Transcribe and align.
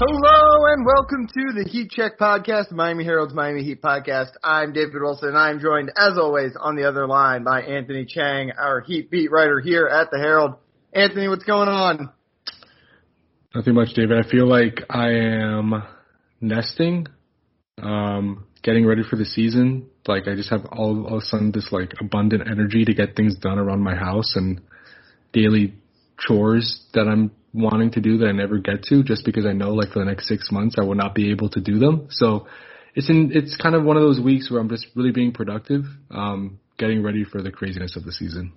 Hello 0.00 0.72
and 0.72 0.86
welcome 0.86 1.26
to 1.26 1.60
the 1.60 1.68
Heat 1.68 1.90
Check 1.90 2.20
Podcast, 2.20 2.70
Miami 2.70 3.02
Herald's 3.02 3.34
Miami 3.34 3.64
Heat 3.64 3.82
Podcast. 3.82 4.30
I'm 4.44 4.72
David 4.72 4.94
Wilson 4.94 5.30
and 5.30 5.36
I'm 5.36 5.58
joined 5.58 5.90
as 5.96 6.16
always 6.16 6.52
on 6.56 6.76
the 6.76 6.88
other 6.88 7.08
line 7.08 7.42
by 7.42 7.62
Anthony 7.62 8.04
Chang, 8.04 8.52
our 8.56 8.80
Heat 8.80 9.10
beat 9.10 9.28
writer 9.32 9.58
here 9.58 9.88
at 9.88 10.12
the 10.12 10.18
Herald. 10.18 10.54
Anthony, 10.92 11.26
what's 11.26 11.42
going 11.42 11.68
on? 11.68 12.10
Nothing 13.52 13.74
much, 13.74 13.92
David. 13.94 14.24
I 14.24 14.30
feel 14.30 14.46
like 14.46 14.84
I 14.88 15.08
am 15.14 15.82
nesting, 16.40 17.08
um, 17.82 18.46
getting 18.62 18.86
ready 18.86 19.02
for 19.02 19.16
the 19.16 19.26
season. 19.26 19.90
Like 20.06 20.28
I 20.28 20.36
just 20.36 20.50
have 20.50 20.64
all, 20.66 21.06
all 21.08 21.16
of 21.16 21.24
a 21.24 21.26
sudden 21.26 21.50
this 21.50 21.72
like 21.72 21.94
abundant 22.00 22.48
energy 22.48 22.84
to 22.84 22.94
get 22.94 23.16
things 23.16 23.34
done 23.34 23.58
around 23.58 23.82
my 23.82 23.96
house 23.96 24.36
and 24.36 24.60
daily 25.32 25.74
chores 26.20 26.84
that 26.94 27.08
I'm 27.08 27.32
wanting 27.52 27.90
to 27.92 28.00
do 28.00 28.18
that 28.18 28.26
I 28.28 28.32
never 28.32 28.58
get 28.58 28.82
to 28.84 29.02
just 29.02 29.24
because 29.24 29.46
I 29.46 29.52
know 29.52 29.72
like 29.74 29.90
for 29.90 30.00
the 30.00 30.04
next 30.04 30.28
six 30.28 30.50
months 30.52 30.76
I 30.78 30.84
will 30.84 30.94
not 30.94 31.14
be 31.14 31.30
able 31.30 31.48
to 31.50 31.60
do 31.60 31.78
them. 31.78 32.08
So 32.10 32.46
it's 32.94 33.08
in 33.08 33.30
it's 33.34 33.56
kind 33.56 33.74
of 33.74 33.84
one 33.84 33.96
of 33.96 34.02
those 34.02 34.20
weeks 34.20 34.50
where 34.50 34.60
I'm 34.60 34.68
just 34.68 34.86
really 34.94 35.12
being 35.12 35.32
productive, 35.32 35.84
um, 36.10 36.58
getting 36.78 37.02
ready 37.02 37.24
for 37.24 37.42
the 37.42 37.50
craziness 37.50 37.96
of 37.96 38.04
the 38.04 38.12
season. 38.12 38.52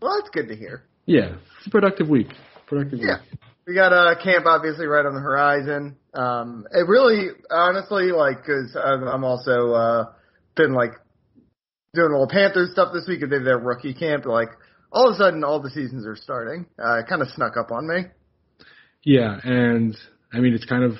Well, 0.00 0.18
that's 0.18 0.30
good 0.30 0.48
to 0.48 0.56
hear. 0.56 0.84
Yeah, 1.06 1.36
It's 1.58 1.66
a 1.66 1.70
productive 1.70 2.08
week. 2.08 2.28
Productive 2.66 2.98
Yeah. 3.00 3.20
week. 3.30 3.40
We 3.66 3.74
got 3.74 3.92
a 3.92 4.10
uh, 4.18 4.22
camp 4.22 4.44
obviously 4.46 4.86
right 4.86 5.06
on 5.06 5.14
the 5.14 5.20
horizon. 5.20 5.96
Um, 6.12 6.66
it 6.70 6.86
really, 6.86 7.28
honestly, 7.50 8.12
like, 8.12 8.44
cause 8.44 8.76
I'm 8.76 9.04
I'm 9.08 9.24
also, 9.24 9.72
uh, 9.72 10.04
been 10.54 10.74
like 10.74 10.92
doing 11.94 12.08
a 12.08 12.12
little 12.12 12.28
Panthers 12.28 12.72
stuff 12.72 12.92
this 12.92 13.06
week. 13.08 13.20
They 13.20 13.26
did 13.26 13.46
their 13.46 13.58
rookie 13.58 13.94
camp. 13.94 14.26
Like, 14.26 14.50
all 14.94 15.08
of 15.08 15.14
a 15.14 15.18
sudden, 15.18 15.44
all 15.44 15.60
the 15.60 15.70
seasons 15.70 16.06
are 16.06 16.16
starting. 16.16 16.66
Uh, 16.78 17.00
it 17.00 17.06
kind 17.08 17.20
of 17.20 17.28
snuck 17.28 17.56
up 17.58 17.70
on 17.72 17.86
me. 17.86 18.04
Yeah, 19.02 19.38
and 19.42 19.96
I 20.32 20.38
mean 20.38 20.54
it's 20.54 20.64
kind 20.64 20.84
of 20.84 20.92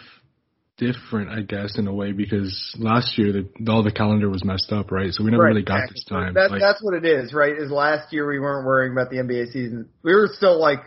different, 0.77 1.31
I 1.31 1.43
guess, 1.43 1.79
in 1.79 1.87
a 1.87 1.95
way 1.95 2.13
because 2.13 2.75
last 2.79 3.17
year 3.17 3.33
the, 3.33 3.71
all 3.73 3.83
the 3.83 3.93
calendar 3.93 4.29
was 4.29 4.45
messed 4.45 4.73
up, 4.73 4.91
right? 4.91 5.13
So 5.13 5.25
we 5.25 5.31
never 5.31 5.45
really 5.45 5.63
got 5.63 5.85
exactly. 5.85 5.95
this 5.95 6.05
time. 6.05 6.35
That, 6.35 6.51
like, 6.51 6.61
that's 6.61 6.83
what 6.83 6.95
it 6.95 7.05
is, 7.05 7.33
right? 7.33 7.53
Is 7.57 7.71
last 7.71 8.13
year 8.13 8.29
we 8.29 8.41
weren't 8.41 8.67
worrying 8.67 8.93
about 8.93 9.11
the 9.11 9.17
NBA 9.17 9.53
season. 9.53 9.89
We 10.03 10.15
were 10.15 10.29
still 10.33 10.61
like 10.61 10.81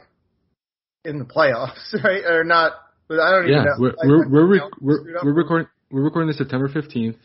in 1.06 1.20
the 1.20 1.26
playoffs, 1.26 1.94
right? 2.04 2.24
Or 2.26 2.44
not? 2.44 2.74
But 3.08 3.20
I 3.20 3.32
don't 3.32 3.48
yeah, 3.48 3.62
even 3.62 3.66
know. 3.66 3.76
we're 3.80 3.90
Like, 3.90 4.30
we're 4.30 4.30
we're, 4.30 4.56
you 4.56 4.60
know, 4.60 4.66
rec- 4.66 4.82
we're, 4.82 5.24
we're 5.24 5.34
recording 5.34 5.68
we're 5.90 6.04
recording 6.04 6.28
this 6.28 6.38
September 6.38 6.68
fifteenth. 6.68 7.18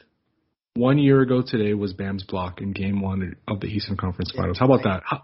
One 0.75 0.97
year 0.97 1.20
ago 1.20 1.42
today 1.47 1.75
was 1.75 1.92
Bam's 1.92 2.25
block 2.25 2.62
in 2.62 2.72
Game 2.72 3.03
One 3.03 3.36
of 3.47 3.60
the 3.60 3.66
Eastern 3.66 3.98
Conference 3.98 4.33
Finals. 4.34 4.58
How 4.58 4.64
about 4.64 4.84
that? 4.84 5.03
How, 5.05 5.22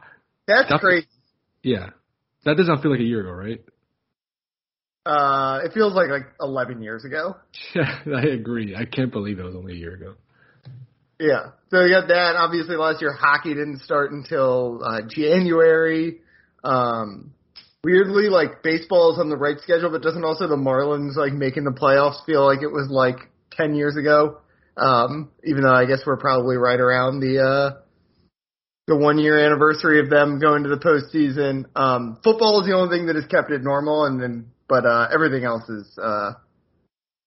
That's 0.49 0.63
that's- 0.65 0.81
crazy. 0.81 1.07
yeah, 1.63 1.91
that 2.45 2.57
does 2.57 2.67
not 2.67 2.83
feel 2.83 2.91
like 2.91 3.01
a 3.01 3.05
year 3.05 3.21
ago, 3.21 3.31
right? 3.31 3.61
Uh, 5.07 5.61
it 5.65 5.73
feels 5.73 5.95
like 5.95 6.11
like 6.11 6.27
11 6.41 6.83
years 6.83 7.05
ago. 7.05 7.37
Yeah, 7.75 8.01
I 8.17 8.27
agree. 8.27 8.75
I 8.77 8.85
can't 8.85 9.11
believe 9.13 9.39
it 9.39 9.45
was 9.45 9.55
only 9.55 9.73
a 9.75 9.77
year 9.77 9.95
ago. 9.95 10.15
Yeah. 11.19 11.51
So 11.71 11.85
you 11.85 11.91
got 11.91 12.09
that. 12.09 12.37
Obviously, 12.37 12.77
last 12.77 13.01
year 13.01 13.13
hockey 13.13 13.55
didn't 13.55 13.81
start 13.83 14.13
until 14.13 14.81
uh, 14.85 15.01
January. 15.09 16.19
Um, 16.63 17.33
weirdly, 17.83 18.29
like 18.29 18.63
baseball 18.63 19.13
is 19.15 19.19
on 19.19 19.29
the 19.31 19.37
right 19.37 19.59
schedule, 19.61 19.91
but 19.91 20.03
doesn't 20.03 20.25
also 20.25 20.47
the 20.47 20.57
Marlins 20.57 21.17
like 21.17 21.33
making 21.33 21.65
the 21.65 21.71
playoffs 21.73 22.25
feel 22.27 22.45
like 22.45 22.63
it 22.63 22.71
was 22.73 22.89
like 22.91 23.31
10 23.53 23.75
years 23.75 23.97
ago? 23.97 24.39
Um, 24.77 25.31
even 25.43 25.63
though 25.63 25.75
I 25.75 25.87
guess 25.87 26.01
we're 26.07 26.19
probably 26.19 26.57
right 26.57 26.79
around 26.79 27.21
the 27.21 27.41
uh, 27.43 27.81
the 28.89 28.97
one 28.97 29.19
year 29.19 29.39
anniversary 29.39 30.00
of 30.00 30.08
them 30.08 30.41
going 30.41 30.64
to 30.64 30.70
the 30.70 30.81
postseason. 30.81 31.67
Um, 31.77 32.19
football 32.25 32.61
is 32.62 32.67
the 32.67 32.75
only 32.75 32.97
thing 32.97 33.06
that 33.06 33.17
has 33.17 33.27
kept 33.27 33.53
it 33.53 33.62
normal, 33.62 34.06
and 34.06 34.20
then 34.20 34.47
but 34.67 34.84
uh, 34.84 35.08
everything 35.14 35.45
else 35.45 35.69
is. 35.69 35.86
Uh, 36.03 36.33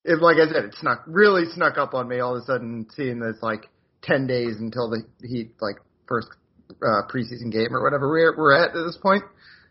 it, 0.04 0.20
like 0.20 0.38
I 0.38 0.52
said, 0.52 0.66
it 0.66 0.76
snuck 0.82 1.04
really 1.06 1.46
snuck 1.54 1.78
up 1.78 1.94
on 1.94 2.10
me 2.10 2.20
all 2.20 2.36
of 2.36 2.42
a 2.42 2.46
sudden 2.46 2.88
seeing 2.98 3.20
this 3.20 3.38
like 3.44 3.70
ten 4.02 4.26
days 4.26 4.58
until 4.60 4.90
the 4.90 5.04
Heat 5.22 5.54
like 5.62 5.78
first 6.08 6.30
uh, 6.82 7.06
preseason 7.08 7.52
game 7.52 7.70
or 7.72 7.84
whatever 7.84 8.10
we're 8.10 8.36
we're 8.36 8.58
at 8.58 8.76
at 8.76 8.84
this 8.84 8.98
point. 8.98 9.24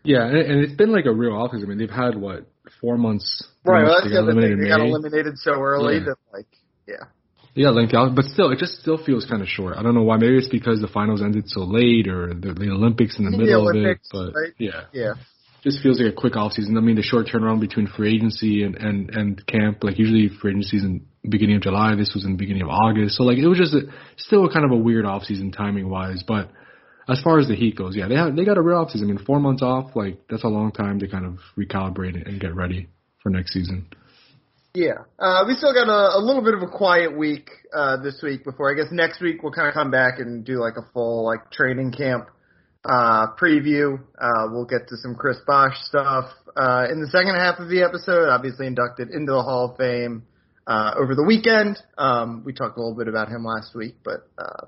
Yeah, 0.03 0.23
and, 0.25 0.37
and 0.37 0.63
it's 0.63 0.73
been 0.73 0.93
like 0.93 1.05
a 1.05 1.13
real 1.13 1.33
offseason. 1.33 1.65
I 1.65 1.67
mean, 1.67 1.77
they've 1.77 1.89
had 1.89 2.15
what 2.15 2.47
four 2.79 2.97
months. 2.97 3.43
Right, 3.65 3.83
well, 3.83 3.99
that's 3.99 4.09
the 4.09 4.17
other 4.17 4.31
thing. 4.39 4.59
They 4.59 4.69
got 4.69 4.79
eliminated 4.79 5.37
so 5.37 5.59
early 5.59 5.95
Yeah. 5.95 6.05
that 6.05 6.15
like 6.31 6.47
yeah. 6.87 7.11
Yeah, 7.53 7.69
lengthy 7.69 7.97
out, 7.97 8.15
but 8.15 8.25
still, 8.25 8.49
it 8.51 8.59
just 8.59 8.79
still 8.79 8.97
feels 9.03 9.25
kind 9.25 9.41
of 9.41 9.47
short. 9.47 9.75
I 9.77 9.83
don't 9.83 9.93
know 9.93 10.03
why. 10.03 10.17
Maybe 10.17 10.37
it's 10.37 10.47
because 10.47 10.79
the 10.79 10.87
finals 10.87 11.21
ended 11.21 11.49
so 11.49 11.61
late, 11.61 12.07
or 12.07 12.27
the, 12.33 12.53
the 12.53 12.69
Olympics 12.71 13.19
in 13.19 13.25
the 13.25 13.31
The 13.31 13.37
middle 13.37 13.67
Olympics, 13.67 14.07
of 14.13 14.27
it. 14.27 14.33
But 14.33 14.39
right? 14.39 14.53
yeah, 14.57 14.83
Yeah. 14.93 15.13
just 15.61 15.83
feels 15.83 15.99
like 15.99 16.13
a 16.13 16.15
quick 16.15 16.37
off 16.37 16.53
season. 16.53 16.77
I 16.77 16.81
mean, 16.81 16.95
the 16.95 17.01
short 17.03 17.27
turnaround 17.27 17.59
between 17.59 17.87
free 17.87 18.15
agency 18.15 18.63
and 18.63 18.75
and 18.75 19.09
and 19.09 19.45
camp, 19.47 19.83
like 19.83 19.99
usually 19.99 20.29
free 20.29 20.51
agency 20.51 20.77
is 20.77 20.83
in 20.83 21.05
beginning 21.29 21.57
of 21.57 21.61
July. 21.63 21.95
This 21.95 22.13
was 22.15 22.23
in 22.23 22.31
the 22.31 22.37
beginning 22.37 22.63
of 22.63 22.69
August, 22.69 23.17
so 23.17 23.23
like 23.23 23.37
it 23.37 23.47
was 23.47 23.57
just 23.57 23.73
a, 23.73 23.81
still 24.17 24.45
a 24.45 24.53
kind 24.53 24.63
of 24.63 24.71
a 24.71 24.77
weird 24.77 25.05
off 25.05 25.23
season 25.23 25.51
timing 25.51 25.89
wise. 25.89 26.23
But 26.25 26.49
as 27.09 27.21
far 27.21 27.37
as 27.39 27.47
the 27.49 27.55
Heat 27.55 27.75
goes, 27.75 27.97
yeah, 27.97 28.07
they 28.07 28.15
have 28.15 28.33
they 28.33 28.45
got 28.45 28.57
a 28.57 28.61
real 28.61 28.77
off 28.77 28.91
season. 28.91 29.09
I 29.09 29.13
mean, 29.13 29.25
four 29.25 29.41
months 29.41 29.61
off, 29.61 29.93
like 29.93 30.19
that's 30.29 30.45
a 30.45 30.47
long 30.47 30.71
time 30.71 30.99
to 30.99 31.07
kind 31.09 31.25
of 31.25 31.39
recalibrate 31.59 32.15
and 32.25 32.39
get 32.39 32.55
ready 32.55 32.87
for 33.21 33.29
next 33.29 33.51
season. 33.51 33.87
Yeah. 34.73 35.03
Uh, 35.19 35.43
we 35.47 35.55
still 35.55 35.73
got 35.73 35.89
a, 35.89 36.17
a 36.17 36.21
little 36.21 36.41
bit 36.41 36.53
of 36.53 36.61
a 36.61 36.67
quiet 36.67 37.17
week 37.17 37.49
uh, 37.75 37.97
this 38.01 38.21
week 38.23 38.45
before 38.45 38.71
I 38.71 38.75
guess 38.75 38.91
next 38.91 39.21
week 39.21 39.43
we'll 39.43 39.51
kind 39.51 39.67
of 39.67 39.73
come 39.73 39.91
back 39.91 40.19
and 40.19 40.45
do 40.45 40.59
like 40.59 40.75
a 40.77 40.89
full 40.93 41.25
like 41.25 41.51
training 41.51 41.91
camp 41.91 42.29
uh, 42.85 43.27
preview. 43.35 43.99
Uh, 44.17 44.47
we'll 44.49 44.65
get 44.65 44.87
to 44.87 44.97
some 44.97 45.15
Chris 45.15 45.37
Bosh 45.45 45.75
stuff 45.83 46.31
uh, 46.55 46.87
in 46.89 47.01
the 47.01 47.07
second 47.11 47.35
half 47.35 47.59
of 47.59 47.67
the 47.67 47.83
episode. 47.83 48.29
Obviously 48.29 48.65
inducted 48.65 49.09
into 49.09 49.33
the 49.33 49.41
Hall 49.41 49.71
of 49.71 49.77
Fame 49.77 50.23
uh, 50.67 50.93
over 50.97 51.15
the 51.15 51.25
weekend. 51.25 51.77
Um, 51.97 52.43
we 52.45 52.53
talked 52.53 52.77
a 52.77 52.79
little 52.81 52.97
bit 52.97 53.09
about 53.09 53.27
him 53.27 53.43
last 53.43 53.75
week, 53.75 53.95
but 54.05 54.29
uh, 54.37 54.67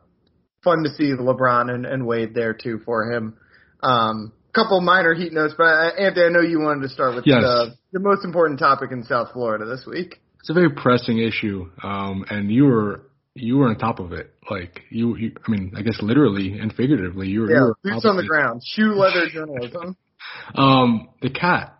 fun 0.63 0.84
to 0.84 0.90
see 0.90 1.13
LeBron 1.13 1.74
and, 1.74 1.86
and 1.86 2.06
Wade 2.06 2.34
there 2.34 2.53
too 2.53 2.81
for 2.86 3.09
him. 3.09 3.38
Um, 3.81 4.34
couple 4.53 4.80
minor 4.81 5.14
heat 5.14 5.34
notes, 5.34 5.53
but 5.58 5.64
uh, 5.66 5.91
Anthony, 5.97 6.25
I 6.25 6.30
know 6.30 6.41
you 6.41 6.59
wanted 6.59 6.81
to 6.84 6.90
start 6.90 7.16
with 7.16 7.25
Yes. 7.25 7.41
the, 7.41 7.75
the 7.94 8.00
most 8.00 8.24
important 8.25 8.59
topic 8.59 8.91
in 8.91 9.03
South 9.03 9.31
Florida 9.34 9.66
this 9.66 9.86
week. 9.86 10.19
It's 10.40 10.50
a 10.50 10.53
very 10.53 10.69
pressing 10.72 11.19
issue, 11.19 11.69
um, 11.81 12.25
and 12.30 12.52
you 12.52 12.66
were 12.66 13.03
you 13.36 13.58
were 13.58 13.68
on 13.69 13.78
top 13.78 14.00
of 14.00 14.12
it. 14.12 14.31
Like 14.50 14.81
you, 14.90 15.16
you 15.18 15.31
I 15.47 15.52
mean, 15.52 15.74
I 15.75 15.81
guess 15.81 16.00
literally 16.02 16.59
and 16.59 16.72
figuratively, 16.74 17.28
you 17.30 17.42
were. 17.42 17.50
you 17.50 17.56
Yeah, 17.56 17.62
were 17.63 17.75
boots 17.84 18.06
on 18.06 18.18
the 18.18 18.24
it. 18.24 18.28
ground, 18.28 18.62
shoe 18.66 18.94
leather 18.94 19.28
journalism. 19.31 19.97
Um, 20.56 21.09
the 21.22 21.30
cat, 21.30 21.78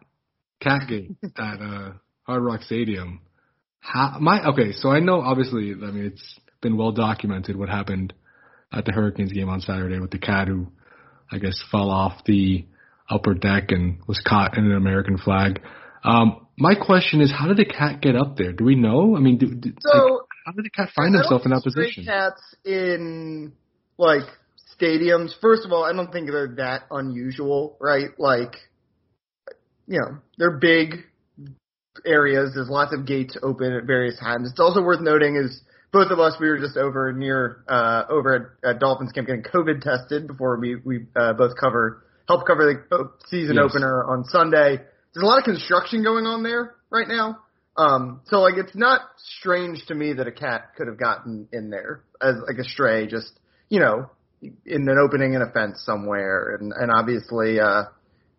cat 0.62 0.81
game 0.89 1.17
at 1.38 1.62
uh, 1.62 1.91
Hard 2.23 2.44
Rock 2.44 2.62
Stadium. 2.63 3.22
How, 3.79 4.17
my 4.19 4.45
okay, 4.50 4.73
so 4.73 4.89
I 4.89 5.00
know 5.00 5.22
obviously. 5.22 5.72
I 5.72 5.91
mean, 5.91 6.06
it's 6.06 6.39
been 6.62 6.78
well 6.78 6.91
documented 6.91 7.56
what 7.56 7.69
happened 7.69 8.13
at 8.72 8.85
the 8.85 8.91
Hurricanes 8.91 9.31
game 9.31 9.50
on 9.50 9.62
Saturday 9.62 10.00
with 10.00 10.12
the 10.12 10.17
cat 10.19 10.47
who, 10.50 10.67
I 11.33 11.39
guess, 11.39 11.61
fell 11.71 11.89
off 11.89 12.23
the 12.25 12.66
upper 13.09 13.33
deck 13.33 13.71
and 13.71 13.99
was 14.07 14.21
caught 14.25 14.57
in 14.57 14.66
an 14.66 14.75
American 14.75 15.17
flag. 15.17 15.61
Um, 16.03 16.47
my 16.57 16.75
question 16.75 17.21
is, 17.21 17.31
how 17.31 17.47
did 17.47 17.57
the 17.57 17.66
cat 17.66 18.01
get 18.01 18.16
up 18.16 18.38
there? 18.38 18.51
Do 18.51 18.63
we 18.63 18.75
know? 18.75 19.16
I 19.16 19.19
mean, 19.19 19.38
do, 19.38 19.47
do, 19.47 19.69
like, 19.69 20.01
how 20.45 20.51
did 20.51 20.66
the 20.66 20.69
cat 20.69 20.89
find 20.95 21.16
himself 21.16 21.44
in 21.45 21.51
that 21.51 21.63
position? 21.63 22.05
Cats 22.05 22.41
in 22.66 23.53
like 23.97 24.23
stadiums. 24.79 25.31
First 25.41 25.66
of 25.66 25.71
all, 25.71 25.83
I 25.83 25.94
don't 25.94 26.11
think 26.11 26.29
they're 26.29 26.55
that 26.57 26.83
unusual, 26.91 27.77
right? 27.79 28.09
Like, 28.17 28.55
you 29.88 30.00
know, 30.00 30.19
they're 30.38 30.57
big 30.57 31.05
areas. 32.05 32.51
There's 32.53 32.69
lots 32.69 32.94
of 32.94 33.05
gates 33.05 33.38
open 33.41 33.73
at 33.73 33.85
various 33.85 34.19
times. 34.19 34.50
It's 34.51 34.59
also 34.59 34.81
worth 34.81 35.01
noting 35.01 35.35
is 35.35 35.61
both 35.94 36.12
of 36.12 36.20
us 36.20 36.36
we 36.42 36.50
were 36.50 36.58
just 36.59 36.76
over 36.76 37.14
near 37.14 37.64
uh 37.70 38.04
over 38.09 38.58
at, 38.64 38.70
at 38.70 38.80
Dolphins 38.80 39.12
camp 39.14 39.28
getting 39.28 39.44
COVID 39.44 39.81
tested 39.81 40.28
before 40.28 40.59
we 40.59 40.76
we 40.76 41.06
uh, 41.16 41.34
both 41.34 41.52
cover 41.58 42.04
help 42.28 42.46
cover 42.48 42.84
the 42.90 42.96
uh, 42.96 43.04
season 43.28 43.56
Yes. 43.56 43.66
opener 43.69 44.04
on 44.06 44.25
Sunday. 44.25 44.78
There's 45.13 45.24
a 45.24 45.25
lot 45.25 45.38
of 45.38 45.44
construction 45.45 46.04
going 46.04 46.25
on 46.25 46.42
there 46.44 46.75
right 46.90 47.07
now. 47.07 47.40
Um, 47.78 48.22
so 48.25 48.38
like 48.40 48.56
it's 48.57 48.75
not 48.75 49.01
strange 49.40 49.86
to 49.88 49.95
me 49.95 50.13
that 50.13 50.28
a 50.28 50.31
cat 50.31 50.72
could 50.75 50.88
have 50.88 51.00
gotten 51.00 51.48
in 51.51 51.69
there 51.69 52.04
as 52.22 52.36
like 52.48 52.57
a 52.57 52.63
stray, 52.63 53.07
just 53.07 53.31
you 53.69 53.80
know, 53.80 54.10
in 54.42 54.88
an 54.88 54.98
opening 55.00 55.34
in 55.34 55.42
a 55.42 55.50
fence 55.51 55.81
somewhere, 55.86 56.56
and 56.60 56.72
and 56.74 56.92
obviously 56.92 57.60
uh, 57.60 57.86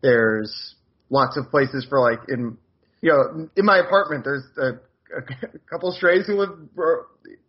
there's 0.03 0.75
lots 1.11 1.37
of 1.37 1.50
places 1.50 1.87
for 1.89 2.00
like 2.00 2.21
in 2.29 2.57
you 3.00 3.11
know 3.11 3.49
in 3.57 3.65
my 3.65 3.79
apartment 3.79 4.25
there's 4.25 4.45
a, 4.57 4.69
a 5.17 5.59
couple 5.71 5.91
strays 5.93 6.27
who 6.27 6.35
live 6.35 6.50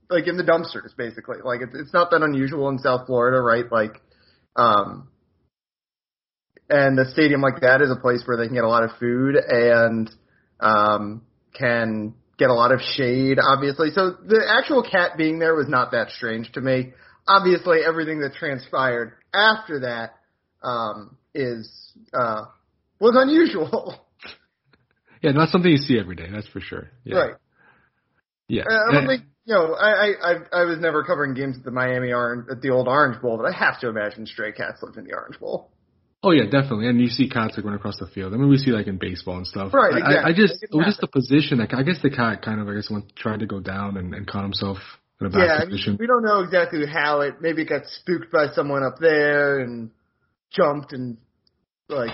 like 0.09 0.27
in 0.27 0.37
the 0.37 0.43
dumpsters 0.43 0.95
basically. 0.97 1.37
Like 1.43 1.61
it's 1.61 1.75
it's 1.75 1.93
not 1.93 2.11
that 2.11 2.21
unusual 2.21 2.69
in 2.69 2.79
South 2.79 3.07
Florida, 3.07 3.39
right? 3.39 3.65
Like 3.71 4.01
um 4.55 5.09
and 6.69 6.97
a 6.99 7.09
stadium 7.11 7.41
like 7.41 7.61
that 7.61 7.81
is 7.81 7.91
a 7.91 7.99
place 7.99 8.23
where 8.25 8.37
they 8.37 8.45
can 8.45 8.55
get 8.55 8.63
a 8.63 8.69
lot 8.69 8.83
of 8.83 8.91
food 8.99 9.35
and 9.35 10.09
um, 10.59 11.21
can 11.53 12.15
get 12.37 12.49
a 12.49 12.53
lot 12.53 12.71
of 12.71 12.81
shade, 12.81 13.37
obviously. 13.41 13.91
So 13.91 14.11
the 14.25 14.43
actual 14.47 14.83
cat 14.83 15.11
being 15.17 15.39
there 15.39 15.55
was 15.55 15.67
not 15.69 15.91
that 15.91 16.09
strange 16.09 16.51
to 16.53 16.61
me. 16.61 16.93
Obviously, 17.27 17.79
everything 17.85 18.19
that 18.21 18.33
transpired 18.33 19.13
after 19.33 19.81
that 19.81 20.15
um, 20.63 21.17
is 21.33 21.71
uh, 22.13 22.45
was 22.99 23.15
unusual. 23.15 24.01
Yeah, 25.21 25.31
not 25.31 25.49
something 25.49 25.71
you 25.71 25.77
see 25.77 25.97
every 25.97 26.15
day. 26.15 26.27
That's 26.31 26.47
for 26.49 26.59
sure. 26.59 26.91
Yeah. 27.03 27.15
Right. 27.15 27.35
Yeah. 28.47 28.63
I 28.69 28.93
don't 28.93 29.07
think 29.07 29.23
you 29.45 29.53
know. 29.53 29.73
I, 29.73 29.89
I 29.89 30.07
I 30.07 30.35
I 30.53 30.63
was 30.65 30.79
never 30.79 31.03
covering 31.03 31.33
games 31.33 31.57
at 31.57 31.63
the 31.63 31.71
Miami 31.71 32.11
Orange 32.11 32.47
at 32.51 32.61
the 32.61 32.69
old 32.69 32.87
Orange 32.87 33.21
Bowl, 33.21 33.37
but 33.37 33.45
I 33.45 33.57
have 33.57 33.79
to 33.81 33.89
imagine 33.89 34.25
stray 34.25 34.51
cats 34.51 34.81
lived 34.83 34.97
in 34.97 35.05
the 35.05 35.13
Orange 35.13 35.39
Bowl. 35.39 35.71
Oh 36.23 36.31
yeah, 36.31 36.45
definitely. 36.45 36.87
And 36.87 36.99
you 36.99 37.07
see 37.07 37.29
cats 37.29 37.55
like 37.55 37.65
run 37.65 37.75
across 37.75 37.99
the 37.99 38.07
field. 38.07 38.33
I 38.33 38.37
mean, 38.37 38.49
we 38.49 38.57
see 38.57 38.71
like 38.71 38.87
in 38.87 38.97
baseball 38.97 39.37
and 39.37 39.45
stuff. 39.45 39.73
Right. 39.73 39.93
I, 39.93 39.97
Exactly. 39.97 40.17
I, 40.17 40.27
I 40.29 40.33
just 40.33 40.63
It 40.63 40.69
it 40.71 40.75
was 40.75 40.85
just 40.87 41.01
the 41.01 41.07
position. 41.07 41.59
Like 41.59 41.73
I 41.73 41.83
guess 41.83 42.01
the 42.01 42.09
cat 42.09 42.41
kind 42.41 42.59
of 42.59 42.67
I 42.67 42.73
guess 42.73 42.89
went 42.89 43.15
tried 43.15 43.41
to 43.41 43.45
go 43.45 43.59
down 43.59 43.97
and, 43.97 44.13
and 44.13 44.27
caught 44.27 44.43
himself 44.43 44.77
in 45.21 45.27
a 45.27 45.29
bad 45.29 45.45
Yeah, 45.45 45.53
I 45.61 45.65
mean, 45.65 45.97
we 45.99 46.07
don't 46.07 46.23
know 46.23 46.41
exactly 46.41 46.85
how 46.85 47.21
it. 47.21 47.41
Maybe 47.41 47.61
it 47.61 47.69
got 47.69 47.85
spooked 47.85 48.31
by 48.31 48.47
someone 48.53 48.83
up 48.83 48.97
there 48.99 49.59
and 49.59 49.91
jumped 50.51 50.93
and 50.93 51.17
like 51.87 52.11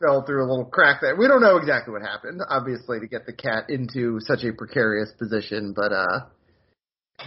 fell 0.00 0.24
through 0.24 0.44
a 0.44 0.48
little 0.48 0.64
crack 0.64 1.00
there. 1.00 1.14
We 1.16 1.28
don't 1.28 1.42
know 1.42 1.56
exactly 1.56 1.92
what 1.92 2.02
happened, 2.02 2.40
obviously, 2.48 3.00
to 3.00 3.06
get 3.06 3.26
the 3.26 3.32
cat 3.32 3.68
into 3.68 4.18
such 4.20 4.42
a 4.44 4.52
precarious 4.52 5.10
position. 5.18 5.72
But 5.76 5.92
uh, 5.92 6.20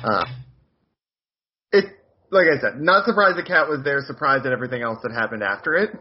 uh, 0.03 0.25
it 1.71 1.85
like 2.31 2.47
I 2.47 2.59
said, 2.59 2.81
not 2.81 3.05
surprised 3.05 3.37
the 3.37 3.43
cat 3.43 3.69
was 3.69 3.81
there. 3.83 4.01
Surprised 4.05 4.45
at 4.45 4.51
everything 4.51 4.81
else 4.81 4.99
that 5.03 5.11
happened 5.11 5.43
after 5.43 5.75
it. 5.75 5.91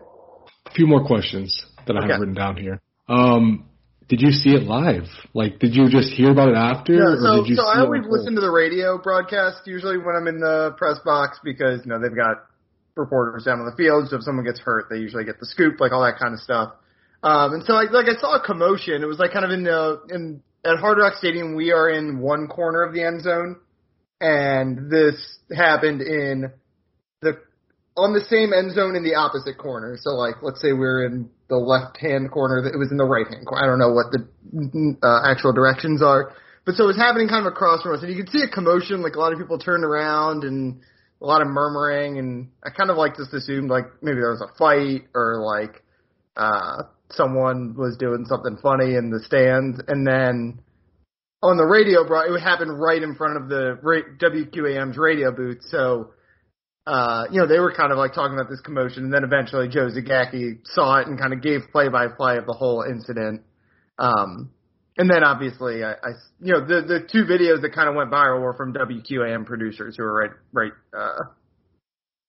A 0.66 0.70
few 0.72 0.86
more 0.86 1.04
questions 1.04 1.64
that 1.86 1.96
I 1.96 2.06
have 2.06 2.20
written 2.20 2.34
down 2.34 2.56
here. 2.56 2.80
Um, 3.08 3.69
did 4.08 4.20
you 4.20 4.30
see 4.30 4.50
it 4.50 4.62
live? 4.64 5.04
Like, 5.34 5.58
did 5.58 5.74
you 5.74 5.88
just 5.88 6.12
hear 6.12 6.30
about 6.30 6.48
it 6.48 6.56
after, 6.56 6.94
Yeah, 6.94 7.16
so 7.16 7.44
so 7.54 7.66
I 7.66 7.80
always 7.80 8.02
listen 8.08 8.34
to 8.34 8.40
the 8.40 8.50
radio 8.50 8.98
broadcast 8.98 9.66
usually 9.66 9.98
when 9.98 10.16
I'm 10.16 10.26
in 10.26 10.38
the 10.38 10.74
press 10.76 10.98
box 11.04 11.38
because 11.42 11.80
you 11.84 11.90
know 11.90 12.00
they've 12.00 12.14
got 12.14 12.44
reporters 12.96 13.44
down 13.44 13.60
on 13.60 13.66
the 13.66 13.76
field, 13.76 14.08
so 14.08 14.16
if 14.16 14.22
someone 14.22 14.44
gets 14.44 14.60
hurt, 14.60 14.86
they 14.90 14.98
usually 14.98 15.24
get 15.24 15.40
the 15.40 15.46
scoop, 15.46 15.80
like 15.80 15.92
all 15.92 16.04
that 16.04 16.18
kind 16.18 16.34
of 16.34 16.40
stuff. 16.40 16.74
Um, 17.22 17.54
and 17.54 17.64
so 17.64 17.74
like, 17.74 17.90
like 17.90 18.06
I 18.06 18.20
saw 18.20 18.36
a 18.36 18.44
commotion. 18.44 19.02
It 19.02 19.06
was 19.06 19.18
like 19.18 19.32
kind 19.32 19.44
of 19.44 19.50
in 19.50 19.64
the 19.64 20.00
in 20.10 20.42
at 20.64 20.78
Hard 20.78 20.98
Rock 20.98 21.14
Stadium. 21.14 21.54
We 21.54 21.72
are 21.72 21.88
in 21.88 22.18
one 22.18 22.48
corner 22.48 22.82
of 22.82 22.92
the 22.92 23.02
end 23.02 23.22
zone, 23.22 23.56
and 24.20 24.90
this 24.90 25.38
happened 25.54 26.02
in 26.02 26.50
the 27.20 27.38
on 27.96 28.12
the 28.12 28.24
same 28.24 28.52
end 28.52 28.74
zone 28.74 28.96
in 28.96 29.04
the 29.04 29.14
opposite 29.14 29.56
corner. 29.58 29.96
So 30.00 30.10
like, 30.10 30.42
let's 30.42 30.60
say 30.60 30.72
we're 30.72 31.06
in 31.06 31.30
the 31.48 31.56
left 31.56 31.96
hand 31.98 32.30
corner. 32.30 32.58
It 32.66 32.78
was 32.78 32.90
in 32.90 32.96
the 32.96 33.04
right 33.04 33.26
hand 33.26 33.46
corner. 33.46 33.62
I 33.62 33.66
don't 33.66 33.78
know 33.78 33.92
what 33.92 34.10
the 34.10 34.98
uh, 35.02 35.30
actual 35.30 35.52
directions 35.52 36.02
are, 36.02 36.34
but 36.66 36.74
so 36.74 36.84
it 36.84 36.88
was 36.88 36.96
happening 36.96 37.28
kind 37.28 37.46
of 37.46 37.52
across 37.52 37.82
from 37.82 37.94
us, 37.94 38.02
and 38.02 38.10
you 38.10 38.16
could 38.16 38.32
see 38.32 38.42
a 38.42 38.48
commotion. 38.48 39.00
Like 39.00 39.14
a 39.14 39.20
lot 39.20 39.32
of 39.32 39.38
people 39.38 39.58
turned 39.58 39.84
around 39.84 40.42
and 40.42 40.80
a 41.22 41.26
lot 41.26 41.40
of 41.40 41.48
murmuring, 41.48 42.19
and 42.19 42.50
I 42.64 42.70
kind 42.70 42.90
of 42.90 42.96
like 42.96 43.16
just 43.16 43.32
assumed 43.32 43.70
like 43.70 43.84
maybe 44.02 44.16
there 44.16 44.30
was 44.30 44.42
a 44.42 44.56
fight 44.58 45.08
or 45.14 45.42
like 45.44 45.82
uh 46.36 46.82
someone 47.10 47.74
was 47.76 47.96
doing 47.98 48.24
something 48.26 48.56
funny 48.62 48.94
in 48.94 49.10
the 49.10 49.20
stands, 49.20 49.80
and 49.86 50.06
then 50.06 50.58
on 51.42 51.56
the 51.56 51.64
radio, 51.64 52.06
bro, 52.06 52.24
it 52.24 52.30
would 52.30 52.40
happen 52.40 52.70
right 52.70 53.02
in 53.02 53.14
front 53.14 53.36
of 53.36 53.48
the 53.48 53.78
WQAM's 53.82 54.96
radio 54.96 55.32
booth. 55.32 55.58
So, 55.62 56.10
uh, 56.86 57.24
you 57.32 57.40
know, 57.40 57.48
they 57.48 57.58
were 57.58 57.74
kind 57.74 57.90
of 57.90 57.98
like 57.98 58.14
talking 58.14 58.34
about 58.34 58.48
this 58.48 58.60
commotion, 58.60 59.04
and 59.04 59.12
then 59.12 59.24
eventually 59.24 59.69
Joe 59.69 59.88
Zagacki 59.88 60.60
saw 60.64 61.00
it 61.00 61.08
and 61.08 61.19
kind 61.19 61.32
of 61.32 61.42
gave 61.42 61.62
play 61.72 61.88
by 61.88 62.06
play 62.08 62.38
of 62.38 62.46
the 62.46 62.52
whole 62.52 62.84
incident. 62.88 63.42
Um, 63.98 64.50
and 64.98 65.08
then 65.08 65.24
obviously, 65.24 65.82
I, 65.82 65.92
I, 65.92 66.10
you 66.40 66.52
know, 66.52 66.60
the 66.66 66.82
the 66.82 67.00
two 67.10 67.24
videos 67.24 67.62
that 67.62 67.72
kind 67.74 67.88
of 67.88 67.94
went 67.94 68.10
viral 68.10 68.42
were 68.42 68.54
from 68.54 68.74
WQAM 68.74 69.46
producers 69.46 69.96
who 69.96 70.02
were 70.02 70.12
right, 70.12 70.30
right, 70.52 70.72
uh, 70.96 71.24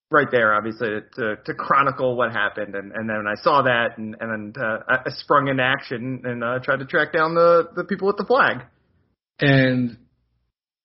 right 0.10 0.28
there, 0.32 0.54
obviously, 0.54 0.88
to 1.16 1.36
to 1.44 1.54
chronicle 1.54 2.16
what 2.16 2.32
happened. 2.32 2.76
And 2.76 2.94
and 2.94 3.10
then 3.10 3.26
I 3.28 3.36
saw 3.42 3.64
that, 3.64 3.98
and 3.98 4.16
and 4.20 4.54
then 4.56 4.64
uh, 4.64 4.78
I 4.88 5.10
sprung 5.10 5.50
into 5.50 5.64
action 5.64 6.22
and 6.24 6.44
uh, 6.44 6.60
tried 6.64 6.80
to 6.80 6.86
track 6.86 7.12
down 7.12 7.36
the 7.36 7.70
the 7.76 7.84
people 7.84 8.08
with 8.08 8.18
the 8.18 8.26
flag. 8.26 8.66
And 9.42 9.98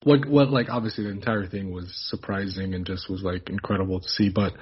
what 0.02 0.26
what 0.26 0.50
like 0.50 0.68
obviously 0.70 1.04
the 1.04 1.10
entire 1.10 1.46
thing 1.46 1.72
was 1.72 1.92
surprising 2.10 2.74
and 2.74 2.86
just 2.86 3.08
was 3.08 3.22
like 3.22 3.50
incredible 3.50 4.00
to 4.00 4.08
see, 4.08 4.30
but 4.30 4.52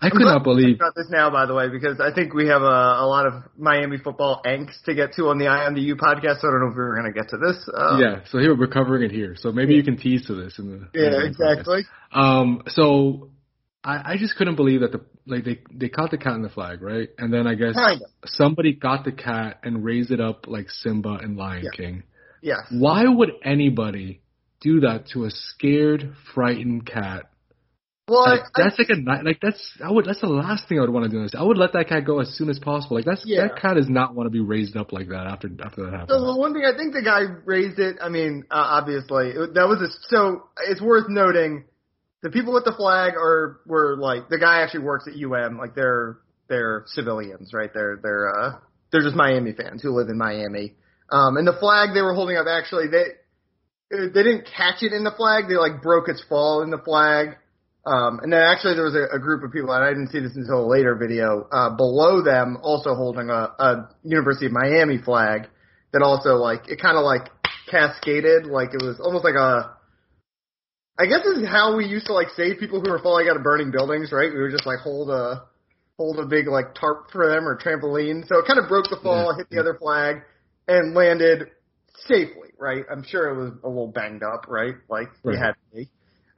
I 0.00 0.10
could 0.10 0.20
not 0.20 0.44
believe 0.44 0.76
about 0.76 0.94
this 0.94 1.08
now, 1.10 1.30
by 1.30 1.46
the 1.46 1.54
way, 1.54 1.68
because 1.68 2.00
I 2.00 2.12
think 2.14 2.32
we 2.32 2.46
have 2.48 2.62
a, 2.62 2.66
a 3.02 3.06
lot 3.06 3.26
of 3.26 3.42
Miami 3.56 3.98
football 3.98 4.40
angst 4.46 4.84
to 4.84 4.94
get 4.94 5.14
to 5.14 5.28
on 5.28 5.38
the 5.38 5.48
Eye 5.48 5.66
on 5.66 5.74
the 5.74 5.80
U 5.80 5.96
podcast. 5.96 6.40
So 6.40 6.48
I 6.48 6.52
don't 6.52 6.60
know 6.60 6.68
if 6.68 6.74
we 6.76 6.82
were 6.82 6.94
going 6.94 7.12
to 7.12 7.18
get 7.18 7.30
to 7.30 7.36
this. 7.38 7.68
Uh, 7.72 7.98
Yeah, 7.98 8.20
so 8.30 8.38
here 8.38 8.56
we're 8.56 8.68
covering 8.68 9.02
it 9.02 9.10
here. 9.10 9.34
So 9.36 9.50
maybe 9.50 9.74
you 9.74 9.82
can 9.82 9.96
tease 9.96 10.26
to 10.26 10.34
this 10.34 10.58
in 10.58 10.66
the 10.70 10.76
in 10.76 10.88
yeah, 10.94 11.10
the 11.10 11.16
podcast. 11.16 11.26
exactly. 11.28 11.82
Um, 12.12 12.62
so 12.68 13.30
I, 13.82 14.12
I 14.12 14.16
just 14.18 14.36
couldn't 14.36 14.56
believe 14.56 14.80
that 14.82 14.92
the 14.92 15.00
like 15.26 15.44
they 15.44 15.58
they 15.72 15.88
caught 15.88 16.10
the 16.10 16.18
cat 16.18 16.34
in 16.34 16.42
the 16.42 16.48
flag, 16.48 16.80
right? 16.80 17.08
And 17.18 17.32
then 17.32 17.46
I 17.46 17.54
guess 17.54 17.74
Kind 17.74 18.00
of. 18.02 18.08
somebody 18.26 18.72
got 18.74 19.04
the 19.04 19.12
cat 19.12 19.58
and 19.64 19.84
raised 19.84 20.10
it 20.10 20.20
up 20.20 20.46
like 20.46 20.70
Simba 20.70 21.18
and 21.20 21.36
Lion 21.36 21.64
Yeah. 21.64 21.70
King. 21.76 22.02
Yes. 22.40 22.60
Why 22.70 23.02
would 23.04 23.32
anybody 23.44 24.20
do 24.60 24.80
that 24.80 25.08
to 25.08 25.24
a 25.24 25.30
scared, 25.30 26.14
frightened 26.34 26.86
cat? 26.86 27.30
Well, 28.08 28.22
Like, 28.26 28.40
I, 28.54 28.62
that's 28.64 28.78
like 28.78 28.88
a 28.88 29.22
like 29.24 29.38
that's 29.40 29.70
I 29.84 29.90
would 29.90 30.06
that's 30.06 30.20
the 30.20 30.28
last 30.28 30.68
thing 30.68 30.78
I 30.78 30.80
would 30.80 30.90
want 30.90 31.04
to 31.04 31.10
do. 31.10 31.22
This 31.22 31.34
I 31.38 31.42
would 31.42 31.58
let 31.58 31.72
that 31.74 31.88
cat 31.88 32.04
go 32.06 32.20
as 32.20 32.28
soon 32.36 32.48
as 32.48 32.58
possible. 32.58 32.96
Like 32.96 33.04
that's 33.04 33.22
Yeah. 33.26 33.48
that 33.48 33.60
cat 33.60 33.76
does 33.76 33.88
not 33.88 34.14
want 34.14 34.26
to 34.26 34.30
be 34.30 34.40
raised 34.40 34.76
up 34.76 34.92
like 34.92 35.08
that 35.08 35.26
after 35.26 35.48
after 35.62 35.82
that 35.84 35.90
So 35.90 35.96
happens. 35.98 36.22
the 36.24 36.36
one 36.36 36.54
thing 36.54 36.64
I 36.64 36.76
think 36.76 36.94
the 36.94 37.02
guy 37.02 37.22
raised 37.44 37.78
it. 37.78 37.96
I 38.00 38.08
mean, 38.08 38.44
uh, 38.50 38.80
obviously 38.80 39.28
it, 39.30 39.54
that 39.54 39.68
was 39.68 39.80
a, 39.82 39.88
so. 40.08 40.44
It's 40.66 40.80
worth 40.80 41.08
noting 41.08 41.64
the 42.22 42.30
people 42.30 42.52
with 42.54 42.64
the 42.64 42.72
flag 42.72 43.12
are 43.14 43.60
were 43.66 43.96
like 43.98 44.28
the 44.28 44.38
guy 44.38 44.62
actually 44.62 44.84
works 44.84 45.06
at 45.06 45.14
UM. 45.14 45.58
Like 45.58 45.74
they're 45.74 46.18
they're 46.48 46.84
civilians, 46.86 47.52
right? 47.52 47.70
They're 47.72 48.00
they're 48.02 48.28
uh 48.34 48.52
they're 48.90 49.02
just 49.02 49.14
Miami 49.16 49.52
fans 49.52 49.82
who 49.82 49.90
live 49.90 50.08
in 50.08 50.16
Miami. 50.16 50.74
Um, 51.12 51.36
and 51.36 51.46
the 51.46 51.56
flag 51.60 51.90
they 51.94 52.02
were 52.02 52.14
holding 52.14 52.36
up 52.36 52.46
actually 52.48 52.88
they 52.88 53.04
they 53.90 54.22
didn't 54.22 54.46
catch 54.56 54.82
it 54.82 54.92
in 54.92 55.04
the 55.04 55.12
flag. 55.16 55.44
They 55.48 55.56
like 55.56 55.82
broke 55.82 56.08
its 56.08 56.22
fall 56.28 56.62
in 56.62 56.70
the 56.70 56.78
flag. 56.78 57.36
Um, 57.88 58.20
and 58.22 58.30
then 58.32 58.40
actually 58.40 58.74
there 58.74 58.84
was 58.84 58.94
a, 58.94 59.16
a 59.16 59.18
group 59.18 59.42
of 59.42 59.50
people, 59.50 59.72
and 59.72 59.82
I 59.82 59.88
didn't 59.88 60.10
see 60.10 60.20
this 60.20 60.36
until 60.36 60.60
a 60.64 60.68
later 60.68 60.94
video, 60.94 61.48
uh, 61.50 61.70
below 61.74 62.22
them 62.22 62.58
also 62.62 62.94
holding 62.94 63.30
a, 63.30 63.48
a 63.58 63.88
University 64.04 64.46
of 64.46 64.52
Miami 64.52 64.98
flag 64.98 65.48
that 65.92 66.02
also 66.02 66.34
like, 66.34 66.68
it 66.68 66.80
kind 66.82 66.98
of 66.98 67.04
like 67.04 67.30
cascaded, 67.70 68.44
like 68.46 68.74
it 68.74 68.82
was 68.84 69.00
almost 69.00 69.24
like 69.24 69.36
a, 69.36 69.74
I 71.00 71.06
guess 71.06 71.24
this 71.24 71.38
is 71.38 71.48
how 71.48 71.76
we 71.76 71.86
used 71.86 72.06
to 72.06 72.12
like 72.12 72.28
save 72.36 72.58
people 72.58 72.80
who 72.82 72.90
were 72.90 72.98
falling 72.98 73.28
out 73.28 73.36
of 73.36 73.42
burning 73.42 73.70
buildings, 73.70 74.12
right? 74.12 74.30
We 74.32 74.42
would 74.42 74.52
just 74.52 74.66
like 74.66 74.80
hold 74.80 75.08
a, 75.08 75.44
hold 75.96 76.18
a 76.18 76.26
big 76.26 76.46
like 76.46 76.74
tarp 76.74 77.10
for 77.10 77.26
them 77.32 77.48
or 77.48 77.56
trampoline. 77.56 78.26
So 78.28 78.38
it 78.38 78.46
kind 78.46 78.58
of 78.58 78.68
broke 78.68 78.90
the 78.90 78.98
fall, 79.02 79.32
Yeah. 79.32 79.38
hit 79.38 79.50
the 79.50 79.60
other 79.60 79.78
flag, 79.80 80.22
and 80.66 80.94
landed 80.94 81.48
safely, 82.06 82.50
right? 82.58 82.84
I'm 82.90 83.02
sure 83.04 83.28
it 83.30 83.36
was 83.38 83.52
a 83.64 83.68
little 83.68 83.88
banged 83.92 84.22
up, 84.22 84.46
right? 84.48 84.74
Like 84.90 85.08
Right. 85.24 85.36
it 85.36 85.38
had 85.38 85.52
to 85.52 85.76
be. 85.76 85.88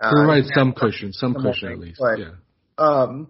Uh, 0.01 0.11
Provide 0.11 0.45
some 0.55 0.73
cushion, 0.73 1.13
some 1.13 1.35
some 1.35 1.43
cushion 1.43 1.73
at 1.73 1.79
least. 1.79 1.99
but- 2.01 2.19
yeah. 2.19 2.31
Um, 2.79 3.29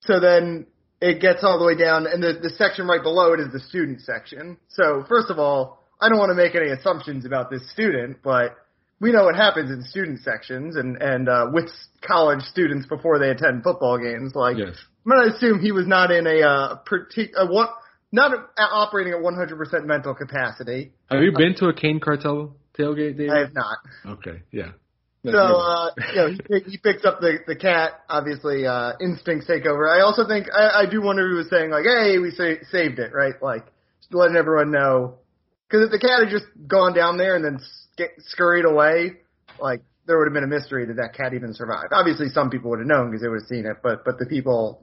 so 0.00 0.20
then 0.20 0.66
it 1.02 1.20
gets 1.20 1.44
all 1.44 1.58
the 1.58 1.66
way 1.66 1.76
down, 1.76 2.06
and 2.06 2.22
the, 2.22 2.38
the 2.42 2.48
section 2.50 2.86
right 2.86 3.02
below 3.02 3.34
it 3.34 3.40
is 3.40 3.52
the 3.52 3.60
student 3.60 4.00
section. 4.00 4.56
So 4.68 5.04
first 5.08 5.28
of 5.30 5.38
all, 5.38 5.84
I 6.00 6.08
don't 6.08 6.18
want 6.18 6.30
to 6.30 6.34
make 6.34 6.54
any 6.54 6.70
assumptions 6.70 7.26
about 7.26 7.50
this 7.50 7.70
student, 7.72 8.18
but 8.22 8.56
we 9.00 9.12
know 9.12 9.24
what 9.24 9.36
happens 9.36 9.70
in 9.70 9.82
student 9.82 10.20
sections 10.20 10.76
and 10.76 10.96
and 11.02 11.28
uh, 11.28 11.48
with 11.52 11.70
college 12.00 12.40
students 12.42 12.86
before 12.86 13.18
they 13.18 13.28
attend 13.30 13.62
football 13.62 13.98
games. 13.98 14.32
Like 14.34 14.56
Yes. 14.56 14.76
I'm 15.04 15.12
gonna 15.12 15.34
assume 15.34 15.60
he 15.60 15.72
was 15.72 15.86
not 15.86 16.10
in 16.10 16.26
a 16.26 16.40
uh, 16.40 16.78
partic- 16.90 17.34
a 17.36 17.46
what 17.46 17.70
not 18.12 18.32
a, 18.32 18.62
operating 18.62 19.12
at 19.12 19.18
100% 19.20 19.84
mental 19.84 20.14
capacity. 20.14 20.92
Have 21.10 21.20
you 21.22 21.32
been 21.32 21.54
to 21.56 21.66
a 21.66 21.74
Cane 21.74 22.00
Cartel 22.00 22.56
tailgate, 22.78 23.18
David? 23.18 23.30
I 23.30 23.38
have 23.40 23.52
not. 23.54 23.78
Okay, 24.06 24.42
yeah. 24.50 24.70
So, 25.32 25.38
uh, 25.38 25.90
you 26.12 26.16
know, 26.16 26.28
he, 26.60 26.70
he 26.70 26.78
picks 26.78 27.04
up 27.04 27.20
the, 27.20 27.38
the 27.46 27.56
cat. 27.56 28.00
Obviously, 28.08 28.66
uh, 28.66 28.92
instincts 29.00 29.46
take 29.46 29.66
over. 29.66 29.88
I 29.88 30.00
also 30.00 30.26
think, 30.26 30.46
I, 30.52 30.82
I 30.82 30.86
do 30.90 31.02
wonder 31.02 31.28
he 31.28 31.36
was 31.36 31.50
saying 31.50 31.70
like, 31.70 31.84
hey, 31.84 32.18
we 32.18 32.30
sa- 32.30 32.62
saved 32.70 32.98
it, 32.98 33.12
right? 33.12 33.34
Like, 33.42 33.66
letting 34.10 34.36
everyone 34.36 34.70
know. 34.70 35.16
Cause 35.70 35.80
if 35.82 35.90
the 35.90 35.98
cat 35.98 36.20
had 36.20 36.30
just 36.30 36.46
gone 36.68 36.94
down 36.94 37.18
there 37.18 37.34
and 37.34 37.44
then 37.44 37.58
sk- 37.58 38.14
scurried 38.28 38.64
away, 38.64 39.18
like, 39.58 39.82
there 40.06 40.16
would 40.18 40.26
have 40.26 40.34
been 40.34 40.44
a 40.44 40.46
mystery 40.46 40.86
that 40.86 40.96
that 40.96 41.14
cat 41.14 41.34
even 41.34 41.52
survived. 41.52 41.92
Obviously, 41.92 42.28
some 42.28 42.50
people 42.50 42.70
would 42.70 42.78
have 42.78 42.86
known 42.86 43.10
because 43.10 43.22
they 43.22 43.28
would 43.28 43.40
have 43.40 43.48
seen 43.48 43.66
it, 43.66 43.78
but, 43.82 44.04
but 44.04 44.18
the 44.18 44.26
people 44.26 44.80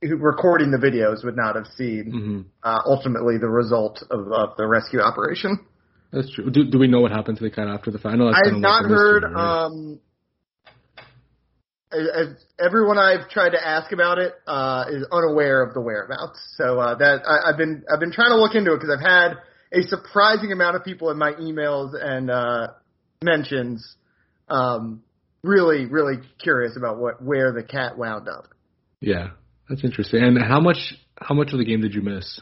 who 0.00 0.16
recording 0.16 0.70
the 0.70 0.78
videos 0.78 1.24
would 1.24 1.36
not 1.36 1.56
have 1.56 1.66
seen, 1.76 2.10
hmm 2.10 2.40
uh, 2.62 2.80
ultimately 2.86 3.38
the 3.38 3.48
result 3.48 4.02
of, 4.10 4.32
of 4.32 4.56
the 4.56 4.66
rescue 4.66 5.00
operation. 5.00 5.58
That's 6.12 6.32
true. 6.32 6.50
Do, 6.50 6.64
do 6.64 6.78
we 6.78 6.86
know 6.86 7.00
what 7.00 7.10
happened 7.10 7.38
to 7.38 7.44
the 7.44 7.50
cat 7.50 7.68
after 7.68 7.90
the 7.90 7.98
fact? 7.98 8.14
I 8.14 8.16
know 8.16 8.28
I've 8.28 8.52
not 8.54 8.82
like 8.82 8.90
heard. 8.90 9.22
mystery, 9.22 9.34
right? 9.34 9.64
Um, 9.64 10.00
as, 11.92 12.08
as 12.14 12.44
everyone 12.64 12.98
I've 12.98 13.28
tried 13.28 13.50
to 13.50 13.64
ask 13.64 13.92
about 13.92 14.18
it 14.18 14.34
uh, 14.46 14.84
is 14.90 15.06
unaware 15.10 15.62
of 15.62 15.74
the 15.74 15.80
whereabouts. 15.80 16.38
So 16.56 16.78
uh, 16.78 16.94
that 16.96 17.22
I, 17.26 17.50
I've 17.50 17.56
been 17.56 17.84
I've 17.92 18.00
been 18.00 18.12
trying 18.12 18.30
to 18.30 18.36
look 18.36 18.54
into 18.54 18.72
it 18.72 18.80
because 18.80 18.96
I've 18.96 19.04
had 19.04 19.38
a 19.72 19.82
surprising 19.88 20.52
amount 20.52 20.76
of 20.76 20.84
people 20.84 21.10
in 21.10 21.18
my 21.18 21.32
emails 21.32 21.90
and 21.94 22.30
uh, 22.30 22.68
mentions 23.22 23.96
um, 24.48 25.02
really 25.42 25.86
really 25.86 26.16
curious 26.42 26.76
about 26.76 26.98
what 26.98 27.22
where 27.22 27.52
the 27.52 27.62
cat 27.62 27.98
wound 27.98 28.28
up. 28.28 28.46
yeah, 29.00 29.30
that's 29.68 29.84
interesting. 29.84 30.22
And 30.22 30.38
how 30.42 30.60
much 30.60 30.94
how 31.20 31.34
much 31.34 31.52
of 31.52 31.58
the 31.58 31.64
game 31.64 31.80
did 31.80 31.94
you 31.94 32.02
miss? 32.02 32.40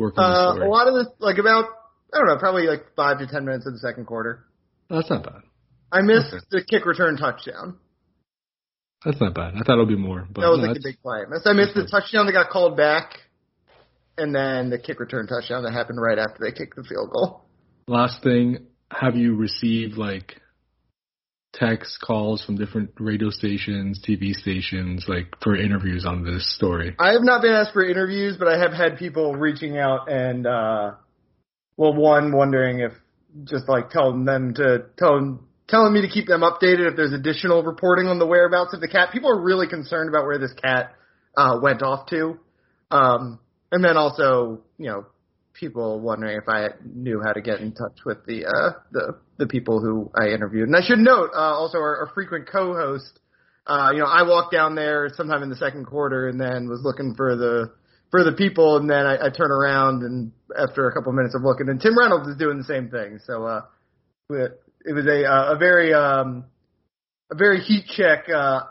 Uh, 0.00 0.56
a 0.56 0.68
lot 0.68 0.88
of 0.88 0.94
this, 0.94 1.08
like 1.18 1.38
about, 1.38 1.66
I 2.12 2.18
don't 2.18 2.26
know, 2.26 2.36
probably 2.38 2.66
like 2.66 2.94
five 2.96 3.18
to 3.18 3.26
ten 3.26 3.44
minutes 3.44 3.66
of 3.66 3.72
the 3.72 3.78
second 3.78 4.06
quarter. 4.06 4.44
That's 4.88 5.08
not 5.10 5.22
bad. 5.24 5.42
I 5.92 6.02
missed 6.02 6.32
Okay. 6.34 6.44
the 6.50 6.64
kick 6.64 6.86
return 6.86 7.16
touchdown. 7.16 7.78
That's 9.04 9.20
not 9.20 9.34
bad. 9.34 9.54
I 9.56 9.60
thought 9.62 9.76
it 9.76 9.78
would 9.78 9.88
be 9.88 9.96
more, 9.96 10.26
but 10.30 10.42
that 10.42 10.48
was 10.50 10.58
no, 10.60 10.66
like 10.68 10.76
a 10.76 10.80
big 10.82 11.00
play. 11.02 11.20
I 11.26 11.28
missed, 11.28 11.46
I 11.46 11.52
missed 11.52 11.74
the 11.74 11.82
Okay. 11.82 11.90
touchdown 11.90 12.26
that 12.26 12.32
got 12.32 12.50
called 12.50 12.76
back, 12.76 13.18
and 14.18 14.34
then 14.34 14.70
the 14.70 14.78
kick 14.78 15.00
return 15.00 15.26
touchdown 15.26 15.62
that 15.64 15.72
happened 15.72 16.00
right 16.00 16.18
after 16.18 16.38
they 16.44 16.52
kicked 16.52 16.76
the 16.76 16.84
field 16.84 17.10
goal. 17.10 17.44
last 17.86 18.22
thing. 18.22 18.66
Have 18.92 19.14
you 19.16 19.36
received 19.36 19.96
like 19.96 20.40
text 21.52 21.98
calls 22.00 22.44
from 22.44 22.56
different 22.56 22.90
radio 22.98 23.30
stations, 23.30 24.00
TV 24.06 24.32
stations, 24.34 25.04
like 25.08 25.28
for 25.42 25.56
interviews 25.56 26.04
on 26.04 26.24
this 26.24 26.54
story? 26.56 26.94
I 26.98 27.12
have 27.12 27.22
not 27.22 27.40
been 27.42 27.52
asked 27.52 27.72
for 27.72 27.84
interviews, 27.84 28.36
but 28.38 28.48
I 28.48 28.58
have 28.58 28.72
had 28.72 28.98
people 28.98 29.34
reaching 29.34 29.78
out 29.78 30.10
and, 30.10 30.46
uh, 30.46 30.92
well, 31.80 31.94
one 31.94 32.30
wondering 32.30 32.80
if 32.80 32.92
just 33.44 33.66
like 33.66 33.88
telling 33.88 34.26
them 34.26 34.52
to 34.52 34.84
tell 34.98 35.40
telling 35.66 35.94
me 35.94 36.02
to 36.02 36.08
keep 36.08 36.26
them 36.26 36.42
updated 36.42 36.90
if 36.90 36.94
there's 36.94 37.14
additional 37.14 37.62
reporting 37.62 38.06
on 38.06 38.18
the 38.18 38.26
whereabouts 38.26 38.74
of 38.74 38.82
the 38.82 38.88
cat. 38.88 39.08
People 39.14 39.30
are 39.30 39.40
really 39.40 39.66
concerned 39.66 40.10
about 40.10 40.26
where 40.26 40.38
this 40.38 40.52
cat 40.62 40.94
uh, 41.38 41.58
went 41.62 41.82
off 41.82 42.06
to, 42.10 42.38
um, 42.90 43.38
and 43.72 43.82
then 43.82 43.96
also 43.96 44.60
you 44.76 44.88
know 44.88 45.06
people 45.54 46.00
wondering 46.00 46.36
if 46.36 46.50
I 46.50 46.68
knew 46.84 47.22
how 47.24 47.32
to 47.32 47.40
get 47.40 47.60
in 47.60 47.72
touch 47.72 48.00
with 48.04 48.26
the 48.26 48.44
uh, 48.44 48.78
the 48.92 49.16
the 49.38 49.46
people 49.46 49.80
who 49.80 50.10
I 50.14 50.34
interviewed. 50.34 50.68
And 50.68 50.76
I 50.76 50.86
should 50.86 50.98
note 50.98 51.30
uh, 51.34 51.38
also 51.38 51.78
our, 51.78 52.00
our 52.00 52.10
frequent 52.12 52.46
co-host. 52.46 53.20
Uh, 53.66 53.92
you 53.94 54.00
know, 54.00 54.06
I 54.06 54.24
walked 54.24 54.52
down 54.52 54.74
there 54.74 55.08
sometime 55.16 55.42
in 55.42 55.48
the 55.48 55.56
second 55.56 55.86
quarter 55.86 56.28
and 56.28 56.38
then 56.38 56.68
was 56.68 56.82
looking 56.84 57.14
for 57.14 57.36
the 57.36 57.72
for 58.10 58.24
the 58.24 58.32
people, 58.32 58.76
and 58.76 58.88
then 58.90 59.06
I, 59.06 59.26
I 59.26 59.30
turn 59.30 59.50
around 59.50 60.02
and 60.02 60.32
after 60.58 60.88
a 60.88 60.92
couple 60.92 61.10
of 61.10 61.16
minutes 61.16 61.34
of 61.34 61.42
looking, 61.42 61.68
and 61.68 61.80
Tim 61.80 61.96
Reynolds 61.96 62.28
is 62.28 62.36
doing 62.36 62.58
the 62.58 62.64
same 62.64 62.88
thing. 62.90 63.20
So 63.24 63.44
uh, 63.44 63.62
it 64.30 64.60
it 64.84 64.92
was 64.92 65.06
a 65.06 65.24
uh, 65.24 65.54
a 65.54 65.58
very 65.58 65.94
um, 65.94 66.44
a 67.30 67.36
very 67.36 67.60
heat 67.60 67.84
check 67.96 68.24
uh, 68.28 68.62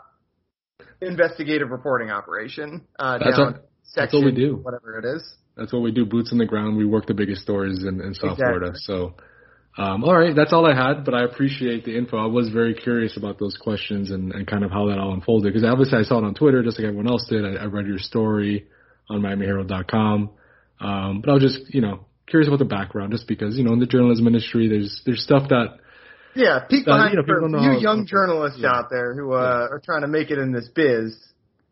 investigative 1.00 1.70
reporting 1.70 2.10
operation 2.10 2.82
uh, 2.98 3.18
That's 3.18 3.36
down 3.36 3.46
what- 3.52 3.68
section, 3.82 4.02
that's 4.02 4.14
what 4.14 4.24
we 4.24 4.32
do. 4.32 4.56
whatever 4.56 4.98
it 4.98 5.04
is. 5.04 5.34
That's 5.56 5.72
what 5.72 5.82
we 5.82 5.90
do. 5.90 6.06
Boots 6.06 6.30
on 6.32 6.38
the 6.38 6.46
ground. 6.46 6.76
We 6.76 6.86
work 6.86 7.06
the 7.06 7.14
biggest 7.14 7.42
stories 7.42 7.82
in, 7.82 8.00
in 8.00 8.14
South 8.14 8.32
Exactly. 8.38 8.44
Florida. 8.58 8.72
So, 8.76 9.14
um, 9.76 10.04
all 10.04 10.16
right, 10.16 10.34
that's 10.34 10.52
all 10.52 10.64
I 10.64 10.74
had. 10.74 11.04
But 11.04 11.14
I 11.14 11.24
appreciate 11.24 11.84
the 11.84 11.96
info. 11.98 12.16
I 12.16 12.26
was 12.26 12.48
very 12.50 12.72
curious 12.74 13.16
about 13.16 13.38
those 13.38 13.56
questions 13.56 14.10
and, 14.10 14.32
and 14.32 14.46
kind 14.46 14.64
of 14.64 14.70
how 14.70 14.86
that 14.88 14.98
all 14.98 15.12
unfolded 15.12 15.52
because 15.52 15.68
obviously 15.68 15.98
I 15.98 16.02
saw 16.02 16.18
it 16.18 16.24
on 16.24 16.34
Twitter 16.34 16.62
just 16.62 16.78
like 16.78 16.86
everyone 16.86 17.08
else 17.08 17.26
did. 17.28 17.44
I, 17.44 17.62
I 17.62 17.66
read 17.66 17.86
your 17.86 17.98
story 17.98 18.68
on 19.10 19.20
MiamiHerald.com. 19.22 20.30
Um, 20.80 21.20
but 21.20 21.30
I 21.30 21.34
was 21.34 21.42
just 21.42 21.74
you 21.74 21.80
know 21.82 22.06
curious 22.26 22.48
about 22.48 22.58
the 22.60 22.64
background 22.64 23.12
just 23.12 23.26
because 23.28 23.56
you 23.58 23.64
know 23.64 23.72
in 23.72 23.80
the 23.80 23.86
journalism 23.86 24.26
industry 24.26 24.68
there's 24.68 25.02
there's 25.04 25.22
stuff 25.22 25.48
that 25.50 25.78
Yeah, 26.34 26.60
peek 26.70 26.86
Uh, 26.88 26.92
behind 26.96 27.14
you 27.14 27.22
know, 27.26 27.46
know 27.48 27.60
you 27.62 27.70
how- 27.72 27.78
young 27.78 28.06
journalists 28.06 28.58
Yeah. 28.60 28.70
out 28.72 28.86
there 28.90 29.14
who 29.14 29.32
uh, 29.32 29.68
are 29.70 29.80
trying 29.84 30.02
to 30.02 30.08
make 30.08 30.30
it 30.30 30.38
in 30.38 30.52
this 30.52 30.68
biz. 30.74 31.16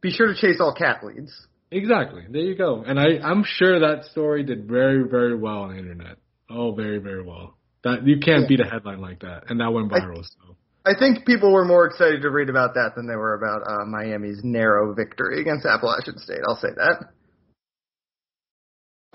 Be 0.01 0.11
sure 0.11 0.27
to 0.27 0.35
chase 0.35 0.61
all 0.61 0.75
cat 0.75 1.03
leads. 1.05 1.33
Exactly. 1.71 2.25
There 2.31 2.41
you 2.43 2.57
go. 2.57 2.83
And 2.87 2.99
I, 2.99 3.19
I'm 3.23 3.45
sure 3.45 3.81
that 3.81 4.07
story 4.07 4.43
did 4.43 4.67
very, 4.67 5.03
very 5.09 5.37
well 5.37 5.63
on 5.63 5.71
the 5.73 5.79
internet. 5.79 6.17
Oh, 6.49 6.73
very, 6.73 6.99
very 6.99 7.23
well. 7.23 7.57
That 7.85 8.07
you 8.07 8.19
can't 8.21 8.43
Yeah. 8.43 8.49
beat 8.49 8.61
a 8.61 8.65
headline 8.65 9.01
like 9.01 9.21
that, 9.21 9.45
and 9.51 9.61
that 9.61 9.73
went 9.73 9.93
I- 9.93 10.01
viral. 10.01 10.25
so 10.25 10.57
I 10.87 10.95
think 10.99 11.27
people 11.27 11.53
were 11.53 11.65
more 11.67 11.87
excited 11.87 12.23
to 12.23 12.31
read 12.31 12.49
about 12.49 12.75
that 12.75 12.95
than 12.97 13.07
they 13.07 13.17
were 13.17 13.35
about 13.35 13.63
uh, 13.71 13.85
Miami's 13.85 14.43
narrow 14.43 14.95
victory 14.95 15.41
against 15.41 15.67
Appalachian 15.67 16.19
State. 16.19 16.41
I'll 16.49 16.57
say 16.57 16.71
that. 16.77 17.11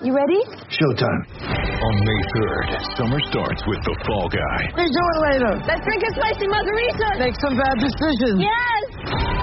You 0.01 0.09
ready? 0.09 0.41
Showtime. 0.73 1.21
On 1.45 1.95
May 2.01 2.21
3rd, 2.33 2.97
summer 2.97 3.19
starts 3.29 3.61
with 3.69 3.77
The 3.85 3.95
Fall 4.07 4.27
Guy. 4.27 4.73
We 4.73 4.89
do 4.89 5.03
it 5.05 5.19
later. 5.21 5.53
Let's 5.69 5.85
drink 5.85 6.01
a 6.01 6.11
spicy 6.17 6.47
margarita. 6.49 7.21
Make 7.21 7.37
some 7.37 7.53
bad 7.53 7.77
decisions. 7.77 8.41
Yes. 8.41 9.42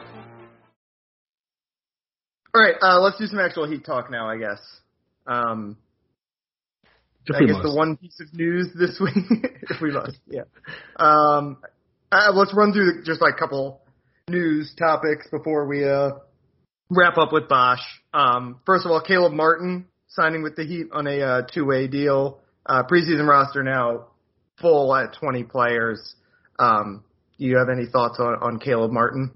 All 2.53 2.61
right, 2.61 2.75
uh, 2.81 2.99
let's 2.99 3.17
do 3.17 3.27
some 3.27 3.39
actual 3.39 3.69
Heat 3.69 3.85
talk 3.85 4.11
now. 4.11 4.29
I 4.29 4.37
guess. 4.37 4.59
Um, 5.27 5.77
I 7.33 7.39
guess 7.41 7.51
must. 7.51 7.63
the 7.63 7.75
one 7.75 7.97
piece 7.97 8.19
of 8.19 8.33
news 8.33 8.69
this 8.73 8.99
week, 9.01 9.15
if 9.69 9.81
we 9.81 9.91
must, 9.91 10.17
yeah. 10.27 10.43
Um, 10.97 11.57
uh, 12.11 12.31
let's 12.33 12.53
run 12.53 12.73
through 12.73 13.03
just 13.05 13.21
like 13.21 13.35
a 13.35 13.37
couple 13.37 13.81
news 14.27 14.73
topics 14.77 15.27
before 15.31 15.65
we 15.65 15.87
uh, 15.87 16.11
wrap 16.89 17.17
up 17.17 17.31
with 17.31 17.47
Bosh. 17.47 17.81
Um, 18.13 18.59
first 18.65 18.85
of 18.85 18.91
all, 18.91 19.01
Caleb 19.01 19.33
Martin 19.33 19.87
signing 20.07 20.43
with 20.43 20.55
the 20.55 20.63
Heat 20.63 20.87
on 20.91 21.07
a 21.07 21.21
uh, 21.21 21.41
two-way 21.53 21.87
deal. 21.87 22.39
Uh, 22.65 22.83
preseason 22.83 23.27
roster 23.27 23.63
now 23.63 24.07
full 24.59 24.93
at 24.95 25.15
20 25.19 25.43
players. 25.45 26.15
Um, 26.59 27.03
do 27.39 27.45
you 27.45 27.57
have 27.57 27.69
any 27.69 27.87
thoughts 27.87 28.19
on, 28.19 28.35
on 28.41 28.59
Caleb 28.59 28.91
Martin? 28.91 29.31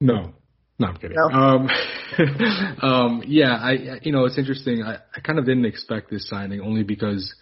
No. 0.00 0.34
No, 0.80 0.86
I'm 0.88 0.96
kidding. 0.96 1.16
No? 1.16 1.28
Um, 1.28 1.70
um, 2.82 3.22
yeah, 3.26 3.54
I, 3.54 4.00
you 4.02 4.12
know, 4.12 4.24
it's 4.24 4.38
interesting. 4.38 4.82
I, 4.82 4.96
I 5.14 5.20
kind 5.20 5.38
of 5.38 5.44
didn't 5.44 5.66
expect 5.66 6.10
this 6.10 6.26
signing 6.26 6.62
only 6.62 6.84
because 6.84 7.34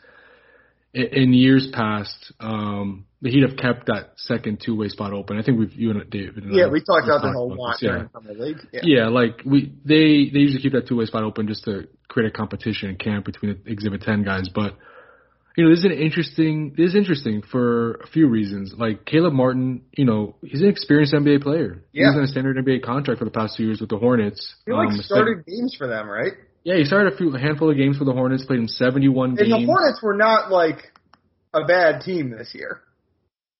in, 0.92 1.06
in 1.12 1.32
years 1.32 1.70
past, 1.72 2.32
um, 2.40 3.06
the 3.22 3.30
Heat 3.30 3.48
have 3.48 3.56
kept 3.56 3.86
that 3.86 4.14
second 4.16 4.60
two-way 4.64 4.88
spot 4.88 5.12
open. 5.12 5.38
I 5.38 5.42
think 5.42 5.58
we've, 5.58 5.72
you 5.72 5.90
and 5.92 6.10
David 6.10 6.44
and 6.44 6.54
Yeah, 6.54 6.64
I 6.64 6.68
we 6.68 6.80
talked 6.80 7.04
about 7.04 7.24
a 7.24 7.28
about 7.28 7.56
lot 7.56 7.76
yeah. 7.80 7.90
during 7.90 8.10
summer 8.12 8.34
league. 8.34 8.58
Yeah. 8.72 8.80
Yeah, 8.82 9.08
like 9.08 9.42
we 9.46 9.72
they 9.84 10.30
they 10.32 10.40
usually 10.40 10.62
keep 10.62 10.72
that 10.72 10.88
two 10.88 10.96
way 10.96 11.06
spot 11.06 11.22
open 11.22 11.46
just 11.46 11.64
to 11.64 11.88
create 12.08 12.28
a 12.28 12.36
competition 12.36 12.90
in 12.90 12.96
camp 12.96 13.24
between 13.24 13.60
the 13.64 13.70
Exhibit 13.70 14.02
Ten 14.02 14.24
guys. 14.24 14.48
But 14.52 14.76
you 15.56 15.64
know, 15.64 15.70
this 15.70 15.80
is 15.80 15.84
an 15.86 15.92
interesting 15.92 16.74
this 16.76 16.90
is 16.90 16.94
interesting 16.94 17.42
for 17.42 17.94
a 17.94 18.06
few 18.06 18.28
reasons. 18.28 18.74
Like 18.76 19.04
Caleb 19.04 19.32
Martin, 19.32 19.82
you 19.96 20.04
know, 20.04 20.36
he's 20.42 20.60
an 20.62 20.68
experienced 20.68 21.12
NBA 21.14 21.42
player. 21.42 21.82
Yeah. 21.92 22.08
was 22.08 22.16
on 22.16 22.22
a 22.24 22.28
standard 22.28 22.56
NBA 22.64 22.82
contract 22.82 23.18
for 23.18 23.24
the 23.24 23.30
past 23.30 23.56
two 23.56 23.64
years 23.64 23.80
with 23.80 23.90
the 23.90 23.98
Hornets. 23.98 24.54
He 24.66 24.72
like 24.72 24.88
Um, 24.88 25.00
started 25.02 25.44
games 25.46 25.74
for 25.76 25.86
them, 25.88 26.08
right? 26.08 26.32
yeah, 26.64 26.76
he 26.76 26.84
started 26.84 27.12
a 27.12 27.16
few 27.16 27.34
a 27.34 27.38
handful 27.40 27.70
of 27.70 27.76
games 27.76 27.96
for 27.98 28.04
the 28.04 28.12
Hornets, 28.12 28.44
played 28.44 28.60
in 28.60 28.68
seventy 28.68 29.08
one 29.08 29.30
And 29.30 29.38
games. 29.38 29.52
And 29.52 29.62
the 29.62 29.66
Hornets 29.66 30.00
were 30.02 30.14
not 30.16 30.50
like 30.52 30.92
a 31.54 31.64
bad 31.64 32.02
team 32.02 32.30
this 32.30 32.54
year. 32.54 32.80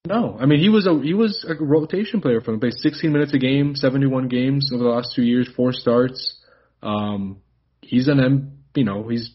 No, 0.07 0.39
I 0.41 0.47
mean 0.47 0.61
he 0.61 0.69
was 0.69 0.87
a 0.87 0.99
he 1.03 1.15
was 1.15 1.45
a 1.49 1.55
rotation 1.63 2.21
player 2.21 2.41
for 2.41 2.53
them. 2.53 2.61
Played 2.61 2.75
16 2.75 3.13
minutes 3.13 3.35
a 3.35 3.39
game, 3.39 3.75
71 3.75 4.29
games 4.29 4.71
over 4.73 4.83
the 4.85 4.89
last 4.89 5.13
two 5.15 5.23
years, 5.23 5.49
four 5.57 5.73
starts. 5.73 6.37
Um, 6.83 7.39
he's 7.83 8.09
an 8.09 8.21
M, 8.21 8.59
you 8.75 8.85
know, 8.85 9.09
he's 9.09 9.31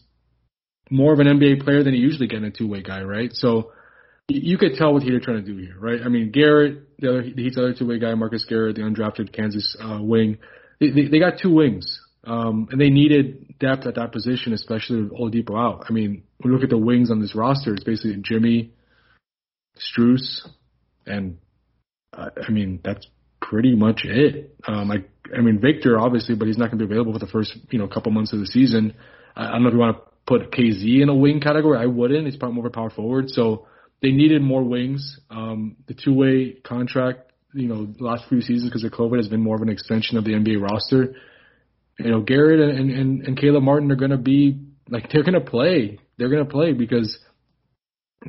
more 0.90 1.12
of 1.12 1.20
an 1.20 1.26
NBA 1.26 1.64
player 1.64 1.82
than 1.82 1.94
he 1.94 2.00
usually 2.00 2.26
get 2.26 2.38
in 2.38 2.44
a 2.44 2.50
two 2.50 2.68
way 2.68 2.82
guy, 2.82 3.02
right? 3.02 3.30
So 3.32 3.72
you 4.28 4.56
could 4.58 4.74
tell 4.74 4.92
what 4.92 5.02
Heat 5.02 5.14
are 5.14 5.20
trying 5.20 5.44
to 5.44 5.52
do 5.52 5.56
here, 5.56 5.76
right? 5.78 6.00
I 6.04 6.08
mean 6.08 6.30
Garrett, 6.30 6.98
the 6.98 7.08
other 7.08 7.22
the 7.22 7.42
Heat's 7.42 7.58
other 7.58 7.74
two 7.74 7.86
way 7.86 7.98
guy, 7.98 8.14
Marcus 8.14 8.44
Garrett, 8.44 8.76
the 8.76 8.82
undrafted 8.82 9.32
Kansas 9.32 9.76
uh, 9.82 9.98
wing, 10.00 10.38
they, 10.80 10.90
they 10.90 11.08
they 11.08 11.18
got 11.18 11.38
two 11.40 11.52
wings. 11.52 12.00
Um, 12.26 12.68
and 12.70 12.80
they 12.80 12.88
needed 12.88 13.58
depth 13.58 13.86
at 13.86 13.96
that 13.96 14.12
position, 14.12 14.54
especially 14.54 15.02
with 15.02 15.12
Oladipo 15.12 15.58
out. 15.58 15.84
I 15.90 15.92
mean, 15.92 16.22
when 16.38 16.52
you 16.52 16.56
look 16.56 16.64
at 16.64 16.70
the 16.70 16.78
wings 16.78 17.10
on 17.10 17.20
this 17.20 17.34
roster, 17.34 17.74
it's 17.74 17.84
basically 17.84 18.16
Jimmy, 18.22 18.72
Strus, 19.76 20.48
and 21.06 21.36
uh, 22.16 22.30
I 22.46 22.50
mean 22.50 22.80
that's 22.82 23.06
pretty 23.42 23.74
much 23.74 24.02
it. 24.04 24.56
Um, 24.66 24.90
I 24.90 25.04
I 25.36 25.40
mean 25.42 25.60
Victor 25.60 25.98
obviously, 25.98 26.34
but 26.34 26.48
he's 26.48 26.58
not 26.58 26.70
going 26.70 26.78
to 26.78 26.86
be 26.86 26.92
available 26.92 27.12
for 27.12 27.18
the 27.18 27.30
first 27.30 27.56
you 27.70 27.78
know 27.78 27.88
couple 27.88 28.12
months 28.12 28.32
of 28.32 28.40
the 28.40 28.46
season. 28.46 28.94
I, 29.36 29.48
I 29.48 29.50
don't 29.52 29.62
know 29.62 29.68
if 29.68 29.74
you 29.74 29.80
want 29.80 29.96
to 29.96 30.13
put 30.26 30.50
KZ 30.50 31.02
in 31.02 31.08
a 31.08 31.14
wing 31.14 31.40
category. 31.40 31.78
I 31.78 31.86
wouldn't. 31.86 32.26
He's 32.26 32.36
probably 32.36 32.56
more 32.56 32.66
of 32.66 32.72
a 32.72 32.74
power 32.74 32.90
forward. 32.90 33.30
So 33.30 33.66
they 34.02 34.10
needed 34.10 34.42
more 34.42 34.62
wings. 34.62 35.18
Um, 35.30 35.76
the 35.86 35.94
two 35.94 36.14
way 36.14 36.54
contract 36.64 37.32
you 37.54 37.68
know, 37.68 37.86
the 37.86 38.04
last 38.04 38.28
few 38.28 38.40
seasons 38.40 38.68
because 38.68 38.84
of 38.84 38.90
COVID 38.90 39.16
has 39.16 39.28
been 39.28 39.40
more 39.40 39.56
of 39.56 39.62
an 39.62 39.68
extension 39.68 40.18
of 40.18 40.24
the 40.24 40.32
NBA 40.32 40.60
roster. 40.60 41.14
You 41.98 42.10
know, 42.10 42.20
Garrett 42.20 42.60
and 42.60 42.90
and, 42.90 43.22
and 43.22 43.38
Caleb 43.38 43.62
Martin 43.62 43.90
are 43.92 43.96
going 43.96 44.10
to 44.10 44.18
be 44.18 44.60
like 44.90 45.10
they're 45.10 45.22
going 45.22 45.34
to 45.34 45.40
play. 45.40 46.00
They're 46.18 46.28
going 46.28 46.44
to 46.44 46.50
play 46.50 46.72
because 46.72 47.16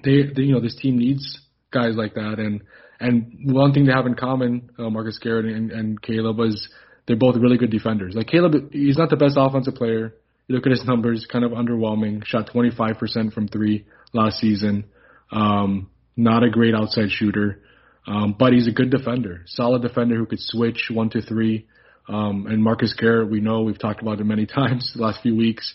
they, 0.04 0.24
they, 0.36 0.44
you 0.44 0.54
know, 0.54 0.62
this 0.62 0.76
team 0.76 0.98
needs 0.98 1.40
guys 1.72 1.96
like 1.96 2.14
that. 2.14 2.36
And 2.38 2.62
and 3.00 3.52
one 3.52 3.74
thing 3.74 3.86
they 3.86 3.92
have 3.92 4.06
in 4.06 4.14
common, 4.14 4.70
uh, 4.78 4.90
Marcus 4.90 5.18
Garrett 5.18 5.46
and, 5.46 5.72
and 5.72 6.02
Caleb, 6.02 6.38
was 6.38 6.70
they're 7.08 7.16
both 7.16 7.36
really 7.36 7.58
good 7.58 7.72
defenders. 7.72 8.14
Like 8.16 8.28
Caleb, 8.28 8.72
he's 8.72 8.98
not 8.98 9.10
the 9.10 9.18
best 9.18 9.36
offensive 9.38 9.74
player. 9.74 10.14
You 10.48 10.56
look 10.56 10.66
at 10.68 10.72
his 10.72 10.86
numbers, 10.86 11.28
kind 11.32 11.44
of 11.44 11.52
underwhelming. 11.52 12.24
Shot 12.26 12.50
25% 12.54 13.34
from 13.34 13.48
three 13.48 13.86
last 14.14 14.40
season. 14.40 14.86
Um, 15.32 15.90
not 16.16 16.44
a 16.44 16.50
great 16.50 16.76
outside 16.76 17.10
shooter, 17.10 17.62
um, 18.08 18.36
but 18.38 18.54
he's 18.54 18.68
a 18.68 18.72
good 18.72 18.90
defender, 18.90 19.42
solid 19.48 19.82
defender 19.82 20.16
who 20.16 20.26
could 20.26 20.40
switch 20.40 20.90
one 20.92 21.10
to 21.12 21.22
three. 21.22 21.68
Um, 22.08 22.46
and 22.48 22.64
Marcus 22.64 22.94
Garrett, 22.94 23.32
we 23.32 23.42
know 23.42 23.64
we've 23.64 23.80
talked 23.80 24.02
about 24.02 24.20
it 24.20 24.24
many 24.26 24.46
times 24.46 24.92
the 24.96 25.02
last 25.02 25.22
few 25.22 25.36
weeks. 25.36 25.74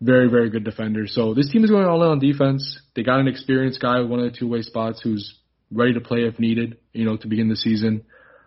Very, 0.00 0.28
very 0.28 0.50
good 0.50 0.64
defender. 0.64 1.06
So 1.06 1.34
this 1.34 1.50
team 1.50 1.64
is 1.64 1.70
going 1.70 1.86
all 1.86 2.02
in 2.02 2.08
on 2.08 2.18
defense. 2.18 2.80
They 2.94 3.02
got 3.02 3.20
an 3.20 3.28
experienced 3.28 3.80
guy 3.80 4.00
with 4.00 4.10
one 4.10 4.20
of 4.20 4.30
the 4.32 4.38
two 4.38 4.48
way 4.48 4.62
spots 4.62 5.00
who's 5.02 5.38
ready 5.70 5.94
to 5.94 6.00
play 6.00 6.20
if 6.20 6.38
needed, 6.38 6.78
you 6.92 7.04
know, 7.04 7.16
to 7.16 7.26
begin 7.26 7.48
the 7.48 7.56
season. 7.56 8.04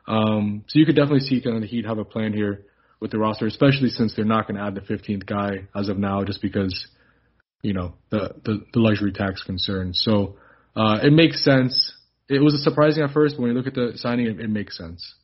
Um, 0.08 0.64
so 0.68 0.80
you 0.80 0.86
could 0.86 0.96
definitely 0.96 1.22
see 1.22 1.42
kind 1.42 1.56
of 1.56 1.62
the 1.62 1.68
Heat 1.68 1.86
have 1.86 1.98
a 1.98 2.06
plan 2.06 2.34
here 2.34 2.66
with 3.00 3.12
the 3.12 3.18
roster, 3.18 3.46
especially 3.46 3.90
since 3.90 4.14
they're 4.16 4.26
not 4.26 4.48
going 4.48 4.58
to 4.58 4.64
add 4.64 4.76
the 4.76 4.82
15th 4.82 5.26
guy 5.26 5.68
as 5.76 5.90
of 5.90 5.98
now, 5.98 6.24
just 6.24 6.42
because, 6.42 6.88
you 7.62 7.74
know, 7.74 7.94
the, 8.10 8.36
the, 8.44 8.66
the 8.74 8.80
luxury 8.80 9.12
tax 9.12 9.42
concern. 9.44 9.94
So, 9.94 10.36
uh, 10.76 11.00
it 11.02 11.14
makes 11.14 11.44
sense. 11.44 11.94
It 12.28 12.40
was 12.40 12.62
surprising 12.64 13.04
at 13.04 13.12
first, 13.12 13.36
but 13.36 13.44
when 13.44 13.52
you 13.52 13.58
look 13.58 13.68
at 13.68 13.74
the 13.74 13.94
signing, 13.96 14.28
it, 14.28 14.40
it 14.40 14.50
makes 14.50 14.78
sense. 14.78 15.16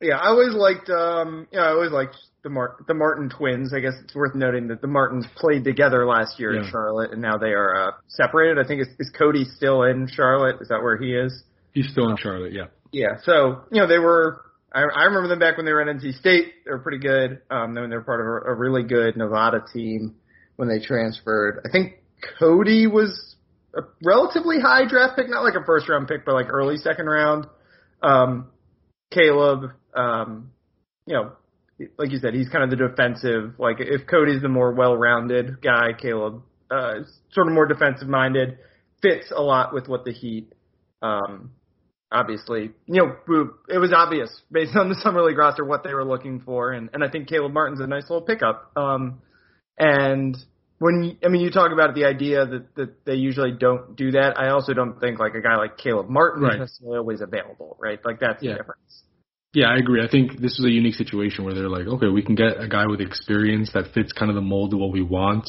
Yeah, 0.00 0.16
I 0.16 0.28
always 0.28 0.54
liked, 0.54 0.88
um, 0.90 1.46
you 1.50 1.58
know, 1.58 1.64
I 1.64 1.70
always 1.70 1.90
liked 1.90 2.16
the 2.42 2.50
Mar- 2.50 2.76
the 2.86 2.94
Martin 2.94 3.30
twins. 3.30 3.72
I 3.74 3.80
guess 3.80 3.94
it's 4.02 4.14
worth 4.14 4.34
noting 4.34 4.68
that 4.68 4.80
the 4.80 4.86
Martins 4.86 5.26
played 5.36 5.64
together 5.64 6.06
last 6.06 6.38
year 6.38 6.54
Yeah. 6.54 6.64
in 6.64 6.70
Charlotte, 6.70 7.12
and 7.12 7.22
now 7.22 7.38
they 7.38 7.52
are 7.52 7.88
uh, 7.88 7.90
separated. 8.08 8.58
I 8.58 8.66
think 8.66 8.82
is, 8.82 8.88
is 8.98 9.10
Cody 9.16 9.44
still 9.44 9.82
in 9.84 10.08
Charlotte? 10.08 10.56
Is 10.60 10.68
that 10.68 10.82
where 10.82 10.96
he 10.98 11.14
is? 11.14 11.42
He's 11.72 11.88
still 11.90 12.10
in 12.10 12.16
Charlotte, 12.16 12.52
yeah. 12.52 12.66
Yeah. 12.92 13.16
So 13.24 13.62
you 13.72 13.80
know 13.80 13.88
they 13.88 13.98
were. 13.98 14.40
I, 14.74 15.04
remember 15.04 15.28
them 15.28 15.38
back 15.38 15.56
when 15.56 15.66
they 15.66 15.72
were 15.72 15.80
at 15.80 15.96
NC 15.96 16.18
State. 16.18 16.64
They 16.64 16.70
were 16.70 16.80
pretty 16.80 16.98
good. 16.98 17.42
Um, 17.50 17.74
then 17.74 17.88
they 17.90 17.96
were 17.96 18.02
part 18.02 18.20
of 18.20 18.26
a, 18.26 18.52
a 18.52 18.54
really 18.54 18.82
good 18.82 19.16
Nevada 19.16 19.64
team 19.72 20.16
when 20.56 20.68
they 20.68 20.84
transferred. 20.84 21.60
I 21.64 21.70
think 21.70 21.94
Cody 22.38 22.86
was 22.86 23.36
a 23.74 23.82
relatively 24.02 24.60
high 24.60 24.86
draft 24.88 25.16
pick, 25.16 25.28
not 25.28 25.42
like 25.44 25.54
a 25.54 25.64
first 25.64 25.88
round 25.88 26.08
pick, 26.08 26.24
but 26.24 26.34
like 26.34 26.46
early 26.48 26.76
second 26.76 27.06
round. 27.06 27.46
Um, 28.02 28.48
Caleb, 29.12 29.70
um, 29.94 30.50
you 31.06 31.14
know, 31.14 31.32
like 31.98 32.10
you 32.10 32.18
said, 32.18 32.34
he's 32.34 32.48
kind 32.48 32.64
of 32.64 32.70
the 32.70 32.88
defensive. 32.88 33.54
Like 33.58 33.76
if 33.78 34.06
Cody's 34.06 34.42
the 34.42 34.48
more 34.48 34.72
well-rounded 34.72 35.62
guy, 35.62 35.92
Caleb 36.00 36.42
uh, 36.70 37.00
is 37.00 37.12
sort 37.32 37.46
of 37.46 37.52
more 37.52 37.66
defensive-minded, 37.66 38.58
fits 39.02 39.32
a 39.34 39.40
lot 39.40 39.72
with 39.72 39.88
what 39.88 40.04
the 40.04 40.12
Heat. 40.12 40.52
Um, 41.02 41.50
obviously, 42.14 42.70
you 42.86 43.02
know, 43.02 43.48
it 43.68 43.78
was 43.78 43.92
obvious 43.92 44.30
based 44.50 44.76
on 44.76 44.88
the 44.88 44.94
summer 44.94 45.22
league 45.22 45.36
roster 45.36 45.64
what 45.64 45.84
they 45.84 45.92
were 45.92 46.04
looking 46.04 46.40
for, 46.40 46.72
and 46.72 46.88
and 46.92 47.04
I 47.04 47.10
think 47.10 47.28
Caleb 47.28 47.52
Martin's 47.52 47.80
a 47.80 47.86
nice 47.86 48.08
little 48.08 48.22
pickup. 48.22 48.72
Um, 48.76 49.20
and 49.78 50.36
when 50.78 51.18
I 51.24 51.28
mean, 51.28 51.42
you 51.42 51.50
talk 51.50 51.72
about 51.72 51.94
the 51.94 52.04
idea 52.04 52.46
that 52.46 52.74
that 52.76 53.04
they 53.04 53.14
usually 53.14 53.52
don't 53.52 53.96
do 53.96 54.12
that. 54.12 54.38
I 54.38 54.50
also 54.50 54.72
don't 54.72 55.00
think 55.00 55.18
like 55.18 55.34
a 55.34 55.42
guy 55.42 55.56
like 55.56 55.76
Caleb 55.76 56.08
Martin 56.08 56.42
Right. 56.42 56.54
is 56.54 56.60
necessarily 56.60 56.98
always 56.98 57.20
available, 57.20 57.76
right? 57.80 57.98
Like 58.04 58.20
that's 58.20 58.42
Yeah. 58.42 58.52
the 58.52 58.58
difference. 58.58 59.02
Yeah, 59.52 59.66
I 59.68 59.76
agree. 59.76 60.02
I 60.02 60.08
think 60.08 60.40
this 60.40 60.58
is 60.58 60.64
a 60.64 60.70
unique 60.70 60.96
situation 60.96 61.44
where 61.44 61.54
they're 61.54 61.68
like, 61.68 61.86
okay, 61.86 62.08
we 62.08 62.22
can 62.22 62.34
get 62.34 62.60
a 62.60 62.66
guy 62.66 62.86
with 62.86 63.00
experience 63.00 63.70
that 63.72 63.92
fits 63.94 64.12
kind 64.12 64.28
of 64.28 64.34
the 64.34 64.40
mold 64.40 64.74
of 64.74 64.80
what 64.80 64.90
we 64.90 65.00
want, 65.00 65.48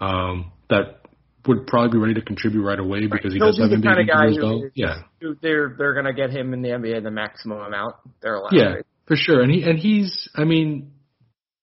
um, 0.00 0.52
that 0.70 1.02
would 1.48 1.66
probably 1.66 1.90
be 1.92 1.98
ready 1.98 2.14
to 2.14 2.22
contribute 2.22 2.62
right 2.62 2.78
away 2.78 3.06
because 3.06 3.32
he 3.32 3.38
He'll 3.38 3.48
does 3.48 3.56
be 3.56 3.62
have 3.62 3.70
the 3.70 3.76
NBA 3.76 3.84
kind 3.84 4.00
of 4.00 4.06
guy 4.06 4.26
who 4.30 4.42
well. 4.42 4.70
Yeah, 4.74 5.02
who 5.20 5.36
they're 5.40 5.74
they're 5.76 5.94
gonna 5.94 6.12
get 6.14 6.30
him 6.30 6.52
in 6.52 6.62
the 6.62 6.70
NBA 6.70 7.02
the 7.02 7.10
maximum 7.10 7.58
amount 7.60 7.96
they're 8.22 8.34
allowed. 8.34 8.52
yeah, 8.52 8.74
for 9.06 9.16
sure. 9.16 9.42
And 9.42 9.50
he 9.50 9.62
and 9.62 9.78
he's, 9.78 10.28
I 10.34 10.44
mean, 10.44 10.92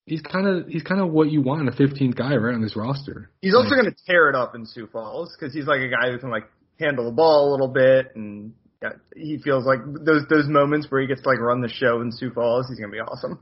he's 0.06 0.22
kind 0.22 0.46
of 0.46 0.68
he's 0.68 0.82
kind 0.82 1.00
of 1.00 1.10
what 1.10 1.30
you 1.30 1.42
want 1.42 1.62
in 1.62 1.68
a 1.68 1.72
15th 1.72 2.14
guy 2.16 2.34
right 2.36 2.54
on 2.54 2.62
this 2.62 2.76
roster. 2.76 3.30
He's 3.42 3.54
also 3.54 3.70
Like, 3.70 3.80
going 3.82 3.92
to 3.92 3.96
tear 4.06 4.28
it 4.30 4.36
up 4.36 4.54
in 4.54 4.66
Sioux 4.66 4.86
Falls 4.92 5.34
because 5.38 5.54
he's 5.54 5.66
like 5.66 5.80
a 5.80 5.88
guy 5.88 6.10
who 6.10 6.18
can 6.18 6.30
like 6.30 6.44
handle 6.80 7.04
the 7.04 7.12
ball 7.12 7.50
a 7.50 7.52
little 7.52 7.68
bit, 7.68 8.12
and 8.14 8.52
yeah, 8.82 8.90
he 9.16 9.38
feels 9.38 9.64
like 9.64 9.80
those 9.84 10.22
those 10.28 10.46
moments 10.48 10.86
where 10.90 11.00
he 11.00 11.06
gets 11.06 11.22
to 11.22 11.28
like 11.28 11.38
run 11.40 11.60
the 11.60 11.68
show 11.68 12.00
in 12.00 12.10
Sioux 12.12 12.30
Falls, 12.30 12.66
he's 12.68 12.78
going 12.78 12.90
to 12.90 12.94
be 12.94 13.00
awesome. 13.00 13.38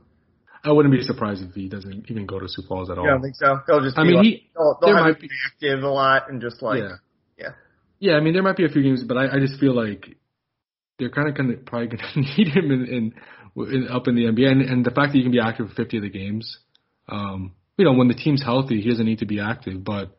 I 0.63 0.71
wouldn't 0.71 0.93
be 0.93 1.01
surprised 1.03 1.43
if 1.43 1.53
he 1.53 1.67
doesn't 1.67 2.09
even 2.09 2.25
go 2.25 2.39
to 2.39 2.47
Sioux 2.47 2.63
Falls 2.67 2.89
at 2.89 2.97
all. 2.97 3.03
You 3.03 3.11
don't 3.11 3.21
think 3.21 3.35
so? 3.35 3.59
He'll 3.67 3.81
just. 3.81 3.97
I 3.97 4.03
be 4.03 4.07
mean, 4.09 4.15
like, 4.17 4.25
he- 4.25 4.49
they'll, 4.55 4.77
they'll 4.81 4.89
there 4.89 4.97
have 4.97 5.05
might 5.15 5.19
be- 5.21 5.29
active 5.47 5.83
a 5.83 5.89
lot 5.89 6.29
and 6.29 6.41
just 6.41 6.61
like 6.61 6.79
yeah. 6.79 6.95
yeah. 7.37 7.49
Yeah, 7.99 8.13
I 8.13 8.19
mean 8.21 8.33
there 8.33 8.43
might 8.43 8.57
be 8.57 8.65
a 8.65 8.69
few 8.69 8.81
games, 8.83 9.03
but 9.03 9.17
I, 9.17 9.35
I 9.35 9.39
just 9.39 9.59
feel 9.59 9.75
like 9.75 10.05
they're 10.99 11.09
kind 11.09 11.27
of 11.29 11.35
gonna 11.35 11.55
probably 11.57 11.87
gonna 11.87 12.03
need 12.37 12.47
him 12.47 12.71
in, 12.71 12.85
in, 12.85 13.13
in 13.73 13.87
up 13.89 14.07
in 14.07 14.15
the 14.15 14.23
NBA, 14.25 14.49
and, 14.51 14.61
and 14.61 14.85
the 14.85 14.91
fact 14.91 15.11
that 15.11 15.17
he 15.17 15.23
can 15.23 15.31
be 15.31 15.39
active 15.39 15.69
for 15.69 15.75
50 15.75 15.97
of 15.97 16.03
the 16.03 16.09
games, 16.09 16.59
um, 17.09 17.53
you 17.77 17.85
know, 17.85 17.93
when 17.93 18.07
the 18.07 18.13
team's 18.13 18.43
healthy, 18.43 18.81
he 18.81 18.89
doesn't 18.89 19.05
need 19.05 19.19
to 19.19 19.25
be 19.25 19.39
active, 19.39 19.83
but 19.83 20.15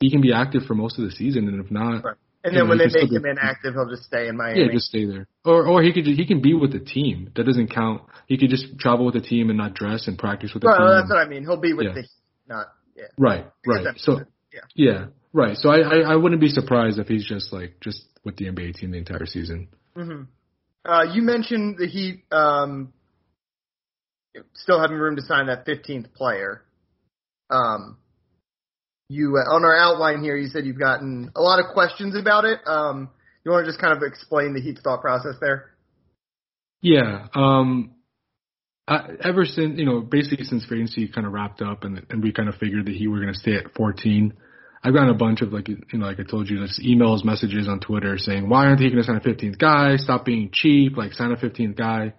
he 0.00 0.10
can 0.10 0.20
be 0.20 0.32
active 0.32 0.62
for 0.66 0.74
most 0.74 0.98
of 0.98 1.04
the 1.04 1.10
season, 1.10 1.48
and 1.48 1.64
if 1.64 1.70
not, 1.70 2.04
Right. 2.04 2.16
And 2.44 2.54
then 2.54 2.68
when 2.68 2.76
they 2.76 2.86
make 2.92 3.10
him 3.10 3.24
inactive, 3.24 3.72
he'll 3.72 3.88
just 3.88 4.04
stay 4.04 4.28
in 4.28 4.36
Miami. 4.36 4.60
yeah, 4.66 4.72
just 4.72 4.88
stay 4.88 5.06
there, 5.06 5.26
or 5.46 5.66
or 5.66 5.82
he 5.82 5.92
could 5.94 6.04
he 6.06 6.26
can 6.26 6.42
be 6.42 6.52
with 6.52 6.72
the 6.72 6.78
team. 6.78 7.30
That 7.34 7.44
doesn't 7.44 7.68
count. 7.74 8.02
He 8.26 8.36
could 8.36 8.50
just 8.50 8.78
travel 8.78 9.06
with 9.06 9.14
the 9.14 9.22
team 9.22 9.48
and 9.48 9.56
not 9.56 9.72
dress 9.74 10.06
and 10.08 10.18
practice 10.18 10.52
with 10.52 10.62
the 10.62 10.68
Right, 10.68 10.76
team. 10.76 10.86
that's 10.88 11.08
what 11.08 11.18
I 11.18 11.26
mean. 11.26 11.42
He'll 11.42 11.56
be 11.60 11.72
with 11.72 11.86
Yeah. 11.86 11.94
the 11.94 12.04
not 12.46 12.66
yeah. 12.94 13.04
right, 13.18 13.46
right. 13.66 13.98
So 13.98 14.20
yeah. 14.52 14.60
yeah, 14.76 15.06
right. 15.32 15.56
So 15.56 15.70
I, 15.70 15.78
I 15.78 15.98
I 16.12 16.16
wouldn't 16.16 16.40
be 16.42 16.48
surprised 16.48 16.98
if 16.98 17.08
he's 17.08 17.26
just 17.26 17.50
like 17.50 17.80
just 17.80 18.04
with 18.24 18.36
the 18.36 18.44
NBA 18.44 18.74
team 18.74 18.90
the 18.90 18.98
entire 18.98 19.24
season. 19.26 19.68
hmm 19.96 20.24
Uh, 20.84 21.04
you 21.14 21.22
mentioned 21.22 21.76
the 21.78 21.86
Heat 21.86 22.24
um, 22.30 22.92
still 24.54 24.80
having 24.80 24.98
room 24.98 25.16
to 25.16 25.22
sign 25.22 25.46
that 25.46 25.64
15th 25.66 26.12
player. 26.12 26.62
Um, 27.50 27.96
you 29.08 29.36
uh, 29.36 29.54
on 29.54 29.64
our 29.64 29.76
outline 29.76 30.22
here, 30.22 30.36
you 30.36 30.48
said 30.48 30.64
you've 30.64 30.78
gotten 30.78 31.30
a 31.36 31.40
lot 31.40 31.58
of 31.58 31.66
questions 31.72 32.16
about 32.16 32.44
it. 32.44 32.60
Um, 32.66 33.10
you 33.44 33.50
want 33.50 33.66
to 33.66 33.70
just 33.70 33.80
kind 33.80 33.96
of 33.96 34.02
explain 34.02 34.54
the 34.54 34.60
Heat's 34.60 34.80
thought 34.80 35.00
process 35.00 35.34
there? 35.40 35.70
Yeah. 36.80 37.26
Um, 37.34 37.94
I, 38.86 39.08
ever 39.22 39.44
since 39.44 39.78
you 39.78 39.86
know, 39.86 40.00
basically 40.00 40.44
since 40.44 40.64
agency 40.70 41.08
kind 41.08 41.26
of 41.26 41.32
wrapped 41.32 41.62
up, 41.62 41.84
and 41.84 42.04
and 42.10 42.22
we 42.22 42.32
kind 42.32 42.48
of 42.48 42.56
figured 42.56 42.86
that 42.86 42.94
he 42.94 43.08
were 43.08 43.20
going 43.20 43.32
to 43.32 43.38
stay 43.38 43.54
at 43.54 43.74
14. 43.74 44.34
I've 44.86 44.92
gotten 44.92 45.08
a 45.08 45.14
bunch 45.14 45.40
of 45.40 45.52
like 45.52 45.68
you 45.68 45.78
know, 45.94 46.06
like 46.06 46.20
I 46.20 46.24
told 46.24 46.48
you, 46.48 46.66
just 46.66 46.80
emails, 46.80 47.24
messages 47.24 47.68
on 47.68 47.80
Twitter 47.80 48.18
saying, 48.18 48.48
"Why 48.48 48.66
aren't 48.66 48.80
they 48.80 48.90
going 48.90 48.98
to 48.98 49.04
sign 49.04 49.16
a 49.16 49.20
15th 49.20 49.58
guy? 49.58 49.96
Stop 49.96 50.24
being 50.24 50.50
cheap. 50.52 50.96
Like 50.96 51.12
sign 51.12 51.32
a 51.32 51.36
15th 51.36 51.76
guy." 51.76 52.14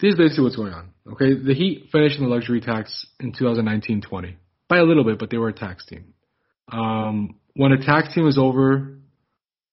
This 0.00 0.12
is 0.12 0.18
basically 0.18 0.44
what's 0.44 0.56
going 0.56 0.72
on. 0.72 0.90
Okay, 1.12 1.34
the 1.34 1.54
Heat 1.54 1.88
finished 1.90 2.18
in 2.18 2.24
the 2.24 2.30
luxury 2.30 2.60
tax 2.60 3.06
in 3.18 3.32
2019-20 3.32 4.36
by 4.68 4.78
a 4.78 4.84
little 4.84 5.04
bit, 5.04 5.18
but 5.18 5.30
they 5.30 5.38
were 5.38 5.48
a 5.48 5.54
tax 5.54 5.84
team. 5.86 6.14
Um, 6.70 7.36
when 7.54 7.72
a 7.72 7.84
tax 7.84 8.14
team 8.14 8.26
is 8.26 8.38
over, 8.38 8.98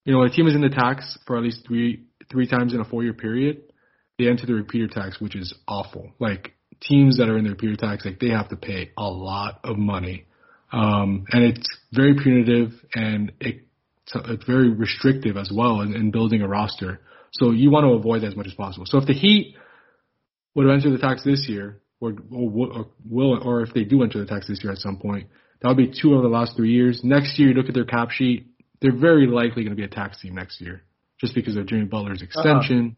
you 0.04 0.12
know, 0.12 0.22
a 0.22 0.30
team 0.30 0.46
is 0.46 0.54
in 0.54 0.62
the 0.62 0.70
tax 0.70 1.18
for 1.26 1.36
at 1.36 1.42
least 1.42 1.64
three 1.66 2.04
three 2.30 2.48
times 2.48 2.74
in 2.74 2.80
a 2.80 2.84
four 2.84 3.02
year 3.02 3.12
period, 3.12 3.62
they 4.18 4.28
enter 4.28 4.46
the 4.46 4.54
repeater 4.54 4.88
tax, 4.88 5.20
which 5.20 5.36
is 5.36 5.54
awful. 5.68 6.12
Like 6.18 6.54
teams 6.80 7.18
that 7.18 7.28
are 7.28 7.38
in 7.38 7.44
the 7.44 7.50
repeater 7.50 7.76
tax, 7.76 8.04
like 8.04 8.18
they 8.18 8.30
have 8.30 8.48
to 8.48 8.56
pay 8.56 8.90
a 8.96 9.04
lot 9.04 9.60
of 9.62 9.76
money, 9.76 10.26
um, 10.72 11.24
and 11.30 11.44
it's 11.44 11.68
very 11.92 12.14
punitive 12.14 12.72
and 12.94 13.32
it, 13.40 13.66
it's 14.14 14.44
very 14.44 14.70
restrictive 14.70 15.36
as 15.36 15.50
well 15.54 15.80
in, 15.80 15.94
in 15.94 16.10
building 16.10 16.42
a 16.42 16.48
roster. 16.48 17.00
So 17.32 17.50
you 17.50 17.70
want 17.70 17.84
to 17.84 17.90
avoid 17.90 18.22
that 18.22 18.28
as 18.28 18.36
much 18.36 18.46
as 18.46 18.54
possible. 18.54 18.86
So 18.86 18.98
if 18.98 19.06
the 19.06 19.12
Heat 19.12 19.56
would 20.54 20.66
have 20.66 20.74
entered 20.74 20.92
the 20.92 20.98
tax 20.98 21.22
this 21.24 21.46
year, 21.48 21.80
or, 22.00 22.14
or, 22.30 22.50
or 22.50 22.80
uh, 22.80 22.84
will, 23.08 23.42
or 23.42 23.62
if 23.62 23.72
they 23.72 23.84
do 23.84 24.02
enter 24.02 24.18
the 24.18 24.26
tax 24.26 24.48
this 24.48 24.62
year 24.62 24.72
at 24.72 24.78
some 24.78 24.98
point, 24.98 25.28
that 25.60 25.68
would 25.68 25.76
be 25.76 25.92
two 26.00 26.14
of 26.14 26.22
the 26.22 26.28
last 26.28 26.56
three 26.56 26.72
years. 26.72 27.00
Next 27.02 27.38
year, 27.38 27.48
you 27.48 27.54
look 27.54 27.68
at 27.68 27.74
their 27.74 27.84
cap 27.84 28.10
sheet, 28.10 28.48
they're 28.80 28.96
very 28.96 29.26
likely 29.26 29.64
going 29.64 29.70
to 29.70 29.76
be 29.76 29.84
a 29.84 29.88
tax 29.88 30.20
team 30.20 30.34
next 30.34 30.60
year, 30.60 30.82
just 31.18 31.34
because 31.34 31.56
of 31.56 31.66
Jimmy 31.66 31.86
Butler's 31.86 32.22
uh-huh. 32.22 32.40
extension. 32.40 32.96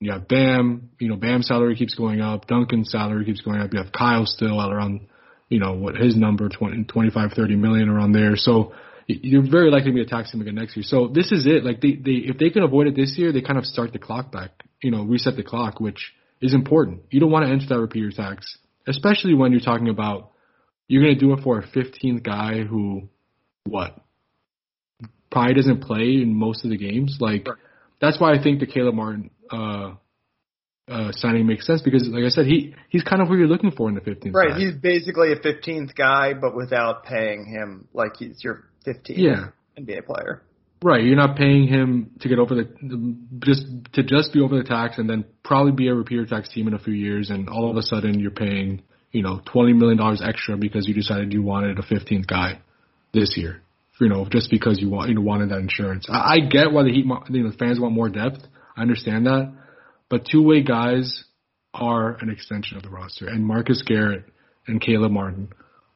You 0.00 0.10
have 0.12 0.26
Bam, 0.26 0.90
you 0.98 1.08
know, 1.08 1.16
Bam's 1.16 1.46
salary 1.46 1.76
keeps 1.76 1.94
going 1.94 2.20
up. 2.20 2.48
Duncan's 2.48 2.90
salary 2.90 3.24
keeps 3.24 3.40
going 3.40 3.60
up. 3.60 3.72
You 3.72 3.78
have 3.78 3.92
Kyle 3.92 4.26
still 4.26 4.60
at 4.60 4.72
around, 4.72 5.06
you 5.48 5.60
know, 5.60 5.74
what 5.74 5.94
his 5.94 6.16
number, 6.16 6.48
20, 6.48 6.84
25, 6.84 7.32
30 7.36 7.54
million 7.54 7.88
around 7.88 8.12
there. 8.12 8.34
So 8.34 8.72
you're 9.06 9.48
very 9.48 9.70
likely 9.70 9.92
to 9.92 9.94
be 9.94 10.02
a 10.02 10.06
tax 10.06 10.32
team 10.32 10.40
again 10.40 10.56
next 10.56 10.76
year. 10.76 10.82
So 10.82 11.06
this 11.06 11.30
is 11.30 11.46
it. 11.46 11.64
Like 11.64 11.80
they, 11.80 11.94
they, 11.94 12.26
if 12.26 12.36
they 12.36 12.50
can 12.50 12.64
avoid 12.64 12.88
it 12.88 12.96
this 12.96 13.14
year, 13.16 13.32
they 13.32 13.42
kind 13.42 13.58
of 13.58 13.64
start 13.64 13.92
the 13.92 14.00
clock 14.00 14.32
back, 14.32 14.50
you 14.82 14.90
know, 14.90 15.04
reset 15.04 15.36
the 15.36 15.44
clock, 15.44 15.78
which 15.78 16.12
is 16.42 16.52
important. 16.54 17.02
You 17.10 17.20
don't 17.20 17.30
want 17.30 17.46
to 17.46 17.52
enter 17.52 17.66
that 17.68 17.78
repeater 17.78 18.10
tax, 18.10 18.58
especially 18.86 19.34
when 19.34 19.52
you're 19.52 19.60
talking 19.60 19.88
about 19.88 20.32
you're 20.88 21.02
going 21.02 21.14
to 21.14 21.20
do 21.20 21.32
it 21.32 21.42
for 21.42 21.58
a 21.58 21.66
15th 21.66 22.22
guy 22.22 22.64
who, 22.64 23.08
what, 23.64 23.96
probably 25.30 25.54
doesn't 25.54 25.80
play 25.82 26.20
in 26.20 26.34
most 26.34 26.64
of 26.64 26.70
the 26.70 26.76
games. 26.76 27.16
Like, 27.20 27.46
that's 28.00 28.20
why 28.20 28.34
I 28.34 28.42
think 28.42 28.60
the 28.60 28.66
Caleb 28.66 28.96
Martin 28.96 29.30
uh, 29.50 29.94
uh, 30.88 31.12
signing 31.12 31.46
makes 31.46 31.66
sense 31.66 31.80
because, 31.80 32.06
like 32.08 32.24
I 32.24 32.28
said, 32.28 32.46
he 32.46 32.74
he's 32.90 33.02
kind 33.04 33.22
of 33.22 33.28
what 33.28 33.38
you're 33.38 33.46
looking 33.46 33.70
for 33.70 33.88
in 33.88 33.94
the 33.94 34.00
15th. 34.00 34.34
Right, 34.34 34.50
guy. 34.50 34.58
he's 34.58 34.74
basically 34.74 35.32
a 35.32 35.36
15th 35.36 35.94
guy, 35.94 36.34
but 36.34 36.54
without 36.54 37.04
paying 37.04 37.46
him 37.46 37.88
like 37.94 38.16
he's 38.18 38.42
your 38.42 38.64
15th 38.86 39.16
Yeah. 39.16 39.48
NBA 39.78 40.04
player. 40.04 40.42
Right, 40.82 41.04
you're 41.04 41.16
not 41.16 41.36
paying 41.36 41.68
him 41.68 42.10
to 42.20 42.28
get 42.28 42.40
over 42.40 42.56
the, 42.56 43.16
just 43.38 43.64
to 43.92 44.02
just 44.02 44.32
be 44.32 44.40
over 44.40 44.56
the 44.56 44.64
tax 44.64 44.98
and 44.98 45.08
then 45.08 45.24
probably 45.44 45.72
be 45.72 45.86
a 45.88 45.94
repeater 45.94 46.26
tax 46.26 46.48
team 46.48 46.66
in 46.66 46.74
a 46.74 46.78
few 46.78 46.92
years, 46.92 47.30
and 47.30 47.48
all 47.48 47.70
of 47.70 47.76
a 47.76 47.82
sudden 47.82 48.18
you're 48.18 48.32
paying 48.32 48.82
you 49.12 49.22
know 49.22 49.40
twenty 49.44 49.74
million 49.74 49.96
dollars 49.96 50.22
extra 50.26 50.56
because 50.56 50.88
you 50.88 50.94
decided 50.94 51.32
you 51.32 51.42
wanted 51.42 51.78
a 51.78 51.82
15th 51.82 52.26
guy 52.26 52.60
this 53.14 53.36
year, 53.36 53.62
you 54.00 54.08
know, 54.08 54.26
just 54.28 54.50
because 54.50 54.80
you 54.80 54.90
want 54.90 55.10
you 55.10 55.20
wanted 55.20 55.50
that 55.50 55.58
insurance. 55.58 56.06
I, 56.10 56.34
I 56.34 56.38
get 56.40 56.72
why 56.72 56.82
the 56.82 56.90
Heat, 56.90 57.06
you 57.30 57.42
know, 57.44 57.50
the 57.50 57.56
fans 57.56 57.78
want 57.78 57.94
more 57.94 58.08
depth. 58.08 58.38
I 58.76 58.82
understand 58.82 59.26
that, 59.26 59.52
but 60.08 60.26
two 60.30 60.42
way 60.42 60.62
guys 60.62 61.24
are 61.74 62.16
an 62.20 62.28
extension 62.28 62.76
of 62.76 62.82
the 62.82 62.90
roster, 62.90 63.28
and 63.28 63.46
Marcus 63.46 63.82
Garrett 63.86 64.24
and 64.66 64.80
Caleb 64.80 65.12
Martin 65.12 65.50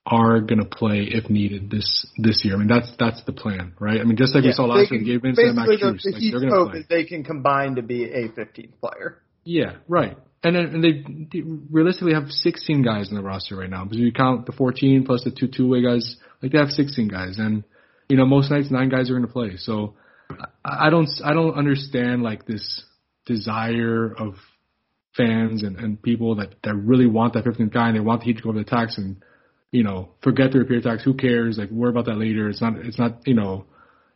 are 0.07 0.41
going 0.41 0.61
to 0.61 0.65
play 0.65 1.09
if 1.11 1.29
needed 1.29 1.69
this 1.69 2.07
this 2.17 2.45
year. 2.45 2.55
I 2.55 2.59
mean, 2.59 2.69
that's 2.69 2.91
that's 2.99 3.23
the 3.25 3.33
plan, 3.33 3.75
right? 3.81 4.01
I 4.01 4.05
mean, 4.05 4.17
just 4.17 4.35
like 4.35 4.45
we 4.45 4.53
saw 4.53 4.65
last 4.65 4.93
year, 4.93 5.03
Gabe 5.03 5.23
Vincent 5.23 5.49
and 5.49 5.57
Max 5.57 5.69
basically, 5.69 5.91
the, 5.91 6.11
the 6.11 6.13
like, 6.13 6.31
they're 6.31 6.51
going 6.51 6.65
to 6.65 6.71
play. 6.71 6.85
they 6.89 7.05
can 7.05 7.25
combine 7.25 7.75
to 7.75 7.83
be 7.83 8.05
a 8.05 8.29
15th 8.29 8.79
player. 8.81 9.19
Yeah, 9.45 9.77
right. 9.89 10.17
And 10.45 10.55
then 10.55 10.65
and 10.67 10.85
they, 10.85 11.03
they 11.33 11.45
realistically 11.71 12.15
have 12.15 12.31
16 12.31 12.83
guys 12.83 13.11
in 13.11 13.17
the 13.17 13.23
roster 13.23 13.57
right 13.57 13.69
now 13.69 13.85
because 13.85 13.99
you 13.99 14.13
count 14.13 14.47
the 14.47 14.53
14 14.53 15.05
plus 15.05 15.25
the 15.25 15.33
two 15.33 15.49
two 15.49 15.69
way 15.69 15.83
guys, 15.83 16.17
like 16.41 16.53
they 16.53 16.59
have 16.59 16.71
16 16.71 17.09
guys, 17.09 17.39
and 17.39 17.65
you 18.09 18.17
know 18.17 18.27
most 18.27 18.51
nights 18.51 18.71
nine 18.71 18.89
guys 18.89 19.11
are 19.11 19.15
going 19.15 19.27
to 19.27 19.33
play. 19.33 19.57
So 19.57 19.95
I, 20.65 20.87
I 20.87 20.91
don't 20.91 21.09
I 21.25 21.33
don't 21.33 21.55
understand 21.55 22.23
like 22.23 22.47
this 22.47 22.85
desire 23.25 24.15
of 24.17 24.35
fans 25.17 25.65
and, 25.65 25.77
and 25.79 26.01
people 26.01 26.37
that 26.37 26.55
that 26.63 26.77
really 26.77 27.07
want 27.07 27.35
that 27.35 27.45
15th 27.45 27.73
guy 27.73 27.89
and 27.89 27.97
they 27.97 28.01
want 28.01 28.21
the 28.21 28.27
Heat 28.27 28.37
to 28.37 28.43
go 28.45 28.51
over 28.51 28.59
the 28.59 28.65
tax 28.65 28.99
and 28.99 29.17
you 29.71 29.83
know 29.83 30.11
forget 30.23 30.53
the 30.53 30.59
repeater 30.59 30.83
tax. 30.83 31.05
Who 31.05 31.15
cares? 31.15 31.59
Like 31.59 31.71
worry 31.71 31.91
about 31.91 32.07
that 32.07 32.17
later. 32.17 32.49
It's 32.49 32.61
not 32.61 32.77
it's 32.77 32.99
not 32.99 33.27
you 33.27 33.35
know 33.35 33.67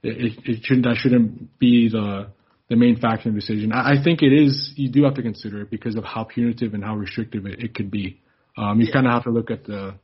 it, 0.03 0.39
it, 0.45 0.65
shouldn't 0.65 0.87
that 0.87 0.97
shouldn't 0.97 1.59
be 1.59 1.89
the 1.89 2.31
the 2.69 2.77
main 2.77 2.99
factor 2.99 3.29
in 3.29 3.35
the 3.35 3.41
decision. 3.41 3.73
I, 3.73 3.93
I 3.93 4.03
think 4.03 4.23
it 4.23 4.33
is. 4.33 4.73
You 4.77 4.91
do 4.91 5.05
have 5.05 5.15
to 5.15 5.23
consider 5.23 5.63
it 5.63 5.71
because 5.71 5.97
of 5.97 6.05
how 6.05 6.25
punitive 6.25 6.75
and 6.75 6.85
how 6.85 6.97
restrictive 6.97 7.47
it, 7.47 7.61
it 7.61 7.75
could 7.75 7.91
be. 7.91 8.21
Um, 8.57 8.81
you 8.81 8.93
kind 8.93 9.07
of 9.07 9.13
have 9.13 9.25
to 9.25 9.31
look 9.31 9.51
at 9.51 9.65
the 9.65 9.95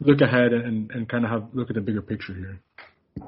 look 0.00 0.20
ahead 0.20 0.52
and, 0.52 0.90
and 0.90 1.08
kind 1.08 1.24
of 1.24 1.30
have 1.30 1.48
look 1.52 1.70
at 1.70 1.74
the 1.74 1.80
bigger 1.80 2.02
picture 2.02 2.34
here. 2.34 2.60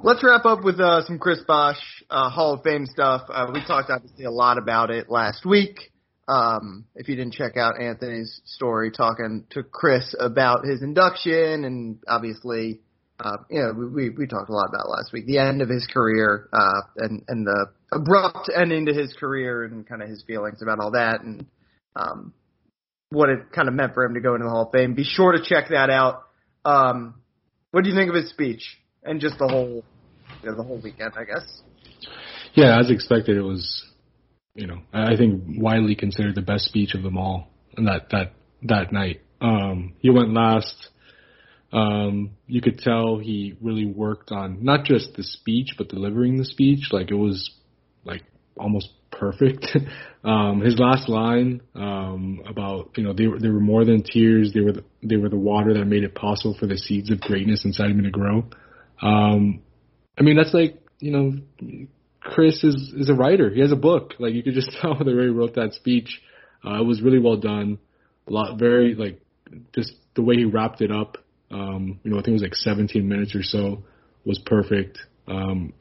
Let's 0.02 0.24
wrap 0.24 0.44
up 0.46 0.64
with 0.64 0.80
uh, 0.80 1.04
some 1.04 1.18
Chris 1.18 1.40
Bosh 1.46 1.76
uh, 2.08 2.30
Hall 2.30 2.54
of 2.54 2.62
Fame 2.62 2.86
stuff. 2.86 3.22
Uh, 3.28 3.50
we 3.52 3.64
talked 3.64 3.90
obviously 3.90 4.24
a 4.24 4.30
lot 4.30 4.58
about 4.58 4.90
it 4.90 5.10
last 5.10 5.44
week. 5.44 5.92
Um, 6.26 6.86
if 6.94 7.08
you 7.08 7.16
didn't 7.16 7.34
check 7.34 7.56
out 7.56 7.80
Anthony's 7.80 8.40
story 8.46 8.90
talking 8.90 9.44
to 9.50 9.62
Chris 9.62 10.14
about 10.18 10.64
his 10.64 10.82
induction 10.82 11.64
and 11.64 11.98
obviously, 12.08 12.80
uh, 13.20 13.36
you 13.50 13.60
know, 13.60 13.72
we, 13.94 14.10
we 14.10 14.26
talked 14.26 14.48
a 14.48 14.52
lot 14.52 14.68
about 14.68 14.88
last 14.88 15.12
week, 15.12 15.26
the 15.26 15.38
end 15.38 15.60
of 15.60 15.68
his 15.68 15.86
career, 15.92 16.48
uh, 16.52 16.80
and, 16.96 17.22
and 17.28 17.46
the 17.46 17.66
abrupt 17.92 18.50
ending 18.54 18.86
to 18.86 18.94
his 18.94 19.12
career 19.20 19.64
and 19.64 19.86
kind 19.86 20.02
of 20.02 20.08
his 20.08 20.24
feelings 20.26 20.62
about 20.62 20.80
all 20.80 20.92
that 20.92 21.20
and, 21.20 21.46
um, 21.94 22.32
what 23.10 23.28
it 23.28 23.52
kind 23.54 23.68
of 23.68 23.74
meant 23.74 23.94
for 23.94 24.04
him 24.04 24.14
to 24.14 24.20
go 24.20 24.34
into 24.34 24.44
the 24.44 24.50
Hall 24.50 24.66
of 24.66 24.72
Fame. 24.72 24.94
Be 24.94 25.04
sure 25.04 25.32
to 25.32 25.44
check 25.44 25.68
that 25.70 25.90
out. 25.90 26.24
Um, 26.64 27.14
what 27.70 27.84
do 27.84 27.90
you 27.90 27.96
think 27.96 28.08
of 28.08 28.16
his 28.16 28.30
speech 28.30 28.78
and 29.04 29.20
just 29.20 29.38
the 29.38 29.46
whole, 29.46 29.84
you 30.42 30.50
know, 30.50 30.56
the 30.56 30.62
whole 30.62 30.80
weekend, 30.82 31.12
I 31.16 31.24
guess? 31.24 31.62
Yeah, 32.54 32.80
as 32.80 32.90
expected, 32.90 33.36
it 33.36 33.42
was, 33.42 33.84
you 34.54 34.66
know, 34.66 34.80
I 34.92 35.16
think 35.16 35.42
widely 35.48 35.96
considered 35.96 36.36
the 36.36 36.42
best 36.42 36.64
speech 36.64 36.94
of 36.94 37.02
them 37.02 37.18
all 37.18 37.48
that 37.76 38.10
that 38.10 38.32
that 38.62 38.92
night. 38.92 39.20
Um, 39.40 39.94
he 39.98 40.10
went 40.10 40.32
last. 40.32 40.88
Um, 41.72 42.36
you 42.46 42.60
could 42.62 42.78
tell 42.78 43.18
he 43.18 43.56
really 43.60 43.84
worked 43.84 44.30
on 44.30 44.62
not 44.62 44.84
just 44.84 45.14
the 45.16 45.24
speech, 45.24 45.74
but 45.76 45.88
delivering 45.88 46.36
the 46.36 46.44
speech. 46.44 46.90
Like 46.92 47.10
it 47.10 47.16
was 47.16 47.50
like 48.04 48.22
almost 48.56 48.90
perfect. 49.10 49.66
um, 50.24 50.60
his 50.60 50.78
last 50.78 51.08
line 51.08 51.60
um, 51.74 52.40
about 52.46 52.90
you 52.96 53.02
know 53.02 53.12
they 53.12 53.26
were 53.26 53.40
they 53.40 53.48
were 53.48 53.60
more 53.60 53.84
than 53.84 54.04
tears. 54.04 54.52
They 54.54 54.60
were 54.60 54.72
the, 54.72 54.84
they 55.02 55.16
were 55.16 55.28
the 55.28 55.36
water 55.36 55.74
that 55.74 55.84
made 55.84 56.04
it 56.04 56.14
possible 56.14 56.56
for 56.58 56.66
the 56.66 56.78
seeds 56.78 57.10
of 57.10 57.20
greatness 57.20 57.64
inside 57.64 57.96
me 57.96 58.04
to 58.04 58.10
grow. 58.10 58.44
Um, 59.02 59.62
I 60.16 60.22
mean 60.22 60.36
that's 60.36 60.54
like 60.54 60.80
you 61.00 61.10
know 61.10 61.88
Chris 62.24 62.64
is 62.64 62.92
is 62.96 63.10
a 63.10 63.14
writer. 63.14 63.50
He 63.50 63.60
has 63.60 63.70
a 63.70 63.76
book. 63.76 64.14
Like 64.18 64.34
you 64.34 64.42
could 64.42 64.54
just 64.54 64.70
tell 64.80 64.96
the 64.98 65.14
way 65.14 65.24
he 65.24 65.28
wrote 65.28 65.54
that 65.54 65.74
speech. 65.74 66.20
Uh, 66.64 66.80
it 66.80 66.86
was 66.86 67.02
really 67.02 67.18
well 67.18 67.36
done. 67.36 67.78
A 68.26 68.32
lot 68.32 68.58
very 68.58 68.94
like 68.94 69.20
just 69.74 69.92
the 70.14 70.22
way 70.22 70.36
he 70.36 70.44
wrapped 70.44 70.80
it 70.80 70.90
up. 70.90 71.18
Um, 71.50 72.00
you 72.02 72.10
know, 72.10 72.16
I 72.16 72.20
think 72.20 72.28
it 72.28 72.32
was 72.32 72.42
like 72.42 72.54
17 72.54 73.06
minutes 73.06 73.34
or 73.36 73.42
so 73.42 73.84
was 74.24 74.40
perfect. 74.44 74.98
Um, 75.28 75.74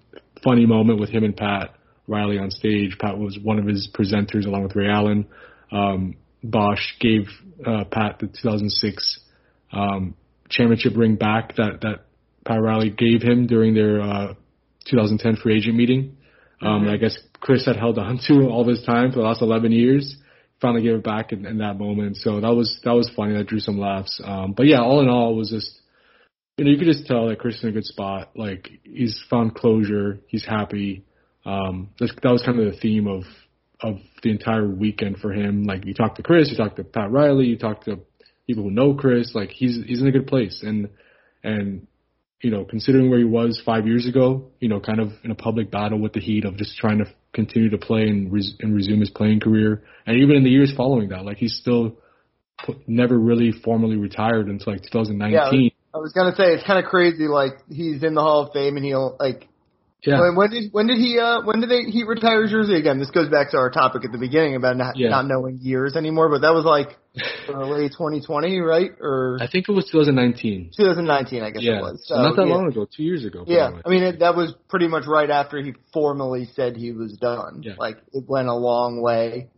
funny 0.43 0.65
moment 0.65 0.99
with 0.99 1.09
him 1.09 1.23
and 1.23 1.35
Pat 1.35 1.73
Riley 2.07 2.37
on 2.37 2.51
stage. 2.51 2.97
Pat 2.99 3.17
was 3.17 3.39
one 3.41 3.57
of 3.57 3.65
his 3.65 3.89
presenters 3.93 4.45
along 4.45 4.63
with 4.63 4.75
Ray 4.75 4.89
Allen. 4.89 5.25
Um, 5.71 6.15
Bosh 6.43 6.95
gave 6.99 7.27
uh, 7.65 7.85
Pat 7.85 8.19
the 8.19 8.27
2006 8.27 9.19
um, 9.71 10.15
championship 10.49 10.93
ring 10.97 11.15
back 11.15 11.55
that 11.55 11.79
that 11.81 12.05
Pat 12.45 12.61
Riley 12.61 12.89
gave 12.89 13.21
him 13.21 13.47
during 13.47 13.73
their 13.73 14.01
uh, 14.01 14.33
2010 14.85 15.37
free 15.37 15.57
agent 15.57 15.75
meeting. 15.75 16.17
Um, 16.63 16.87
I 16.87 16.97
guess 16.97 17.17
Chris 17.39 17.65
had 17.65 17.75
held 17.75 17.97
on 17.97 18.19
to 18.27 18.47
all 18.49 18.65
this 18.65 18.83
time 18.85 19.11
for 19.11 19.19
the 19.19 19.25
last 19.25 19.41
11 19.41 19.71
years. 19.71 20.15
Finally 20.61 20.83
gave 20.83 20.95
it 20.95 21.03
back 21.03 21.31
in, 21.33 21.45
in 21.45 21.57
that 21.57 21.77
moment. 21.77 22.15
So 22.17 22.39
that 22.39 22.53
was 22.53 22.79
that 22.83 22.93
was 22.93 23.11
funny. 23.15 23.33
That 23.33 23.47
drew 23.47 23.59
some 23.59 23.77
laughs. 23.77 24.21
Um, 24.23 24.53
but 24.53 24.65
yeah, 24.65 24.81
all 24.81 25.01
in 25.01 25.09
all, 25.09 25.33
it 25.33 25.37
was 25.37 25.49
just 25.49 25.77
you 26.57 26.63
know 26.63 26.71
you 26.71 26.77
could 26.77 26.87
just 26.87 27.05
tell 27.05 27.27
that 27.27 27.39
Chris 27.39 27.55
is 27.55 27.63
in 27.63 27.69
a 27.69 27.73
good 27.73 27.85
spot. 27.85 28.31
Like 28.35 28.69
he's 28.83 29.21
found 29.29 29.55
closure. 29.55 30.19
He's 30.27 30.45
happy. 30.45 31.03
Um, 31.45 31.89
that's, 31.99 32.13
that 32.21 32.31
was 32.31 32.43
kind 32.43 32.59
of 32.59 32.73
the 32.73 32.79
theme 32.79 33.07
of 33.07 33.23
of 33.81 33.97
the 34.21 34.31
entire 34.31 34.65
weekend 34.65 35.17
for 35.17 35.33
him. 35.33 35.63
Like 35.63 35.85
you 35.85 35.93
talk 35.93 36.15
to 36.15 36.23
Chris, 36.23 36.49
you 36.49 36.55
talk 36.55 36.77
to 36.77 36.85
Pat 36.85 37.11
Riley, 37.11 37.47
you 37.47 37.57
talk 37.57 37.83
to 37.83 37.99
people 38.47 38.63
who 38.63 38.71
know 38.71 38.93
Chris. 38.93 39.35
Like 39.35 39.49
he's 39.49 39.83
he's 39.85 40.01
in 40.01 40.07
a 40.07 40.11
good 40.11 40.27
place, 40.27 40.63
and 40.63 40.89
and 41.43 41.87
you 42.43 42.51
know 42.51 42.65
considering 42.65 43.09
where 43.09 43.19
he 43.19 43.25
was 43.25 43.61
five 43.65 43.87
years 43.87 44.05
ago, 44.05 44.51
you 44.59 44.67
know, 44.67 44.79
kind 44.79 44.99
of 44.99 45.13
in 45.23 45.31
a 45.31 45.35
public 45.35 45.71
battle 45.71 45.99
with 45.99 46.13
the 46.13 46.19
Heat 46.19 46.45
of 46.45 46.57
just 46.57 46.77
trying 46.77 46.99
to 46.99 47.05
continue 47.33 47.69
to 47.69 47.77
play 47.77 48.03
and 48.03 48.31
res- 48.31 48.55
and 48.59 48.75
resume 48.75 48.99
his 48.99 49.09
playing 49.09 49.39
career, 49.39 49.83
and 50.05 50.17
even 50.17 50.35
in 50.35 50.43
the 50.43 50.49
years 50.49 50.71
following 50.75 51.09
that, 51.09 51.25
like 51.25 51.37
he's 51.37 51.55
still 51.55 51.97
put, 52.63 52.77
never 52.87 53.17
really 53.17 53.51
formally 53.51 53.95
retired 53.95 54.47
until 54.47 54.73
like 54.73 54.83
2019. 54.83 55.63
Yeah, 55.63 55.69
I 55.95 55.97
was 55.97 56.11
gonna 56.11 56.35
say 56.35 56.53
it's 56.53 56.67
kind 56.67 56.83
of 56.83 56.89
crazy. 56.89 57.27
Like 57.27 57.53
he's 57.69 58.03
in 58.03 58.13
the 58.13 58.21
Hall 58.21 58.47
of 58.47 58.53
Fame 58.53 58.75
and 58.75 58.85
he'll 58.85 59.15
like. 59.19 59.47
Yeah. 60.05 60.19
When, 60.19 60.35
when 60.35 60.49
did 60.49 60.73
when 60.73 60.87
did 60.87 60.97
he 60.97 61.17
uh 61.17 61.41
when 61.43 61.61
did 61.61 61.69
they, 61.69 61.83
he 61.89 62.03
retire 62.03 62.41
his 62.41 62.51
jersey 62.51 62.75
again? 62.75 62.99
This 62.99 63.09
goes 63.09 63.29
back 63.29 63.51
to 63.51 63.57
our 63.57 63.69
topic 63.69 64.03
at 64.03 64.11
the 64.11 64.17
beginning 64.17 64.55
about 64.55 64.75
not 64.75 64.97
Yeah. 64.97 65.09
not 65.09 65.27
knowing 65.27 65.59
years 65.61 65.95
anymore. 65.95 66.29
But 66.29 66.41
that 66.41 66.53
was 66.53 66.65
like 66.65 66.97
early 67.49 67.87
2020, 67.87 68.59
right? 68.59 68.91
Or 68.99 69.37
I 69.39 69.47
think 69.47 69.69
it 69.69 69.71
was 69.71 69.85
2019. 69.91 70.71
2019, 70.75 71.41
I 71.41 71.51
guess 71.51 71.61
Yeah, 71.63 71.77
it 71.77 71.81
was. 71.81 72.03
so 72.05 72.15
not 72.15 72.35
that 72.35 72.47
yeah. 72.47 72.53
long 72.53 72.67
ago, 72.67 72.85
two 72.85 73.03
years 73.03 73.23
ago. 73.23 73.45
Yeah. 73.47 73.71
I 73.85 73.89
mean 73.89 74.03
it, 74.03 74.19
that 74.19 74.35
was 74.35 74.53
pretty 74.67 74.87
much 74.89 75.05
right 75.07 75.29
after 75.29 75.61
he 75.61 75.73
formally 75.93 76.49
said 76.53 76.75
he 76.75 76.91
was 76.91 77.13
done. 77.13 77.61
Yeah. 77.63 77.73
Like 77.77 77.97
it 78.11 78.25
went 78.27 78.49
a 78.49 78.55
long 78.55 79.01
way 79.01 79.49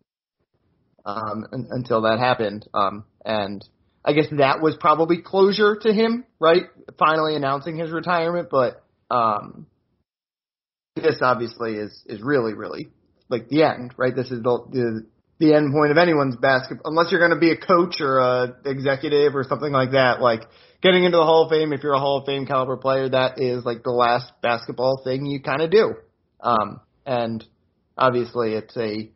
um, 1.06 1.46
until 1.52 2.02
that 2.02 2.20
happened, 2.20 2.68
um, 2.74 3.06
and 3.24 3.64
I 4.04 4.14
guess 4.14 4.26
that 4.38 4.62
was 4.62 4.76
probably 4.80 5.22
closure 5.22 5.76
to 5.82 5.94
him, 5.94 6.26
right? 6.40 6.64
Finally 7.00 7.36
announcing 7.36 7.78
his 7.78 7.92
retirement, 7.92 8.50
but 8.52 8.84
um, 9.10 9.68
this 10.96 11.20
obviously 11.22 11.74
is 11.74 12.04
is 12.06 12.22
really 12.22 12.54
really 12.54 12.90
like 13.30 13.50
the 13.50 13.64
end, 13.64 13.94
right? 13.98 14.16
This 14.16 14.32
is 14.32 14.42
the 14.42 14.60
the, 14.72 15.06
the 15.40 15.54
end 15.54 15.74
point 15.74 15.92
of 15.92 15.98
anyone's 15.98 16.36
basketball, 16.36 16.92
unless 16.92 17.12
you're 17.12 17.20
going 17.20 17.38
to 17.38 17.40
be 17.40 17.52
a 17.52 17.58
coach 17.58 18.00
or 18.00 18.20
a 18.20 18.56
executive 18.66 19.36
or 19.36 19.44
something 19.44 19.72
like 19.72 19.92
that. 19.92 20.22
Like 20.22 20.44
getting 20.82 21.04
into 21.04 21.18
the 21.18 21.24
Hall 21.24 21.44
of 21.44 21.50
Fame, 21.50 21.74
if 21.74 21.84
you're 21.84 21.94
a 21.94 22.00
Hall 22.00 22.20
of 22.20 22.26
Fame 22.26 22.46
caliber 22.46 22.78
player, 22.78 23.10
that 23.10 23.42
is 23.42 23.66
like 23.66 23.84
the 23.84 23.92
last 23.92 24.32
basketball 24.42 25.02
thing 25.04 25.26
you 25.26 25.42
kind 25.42 25.62
of 25.62 25.70
do. 25.70 25.96
Um, 26.40 26.80
and 27.06 27.44
obviously, 27.98 28.54
it's 28.54 28.76
a 28.78 29.12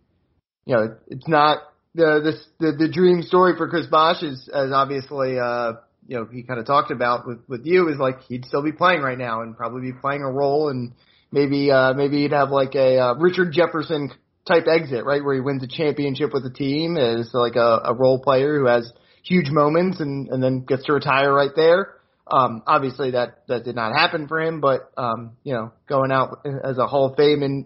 you 0.65 0.75
know 0.75 0.97
it's 1.07 1.27
not 1.27 1.59
the 1.95 2.21
this 2.23 2.43
the, 2.59 2.75
the 2.77 2.91
dream 2.91 3.21
story 3.21 3.53
for 3.57 3.69
Chris 3.69 3.87
Bosh 3.87 4.21
is 4.21 4.49
as 4.53 4.71
obviously 4.71 5.39
uh 5.39 5.73
you 6.07 6.17
know 6.17 6.27
he 6.31 6.43
kind 6.43 6.59
of 6.59 6.65
talked 6.65 6.91
about 6.91 7.25
with 7.27 7.39
with 7.47 7.65
you 7.65 7.87
is 7.89 7.97
like 7.97 8.21
he'd 8.23 8.45
still 8.45 8.63
be 8.63 8.71
playing 8.71 9.01
right 9.01 9.17
now 9.17 9.41
and 9.41 9.55
probably 9.55 9.91
be 9.91 9.97
playing 9.99 10.21
a 10.21 10.29
role 10.29 10.69
and 10.69 10.93
maybe 11.31 11.71
uh 11.71 11.93
maybe 11.93 12.23
he'd 12.23 12.31
have 12.31 12.49
like 12.49 12.75
a 12.75 12.97
uh, 12.99 13.13
Richard 13.15 13.51
Jefferson 13.53 14.11
type 14.47 14.65
exit 14.67 15.05
right 15.05 15.23
where 15.23 15.35
he 15.35 15.41
wins 15.41 15.63
a 15.63 15.67
championship 15.67 16.33
with 16.33 16.43
the 16.43 16.49
team 16.49 16.97
as 16.97 17.29
like 17.33 17.55
a, 17.55 17.81
a 17.85 17.93
role 17.93 18.19
player 18.21 18.59
who 18.59 18.65
has 18.65 18.91
huge 19.23 19.49
moments 19.49 19.99
and 19.99 20.27
and 20.29 20.41
then 20.41 20.61
gets 20.61 20.85
to 20.85 20.93
retire 20.93 21.33
right 21.33 21.51
there. 21.55 21.95
Um, 22.31 22.61
obviously 22.67 23.11
that 23.11 23.43
that 23.47 23.63
did 23.63 23.75
not 23.75 23.93
happen 23.93 24.27
for 24.27 24.39
him, 24.39 24.61
but 24.61 24.91
um, 24.97 25.37
you 25.43 25.53
know, 25.53 25.71
going 25.87 26.11
out 26.11 26.45
as 26.63 26.77
a 26.77 26.87
Hall 26.87 27.07
of 27.07 27.17
Fame 27.17 27.43
and 27.43 27.65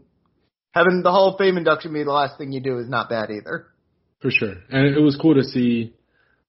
having 0.74 1.02
the 1.04 1.12
Hall 1.12 1.30
of 1.34 1.38
Fame 1.38 1.58
induction 1.58 1.94
be 1.94 2.04
the 2.04 2.12
last 2.12 2.38
thing 2.38 2.52
you 2.52 2.62
do 2.62 2.80
is 2.80 2.90
not 2.90 3.10
bad 3.10 3.30
either. 3.30 3.68
For 4.22 4.32
sure. 4.32 4.56
And 4.70 4.96
it 4.96 5.02
was 5.02 5.18
cool 5.22 5.36
to 5.36 5.44
see, 5.44 5.94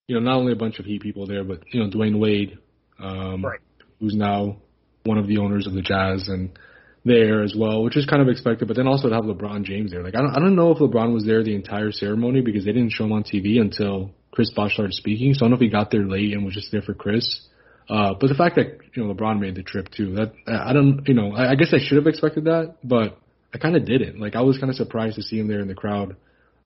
you 0.07 0.15
know, 0.15 0.21
not 0.21 0.37
only 0.39 0.53
a 0.53 0.57
bunch 0.57 0.79
of 0.79 0.87
Heat 0.87 1.03
people 1.03 1.27
there, 1.27 1.43
but, 1.43 1.63
you 1.73 1.83
know, 1.83 1.91
Dwyane 1.91 2.21
Wade, 2.21 2.57
um, 3.01 3.45
Right. 3.45 3.59
who's 3.99 4.15
now 4.15 4.59
one 5.03 5.19
of 5.19 5.27
the 5.27 5.39
owners 5.39 5.67
of 5.67 5.75
the 5.75 5.83
Jazz 5.83 6.29
and 6.29 6.57
there 7.05 7.43
as 7.43 7.55
well, 7.57 7.83
which 7.83 7.97
is 7.97 8.07
kind 8.07 8.23
of 8.23 8.29
expected, 8.29 8.67
but 8.67 8.77
then 8.77 8.87
also 8.87 9.09
to 9.09 9.15
have 9.15 9.25
LeBron 9.25 9.65
James 9.65 9.91
there. 9.91 10.03
Like, 10.03 10.15
I 10.15 10.23
don't, 10.23 10.37
I 10.37 10.39
don't 10.41 10.57
know 10.57 10.71
if 10.71 10.79
LeBron 10.79 11.13
was 11.13 11.25
there 11.25 11.43
the 11.43 11.55
entire 11.55 11.93
ceremony 11.93 12.41
because 12.41 12.65
they 12.65 12.73
didn't 12.73 12.93
show 12.93 13.05
him 13.05 13.13
on 13.13 13.25
TV 13.25 13.61
until 13.61 14.11
Chris 14.33 14.51
Bosh 14.51 14.75
started 14.75 14.95
speaking. 14.95 15.35
So 15.35 15.41
I 15.41 15.43
don't 15.45 15.51
know 15.51 15.57
if 15.57 15.61
he 15.61 15.69
got 15.69 15.91
there 15.91 16.07
late 16.07 16.33
and 16.33 16.45
was 16.45 16.55
just 16.55 16.73
there 16.73 16.83
for 16.83 16.95
Chris. 16.95 17.47
Uh, 17.91 18.15
but 18.19 18.29
the 18.29 18.35
fact 18.35 18.57
that, 18.57 18.79
you 18.95 19.05
know, 19.05 19.13
LeBron 19.13 19.39
made 19.39 19.55
the 19.55 19.63
trip 19.63 19.91
too, 19.91 20.15
that, 20.15 20.33
I 20.47 20.73
don't, 20.73 21.07
you 21.07 21.13
know, 21.13 21.35
I, 21.35 21.51
I 21.51 21.55
guess 21.57 21.75
I 21.75 21.79
should 21.79 21.99
have 21.99 22.07
expected 22.07 22.45
that, 22.45 22.77
but 22.83 23.19
I 23.53 23.59
kind 23.59 23.77
of 23.77 23.85
didn't. 23.85 24.19
Like, 24.19 24.35
I 24.35 24.41
was 24.41 24.57
kind 24.57 24.71
of 24.71 24.77
surprised 24.77 25.17
to 25.17 25.23
see 25.23 25.39
him 25.39 25.49
there 25.49 25.61
in 25.61 25.69
the 25.69 25.75
crowd 25.75 26.17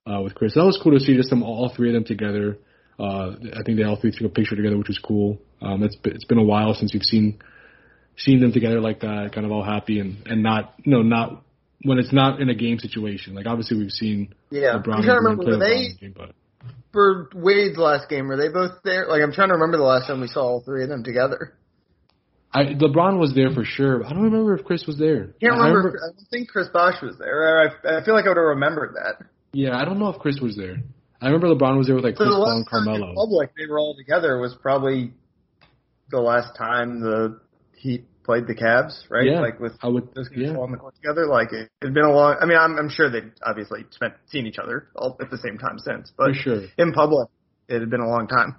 uh, 0.07 0.21
with 0.23 0.37
Chris. 0.37 0.55
That 0.55 0.65
was 0.65 0.79
cool 0.81 0.93
to 0.93 1.01
see 1.01 1.17
just 1.17 1.31
them 1.31 1.43
all 1.43 1.73
three 1.75 1.89
of 1.89 1.95
them 1.95 2.05
together. 2.05 2.59
Uh, 2.99 3.35
I 3.55 3.63
think 3.65 3.79
they 3.79 3.85
all 3.85 4.01
three 4.01 4.13
took 4.13 4.23
a 4.23 4.29
picture 4.29 4.57
together, 4.57 4.79
which 4.79 4.89
was 4.89 4.99
cool. 4.99 5.39
Um, 5.61 5.83
it's 5.83 5.97
it's 6.05 6.25
been 6.25 6.39
a 6.39 6.45
while 6.45 6.75
since 6.75 6.93
we've 6.93 7.03
seen 7.03 7.41
seen 8.19 8.41
them 8.41 8.53
together 8.53 8.81
like 8.81 9.01
that, 9.01 9.31
kind 9.33 9.47
of 9.47 9.53
all 9.53 9.65
happy 9.65 10.01
and 10.01 10.27
and 10.27 10.43
not 10.43 10.75
you 10.85 10.93
know 10.93 11.03
not 11.03 11.43
when 11.83 11.99
it's 11.99 12.13
not 12.13 12.41
in 12.41 12.49
a 12.49 12.55
game 12.55 12.79
situation. 12.79 13.35
Like 13.35 13.47
obviously 13.47 13.79
we've 13.79 13.91
seen 13.91 14.35
Yeah, 14.51 14.75
LeBron 14.75 14.97
I'm 14.97 15.03
trying 15.03 15.03
to 15.05 15.13
remember. 15.15 15.45
Were 15.45 15.59
they 15.59 15.89
the 15.89 15.97
game, 16.01 16.15
but 16.17 16.35
for 16.93 17.29
Wade's 17.35 17.79
last 17.79 18.09
game? 18.09 18.29
Were 18.29 18.37
they 18.37 18.49
both 18.49 18.83
there? 18.85 19.07
Like, 19.07 19.23
I'm 19.23 19.33
trying 19.33 19.49
to 19.49 19.55
remember 19.55 19.77
the 19.77 19.85
last 19.85 20.07
time 20.07 20.21
we 20.21 20.29
saw 20.29 20.41
all 20.41 20.63
three 20.65 20.83
of 20.83 20.89
them 20.89 21.05
together. 21.05 21.55
I 22.53 22.65
LeBron 22.65 23.19
was 23.19 23.35
there 23.35 23.51
for 23.51 23.65
sure. 23.65 24.05
I 24.05 24.11
don't 24.11 24.23
remember 24.23 24.57
if 24.57 24.65
Chris 24.65 24.87
was 24.87 24.99
there. 24.99 25.35
Can't 25.41 25.55
I 25.55 25.69
remember. 25.69 25.99
I 26.03 26.17
don't 26.17 26.29
think 26.31 26.49
Chris 26.49 26.69
Bosh 26.73 27.03
was 27.03 27.17
there. 27.19 27.61
I, 27.61 27.99
I 27.99 28.05
feel 28.05 28.15
like 28.15 28.25
I 28.25 28.29
would 28.29 28.39
have 28.39 28.57
remembered 28.57 28.95
that. 28.95 29.27
Yeah, 29.53 29.77
I 29.77 29.85
don't 29.85 29.99
know 29.99 30.09
if 30.09 30.19
Chris 30.19 30.41
was 30.41 30.57
there. 30.57 30.77
I 31.21 31.27
remember 31.27 31.49
LeBron 31.49 31.77
was 31.77 31.89
there 31.89 31.97
with 31.97 32.05
like 32.05 32.15
So 32.15 32.25
Chris 32.25 32.31
Paul 32.31 32.51
and 32.51 32.61
last 32.61 32.71
time 32.71 32.89
in 32.89 33.01
Carmelo. 33.01 33.15
public 33.15 33.51
they 33.57 33.67
were 33.67 33.79
all 33.79 33.95
together 33.95 34.39
was 34.39 34.57
probably 34.63 35.13
the 36.11 36.21
last 36.21 36.57
time 36.57 37.01
the 37.01 37.41
Heat 37.79 38.05
played 38.25 38.47
the 38.47 38.55
Cavs, 38.55 39.09
right? 39.09 39.27
Yeah, 39.27 39.41
like 39.41 39.59
with 39.59 39.73
I 39.83 39.89
would. 39.89 40.15
those 40.15 40.29
guys 40.29 40.39
Yeah, 40.39 40.57
on 40.57 40.71
the 40.73 40.77
court 40.79 40.95
together. 40.97 41.27
Like 41.27 41.53
it 41.53 41.71
had 41.83 41.95
been 41.95 42.05
a 42.05 42.13
long. 42.13 42.37
I 42.41 42.45
mean, 42.47 42.59
I'm, 42.59 42.77
I'm 42.77 42.91
sure 42.91 43.11
they 43.11 43.23
obviously 43.43 43.87
spent 43.91 44.15
seeing 44.27 44.47
each 44.47 44.59
other 44.59 44.89
all 44.97 45.17
at 45.21 45.31
the 45.31 45.39
same 45.39 45.57
time 45.59 45.79
since, 45.79 46.13
but 46.17 46.29
for 46.29 46.35
sure. 46.35 46.63
in 46.77 46.93
public, 46.93 47.29
it 47.69 47.81
had 47.81 47.91
been 47.91 48.01
a 48.01 48.09
long 48.09 48.27
time. 48.29 48.57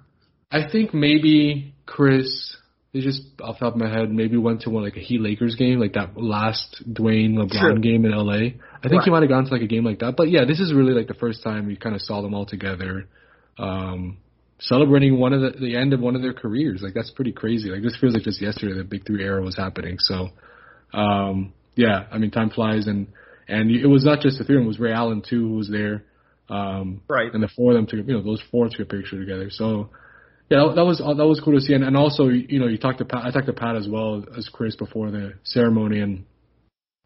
I 0.50 0.68
think 0.70 0.92
maybe 0.94 1.74
Chris. 1.86 2.56
It's 2.92 3.04
just 3.04 3.22
off 3.40 3.60
the 3.60 3.66
top 3.66 3.74
of 3.74 3.80
my 3.80 3.88
head. 3.88 4.10
Maybe 4.10 4.36
went 4.36 4.62
to 4.62 4.70
one 4.70 4.82
like 4.82 4.96
a 4.96 5.00
Heat 5.00 5.20
Lakers 5.20 5.54
game, 5.54 5.78
like 5.78 5.92
that 5.92 6.16
last 6.16 6.82
Dwyane 6.92 7.34
LeBron 7.34 7.52
Sure. 7.52 7.78
game 7.78 8.04
in 8.04 8.10
LA. 8.10 8.58
I 8.82 8.88
think 8.88 9.04
he 9.04 9.10
might 9.12 9.22
have 9.22 9.28
gone 9.28 9.44
to 9.44 9.52
like 9.52 9.62
a 9.62 9.68
game 9.68 9.84
like 9.84 10.00
that. 10.00 10.16
But 10.16 10.28
yeah, 10.28 10.44
this 10.44 10.58
is 10.58 10.74
really 10.74 10.92
like 10.94 11.06
the 11.06 11.14
first 11.14 11.44
time 11.44 11.68
we 11.68 11.76
kind 11.76 11.94
of 11.94 12.02
saw 12.02 12.20
them 12.20 12.34
all 12.34 12.46
together, 12.46 13.06
um, 13.58 14.16
celebrating 14.60 15.18
one 15.18 15.32
of 15.32 15.40
the 15.40 15.58
the 15.58 15.76
end 15.76 15.92
of 15.92 16.00
one 16.00 16.16
of 16.16 16.22
their 16.22 16.34
careers. 16.34 16.80
Like 16.82 16.94
that's 16.94 17.10
pretty 17.10 17.32
crazy. 17.32 17.70
Like 17.70 17.82
this 17.82 17.96
feels 18.00 18.14
like 18.14 18.22
just 18.22 18.40
yesterday 18.40 18.76
the 18.76 18.84
Big 18.84 19.06
Three 19.06 19.22
era 19.24 19.42
was 19.42 19.56
happening. 19.56 19.96
So, 19.98 20.28
um, 20.92 21.52
yeah, 21.74 22.06
I 22.10 22.18
mean 22.18 22.30
time 22.30 22.50
flies, 22.50 22.86
and 22.86 23.08
and 23.48 23.70
it 23.70 23.86
was 23.86 24.04
not 24.04 24.20
just 24.20 24.38
the 24.38 24.44
three 24.44 24.56
of 24.56 24.60
them. 24.60 24.66
It 24.66 24.68
was 24.68 24.80
Ray 24.80 24.92
Allen 24.92 25.22
too 25.28 25.48
who 25.48 25.54
was 25.56 25.68
there. 25.68 26.04
Um, 26.48 27.02
Right. 27.08 27.32
and 27.32 27.42
the 27.42 27.48
four 27.48 27.72
of 27.72 27.76
them 27.76 27.86
took, 27.86 28.06
you 28.08 28.14
know, 28.14 28.22
those 28.22 28.42
four 28.50 28.68
took 28.68 28.80
a 28.80 28.84
picture 28.84 29.20
together. 29.20 29.50
So, 29.50 29.90
yeah, 30.50 30.72
that, 30.74 30.84
was 30.84 30.98
that 30.98 31.26
was 31.26 31.40
cool 31.44 31.54
to 31.54 31.60
see. 31.60 31.74
And, 31.74 31.84
and 31.84 31.96
also, 31.96 32.24
you 32.26 32.58
know, 32.58 32.66
you 32.66 32.76
talked 32.76 32.98
to 32.98 33.04
Pat, 33.04 33.24
I 33.24 33.30
talked 33.30 33.46
to 33.46 33.52
Pat 33.52 33.76
as 33.76 33.88
well 33.88 34.24
as 34.36 34.48
Chris 34.48 34.74
before 34.74 35.12
the 35.12 35.34
ceremony, 35.44 36.00
and 36.00 36.24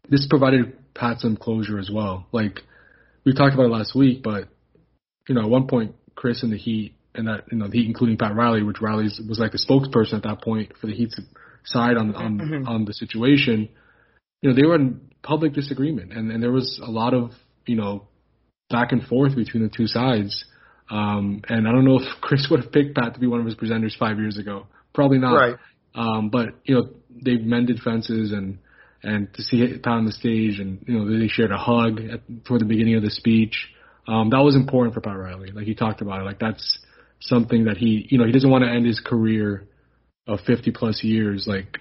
this 0.09 0.25
provided 0.27 0.75
Pat 0.95 1.19
some 1.19 1.37
closure 1.37 1.77
as 1.77 1.91
well. 1.93 2.25
Like 2.31 2.61
we 3.23 3.33
talked 3.33 3.53
about 3.53 3.67
it 3.67 3.71
last 3.71 3.95
week, 3.95 4.23
but 4.23 4.47
you 5.29 5.35
know, 5.35 5.41
at 5.41 5.49
one 5.49 5.67
point, 5.67 5.95
Chris 6.15 6.41
and 6.41 6.51
the 6.51 6.57
Heat, 6.57 6.95
and 7.17 7.27
that 7.27 7.45
you 7.51 7.57
know, 7.57 7.67
the 7.67 7.77
Heat 7.79 7.87
including 7.87 8.17
Pat 8.17 8.35
Riley, 8.35 8.63
which 8.63 8.81
Riley 8.81 9.05
was 9.27 9.39
like 9.39 9.51
the 9.51 9.57
spokesperson 9.57 10.13
at 10.15 10.23
that 10.23 10.41
point 10.41 10.71
for 10.79 10.87
the 10.87 10.93
Heat's 10.93 11.19
side 11.63 11.97
on 11.97 12.15
on 12.15 12.39
Mhm. 12.39 12.67
on 12.67 12.85
the 12.85 12.93
situation. 12.93 13.69
You 14.41 14.49
know, 14.49 14.55
they 14.55 14.65
were 14.65 14.75
in 14.75 15.01
public 15.23 15.53
disagreement, 15.53 16.13
and 16.13 16.31
and 16.31 16.41
there 16.41 16.51
was 16.51 16.79
a 16.83 16.89
lot 16.89 17.13
of 17.13 17.31
you 17.65 17.75
know 17.75 18.07
back 18.69 18.91
and 18.91 19.03
forth 19.03 19.35
between 19.35 19.63
the 19.63 19.69
two 19.69 19.87
sides. 19.87 20.45
Um, 20.89 21.41
and 21.49 21.67
I 21.67 21.71
don't 21.71 21.85
know 21.85 21.99
if 21.99 22.07
Chris 22.21 22.47
would 22.49 22.61
have 22.61 22.71
picked 22.71 22.95
Pat 22.95 23.13
to 23.15 23.19
be 23.19 23.27
one 23.27 23.39
of 23.39 23.45
his 23.45 23.55
presenters 23.55 23.97
five 23.97 24.19
years 24.19 24.37
ago. 24.37 24.67
Probably 24.93 25.17
not. 25.17 25.35
Right. 25.35 25.55
Um, 25.95 26.29
but 26.29 26.55
you 26.65 26.75
know 26.75 26.89
they've 27.23 27.41
mended 27.41 27.79
fences 27.79 28.31
and 28.31 28.59
and 29.01 29.33
to 29.33 29.41
see 29.41 29.77
Pat 29.77 29.93
on 29.93 30.05
the 30.05 30.11
stage 30.11 30.59
and 30.59 30.83
you 30.87 30.99
know 30.99 31.19
they 31.19 31.27
shared 31.27 31.51
a 31.51 31.57
hug 31.57 32.01
at, 32.01 32.21
toward 32.45 32.61
the 32.61 32.65
beginning 32.65 32.95
of 32.95 33.03
the 33.03 33.09
speech. 33.09 33.69
Um, 34.07 34.29
that 34.29 34.39
was 34.43 34.55
important 34.55 34.93
for 34.93 35.01
Pat 35.01 35.17
Riley. 35.17 35.51
Like 35.51 35.65
he 35.65 35.73
talked 35.73 36.01
about 36.01 36.21
it. 36.21 36.25
Like 36.25 36.39
that's 36.39 36.79
something 37.19 37.65
that 37.65 37.77
he 37.77 38.07
you 38.09 38.17
know 38.17 38.25
he 38.25 38.31
doesn't 38.31 38.49
want 38.49 38.63
to 38.63 38.69
end 38.69 38.85
his 38.85 38.99
career 38.99 39.67
of 40.27 40.39
50 40.41 40.71
plus 40.71 41.03
years 41.03 41.45
like 41.47 41.79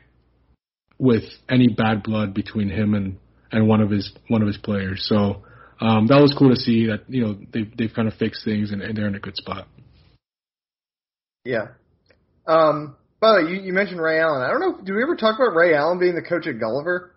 with 0.99 1.25
any 1.49 1.69
bad 1.69 2.03
blood 2.03 2.35
between 2.35 2.69
him 2.69 2.95
and 2.95 3.19
and 3.55 3.69
one 3.69 3.81
of 3.81 3.91
his 3.91 4.13
one 4.29 4.43
of 4.43 4.49
his 4.49 4.57
players. 4.57 5.07
So 5.09 5.43
um, 5.81 6.07
that 6.09 6.21
was 6.21 6.35
cool 6.37 6.51
to 6.51 6.57
see 6.57 6.87
that 6.87 7.05
you 7.09 7.25
know 7.25 7.39
they've 7.53 7.71
they've 7.77 7.93
kind 7.95 8.09
of 8.09 8.15
fixed 8.15 8.45
things 8.45 8.73
and, 8.73 8.83
and 8.83 8.97
they're 8.97 9.07
in 9.07 9.15
a 9.15 9.21
good 9.21 9.37
spot. 9.37 9.67
Yeah. 11.45 11.69
Um. 12.47 12.97
By 13.21 13.41
the 13.41 13.45
way, 13.45 13.53
you, 13.53 13.63
you 13.63 13.73
mentioned 13.73 14.03
Ray 14.03 14.21
Allen. 14.21 14.43
I 14.43 14.51
don't 14.51 14.61
know. 14.61 14.85
Do 14.85 14.95
we 14.95 15.03
ever 15.03 15.17
talk 15.17 15.37
about 15.37 15.55
Ray 15.55 15.75
Allen 15.75 15.99
being 15.99 16.15
the 16.15 16.23
coach 16.23 16.47
at 16.47 16.61
Gulliver? 16.61 17.15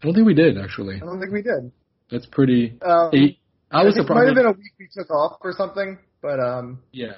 I 0.00 0.06
don't 0.06 0.14
think 0.14 0.26
we 0.26 0.34
did 0.34 0.58
actually. 0.58 0.96
I 0.96 1.00
don't 1.00 1.18
think 1.18 1.32
we 1.32 1.42
did. 1.42 1.72
That's 2.10 2.26
pretty. 2.26 2.78
Um, 2.82 3.10
He, 3.12 3.38
I 3.70 3.84
was 3.84 3.94
think 3.94 4.08
it 4.08 4.12
might 4.12 4.26
have 4.26 4.34
been 4.34 4.46
a 4.46 4.52
week 4.52 4.72
we 4.78 4.88
took 4.92 5.10
off 5.10 5.38
or 5.42 5.52
something, 5.52 5.98
but 6.22 6.40
um, 6.40 6.80
yeah. 6.92 7.14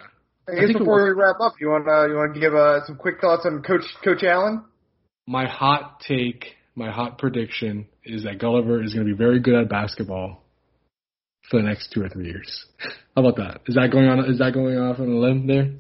I 0.49 0.53
I 0.53 0.55
guess 0.55 0.65
think 0.67 0.77
it 0.77 0.79
before 0.81 1.05
was- 1.05 1.15
we 1.17 1.23
wrap 1.23 1.37
up, 1.41 1.55
you 1.61 1.69
want 1.69 1.85
to 1.87 2.09
you 2.11 2.17
want 2.17 2.35
to 2.35 2.41
give 2.41 2.55
uh, 2.55 2.85
some 2.87 2.97
quick 2.97 3.21
thoughts 3.21 3.47
on 3.47 3.63
Coach 3.63 3.85
Coach 4.05 4.23
Allen? 4.25 4.65
My 5.27 5.47
hot 5.47 6.01
take, 6.01 6.47
my 6.75 6.91
hot 6.91 7.19
prediction 7.19 7.87
is 8.05 8.25
that 8.25 8.39
Gulliver 8.41 8.83
is 8.83 8.93
going 8.93 9.07
to 9.07 9.13
be 9.13 9.17
very 9.17 9.39
good 9.39 9.55
at 9.55 9.69
basketball 9.69 10.43
for 11.49 11.59
the 11.61 11.63
next 11.69 11.93
two 11.93 12.03
or 12.03 12.09
three 12.09 12.27
years. 12.27 12.67
How 13.17 13.25
about 13.25 13.37
that? 13.37 13.61
Is 13.67 13.77
that 13.77 13.91
going 13.93 14.09
on? 14.09 14.25
Is 14.31 14.39
that 14.39 14.53
going 14.53 14.77
off 14.79 14.99
on 14.99 15.09
a 15.09 15.17
limb 15.17 15.47
there? 15.47 15.71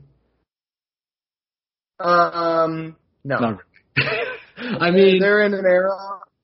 Um, 1.98 2.96
no. 3.24 3.38
Not 3.38 3.58
really. 3.96 4.18
I 4.80 4.90
mean, 4.90 5.20
they're 5.20 5.42
in 5.42 5.54
an 5.54 5.64
era. 5.64 5.90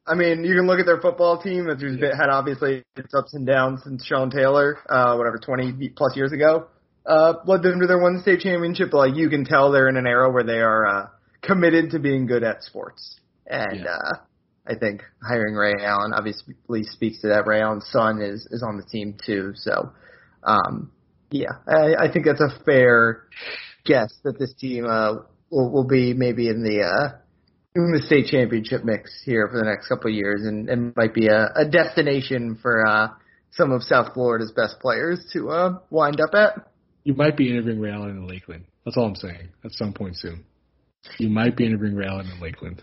I 0.06 0.14
mean, 0.14 0.42
you 0.44 0.54
can 0.54 0.66
look 0.66 0.80
at 0.80 0.86
their 0.86 1.00
football 1.00 1.40
team 1.40 1.66
that 1.66 1.80
has 1.80 1.96
been- 1.98 2.16
had 2.16 2.30
obviously 2.30 2.82
its 2.96 3.14
ups 3.14 3.34
and 3.34 3.46
downs 3.46 3.82
since 3.84 4.04
Sean 4.04 4.30
Taylor, 4.30 4.78
uh, 4.88 5.14
whatever, 5.16 5.38
20 5.38 5.90
plus 5.90 6.16
years 6.16 6.32
ago, 6.32 6.66
uh, 7.08 7.34
led 7.46 7.62
them 7.62 7.80
to 7.80 7.86
their 7.86 7.98
one 7.98 8.20
state 8.20 8.40
championship. 8.40 8.92
Like, 8.92 9.16
you 9.16 9.28
can 9.30 9.44
tell 9.44 9.72
they're 9.72 9.88
in 9.88 9.96
an 9.96 10.06
era 10.06 10.30
where 10.30 10.44
they 10.44 10.60
are, 10.60 10.86
uh, 10.86 11.06
committed 11.42 11.90
to 11.92 11.98
being 11.98 12.26
good 12.26 12.44
at 12.44 12.62
sports. 12.62 13.18
And, 13.46 13.84
Yeah. 13.84 13.94
uh, 13.94 14.12
I 14.70 14.74
think 14.74 15.02
hiring 15.26 15.54
Ray 15.54 15.72
Allen 15.82 16.12
obviously 16.12 16.82
speaks 16.82 17.22
to 17.22 17.28
that. 17.28 17.46
Ray 17.46 17.62
Allen's 17.62 17.88
son 17.90 18.20
is, 18.20 18.46
is 18.50 18.62
on 18.62 18.76
the 18.76 18.82
team 18.82 19.16
too. 19.24 19.52
So, 19.54 19.92
um, 20.42 20.92
yeah, 21.30 21.52
I, 21.66 21.94
I 22.04 22.12
think 22.12 22.26
that's 22.26 22.42
a 22.42 22.50
fair 22.66 23.22
guess 23.86 24.12
that 24.24 24.38
this 24.38 24.52
team, 24.54 24.84
uh, 24.84 25.22
will, 25.50 25.70
will 25.70 25.86
be 25.86 26.12
maybe 26.12 26.48
in 26.48 26.62
the, 26.62 26.82
uh, 26.82 27.16
in 27.74 27.92
the 27.92 28.02
state 28.02 28.26
championship 28.26 28.84
mix 28.84 29.22
here 29.24 29.48
for 29.48 29.58
the 29.58 29.64
next 29.64 29.88
couple 29.88 30.10
of 30.10 30.14
years, 30.14 30.42
and, 30.44 30.68
and 30.68 30.94
might 30.96 31.14
be 31.14 31.28
a, 31.28 31.48
a 31.54 31.64
destination 31.64 32.58
for 32.60 32.86
uh, 32.86 33.08
some 33.52 33.72
of 33.72 33.82
South 33.82 34.12
Florida's 34.12 34.52
best 34.52 34.80
players 34.80 35.24
to 35.32 35.48
uh, 35.48 35.78
wind 35.88 36.20
up 36.20 36.34
at. 36.34 36.67
You 37.08 37.14
might 37.14 37.38
be 37.38 37.50
interviewing 37.50 37.80
Ray 37.80 37.90
Allen 37.90 38.10
in 38.10 38.28
Lakeland. 38.28 38.66
That's 38.84 38.98
all 38.98 39.06
I'm 39.06 39.14
saying. 39.14 39.48
At 39.64 39.72
some 39.72 39.94
point 39.94 40.14
soon, 40.16 40.44
you 41.18 41.30
might 41.30 41.56
be 41.56 41.64
interviewing 41.64 41.94
Ray 41.96 42.04
Allen 42.06 42.28
in 42.30 42.38
Lakeland. 42.38 42.82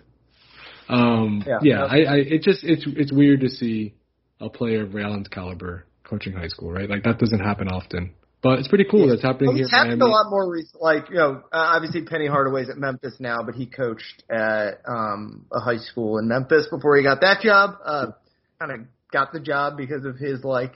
Um, 0.90 1.44
Yeah. 1.46 1.60
yeah, 1.62 1.84
I, 1.86 1.98
I, 1.98 2.16
it 2.18 2.42
just 2.42 2.64
it's 2.64 2.84
it's 2.88 3.12
weird 3.14 3.42
to 3.42 3.50
see 3.50 3.94
a 4.42 4.50
player 4.50 4.82
of 4.82 4.96
Ray 4.96 5.04
Allen's 5.04 5.28
caliber 5.28 5.86
coaching 6.04 6.34
high 6.34 6.48
school, 6.48 6.72
right? 6.72 6.90
Like 6.90 7.04
that 7.04 7.20
doesn't 7.20 7.40
happen 7.40 7.68
often, 7.68 8.16
but 8.42 8.58
it's 8.58 8.68
pretty 8.68 8.86
cool 8.90 9.08
that's 9.10 9.22
happening 9.22 9.50
Well, 9.50 9.56
here. 9.58 9.66
it's 9.66 9.72
happened 9.72 10.02
a 10.02 10.08
lot 10.08 10.26
more 10.32 10.52
recent. 10.52 10.82
Like 10.82 11.08
you 11.12 11.18
know, 11.18 11.44
uh, 11.54 11.76
obviously 11.76 12.02
Penny 12.06 12.26
Hardaway's 12.26 12.70
at 12.72 12.78
Memphis 12.78 13.18
now, 13.20 13.44
but 13.46 13.54
he 13.54 13.68
coached 13.68 14.24
at 14.28 14.82
um, 14.88 15.46
a 15.52 15.60
high 15.60 15.78
school 15.78 16.18
in 16.18 16.28
Memphis 16.28 16.66
before 16.72 16.98
he 16.98 17.04
got 17.04 17.22
that 17.22 17.42
job. 17.42 17.76
Uh, 17.86 18.08
kind 18.60 18.72
of 18.72 18.80
got 19.14 19.34
the 19.34 19.40
job 19.40 19.78
because 19.78 20.04
of 20.04 20.16
his 20.18 20.44
like. 20.44 20.74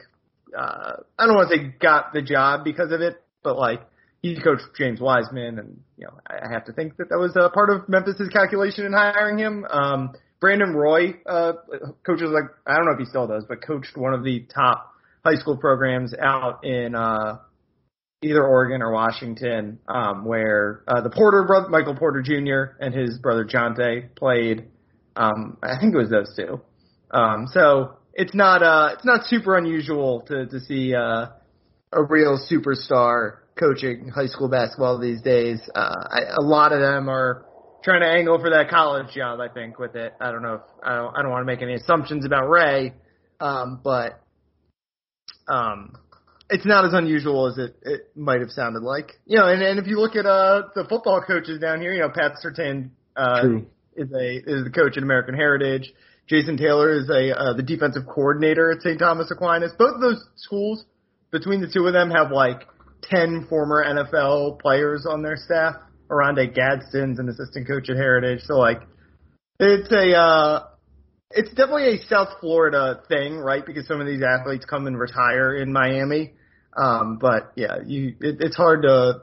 Uh, 0.55 0.97
I 1.17 1.25
don't 1.25 1.35
want 1.35 1.49
to 1.49 1.57
say 1.57 1.73
got 1.79 2.13
the 2.13 2.21
job 2.23 2.63
because 2.63 2.91
of 2.91 3.01
it, 3.01 3.15
but 3.43 3.57
like 3.57 3.81
he 4.21 4.39
coached 4.41 4.63
James 4.77 4.99
Wiseman, 4.99 5.59
and 5.59 5.79
you 5.97 6.05
know 6.05 6.13
I 6.27 6.51
have 6.51 6.65
to 6.65 6.73
think 6.73 6.97
that 6.97 7.09
that 7.09 7.17
was 7.17 7.35
a 7.35 7.49
part 7.49 7.69
of 7.69 7.87
Memphis's 7.87 8.29
calculation 8.29 8.85
in 8.85 8.93
hiring 8.93 9.37
him. 9.37 9.65
Um, 9.69 10.13
Brandon 10.39 10.73
Roy 10.73 11.15
uh, 11.25 11.53
coaches 12.05 12.29
like 12.31 12.45
I 12.65 12.75
don't 12.75 12.85
know 12.85 12.93
if 12.93 12.99
he 12.99 13.05
still 13.05 13.27
does, 13.27 13.45
but 13.47 13.65
coached 13.65 13.97
one 13.97 14.13
of 14.13 14.23
the 14.23 14.45
top 14.53 14.93
high 15.25 15.35
school 15.35 15.57
programs 15.57 16.13
out 16.13 16.63
in 16.63 16.95
uh, 16.95 17.39
either 18.21 18.45
Oregon 18.45 18.81
or 18.81 18.91
Washington, 18.91 19.79
um, 19.87 20.25
where 20.25 20.83
uh, 20.87 21.01
the 21.01 21.09
Porter 21.09 21.43
brother, 21.45 21.69
Michael 21.69 21.95
Porter 21.95 22.21
Jr. 22.21 22.75
and 22.83 22.93
his 22.93 23.17
brother 23.19 23.45
Jontay 23.45 24.15
played. 24.15 24.67
Um, 25.15 25.57
I 25.63 25.79
think 25.79 25.93
it 25.93 25.97
was 25.97 26.09
those 26.09 26.33
two. 26.35 26.61
Um, 27.11 27.47
so 27.51 27.97
it's 28.13 28.33
not 28.33 28.63
uh, 28.63 28.91
it's 28.93 29.05
not 29.05 29.25
super 29.25 29.57
unusual 29.57 30.21
to 30.27 30.45
to 30.47 30.59
see 30.59 30.93
uh, 30.93 31.27
a 31.91 32.03
real 32.03 32.39
superstar 32.51 33.37
coaching 33.57 34.09
high 34.09 34.27
school 34.27 34.49
basketball 34.49 34.99
these 34.99 35.21
days. 35.21 35.59
Uh, 35.73 35.93
I, 36.11 36.19
a 36.37 36.41
lot 36.41 36.71
of 36.71 36.79
them 36.79 37.09
are 37.09 37.45
trying 37.83 38.01
to 38.01 38.07
angle 38.07 38.39
for 38.39 38.49
that 38.51 38.69
college 38.69 39.13
job. 39.13 39.39
I 39.39 39.49
think 39.49 39.79
with 39.79 39.95
it. 39.95 40.13
I 40.19 40.31
don't 40.31 40.43
know 40.43 40.55
if 40.55 40.61
I 40.83 40.95
don't. 40.95 41.15
I 41.15 41.21
don't 41.21 41.31
want 41.31 41.41
to 41.41 41.45
make 41.45 41.61
any 41.61 41.73
assumptions 41.73 42.25
about 42.25 42.49
Ray, 42.49 42.93
um, 43.39 43.81
but 43.83 44.21
um, 45.47 45.95
it's 46.49 46.65
not 46.65 46.85
as 46.85 46.93
unusual 46.93 47.47
as 47.47 47.57
it, 47.57 47.75
it 47.83 48.01
might 48.15 48.41
have 48.41 48.51
sounded 48.51 48.83
like. 48.83 49.19
You 49.25 49.37
know, 49.37 49.47
and, 49.47 49.61
and 49.61 49.79
if 49.79 49.87
you 49.87 49.99
look 49.99 50.15
at 50.15 50.25
uh 50.25 50.63
the 50.75 50.85
football 50.87 51.23
coaches 51.25 51.59
down 51.59 51.81
here, 51.81 51.93
you 51.93 51.99
know, 51.99 52.09
Pat 52.09 52.33
Surtain 52.43 52.91
uh, 53.15 53.41
True. 53.41 53.65
is 53.95 54.11
a 54.11 54.37
is 54.37 54.63
the 54.63 54.71
coach 54.73 54.97
at 54.97 55.03
American 55.03 55.35
Heritage. 55.35 55.91
Jason 56.27 56.57
Taylor 56.57 56.91
is 56.91 57.09
a 57.09 57.35
uh, 57.35 57.53
the 57.53 57.63
defensive 57.63 58.03
coordinator 58.05 58.71
at 58.71 58.81
St. 58.81 58.99
Thomas 58.99 59.31
Aquinas. 59.31 59.71
Both 59.77 59.95
of 59.95 60.01
those 60.01 60.23
schools, 60.35 60.85
between 61.31 61.61
the 61.61 61.69
two 61.71 61.85
of 61.87 61.93
them, 61.93 62.11
have 62.11 62.31
like 62.31 62.61
ten 63.03 63.45
former 63.49 63.83
NFL 63.83 64.59
players 64.59 65.05
on 65.09 65.21
their 65.21 65.37
staff. 65.37 65.75
Oronde 66.09 66.53
Gadsden's 66.55 67.19
an 67.19 67.29
assistant 67.29 67.67
coach 67.67 67.89
at 67.89 67.95
Heritage, 67.95 68.41
so 68.43 68.55
like 68.55 68.81
it's 69.59 69.91
a 69.91 70.17
uh, 70.17 70.63
it's 71.31 71.49
definitely 71.49 71.95
a 71.95 72.01
South 72.07 72.39
Florida 72.39 73.01
thing, 73.07 73.37
right? 73.37 73.65
Because 73.65 73.87
some 73.87 74.01
of 74.01 74.07
these 74.07 74.21
athletes 74.23 74.65
come 74.65 74.87
and 74.87 74.97
retire 74.97 75.55
in 75.55 75.71
Miami. 75.71 76.33
Um, 76.75 77.17
but 77.19 77.51
yeah, 77.55 77.77
you 77.85 78.15
it, 78.19 78.37
it's 78.39 78.55
hard 78.55 78.83
to 78.83 79.21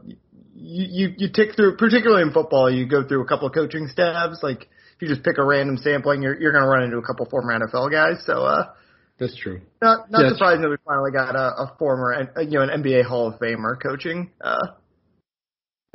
you, 0.54 1.08
you 1.08 1.14
you 1.16 1.28
tick 1.32 1.56
through, 1.56 1.76
particularly 1.76 2.22
in 2.22 2.32
football, 2.32 2.70
you 2.70 2.86
go 2.86 3.06
through 3.06 3.22
a 3.22 3.26
couple 3.26 3.48
of 3.48 3.54
coaching 3.54 3.88
staffs. 3.88 4.42
Like 4.42 4.62
if 4.62 5.02
you 5.02 5.08
just 5.08 5.22
pick 5.22 5.38
a 5.38 5.44
random 5.44 5.76
sampling, 5.78 6.22
you're 6.22 6.40
you're 6.40 6.52
gonna 6.52 6.68
run 6.68 6.84
into 6.84 6.98
a 6.98 7.02
couple 7.02 7.26
former 7.26 7.58
NFL 7.58 7.90
guys. 7.90 8.24
So 8.24 8.44
uh, 8.44 8.72
That's 9.18 9.36
true. 9.36 9.60
not 9.80 10.10
not 10.10 10.22
Yeah, 10.24 10.32
surprising 10.32 10.62
that 10.62 10.68
we 10.68 10.76
finally 10.84 11.10
got 11.10 11.34
a, 11.34 11.62
a 11.62 11.76
former 11.78 12.14
uh, 12.36 12.40
you 12.40 12.58
know 12.58 12.62
an 12.62 12.82
NBA 12.82 13.04
Hall 13.04 13.28
of 13.28 13.40
Famer 13.40 13.80
coaching 13.80 14.30
uh, 14.42 14.58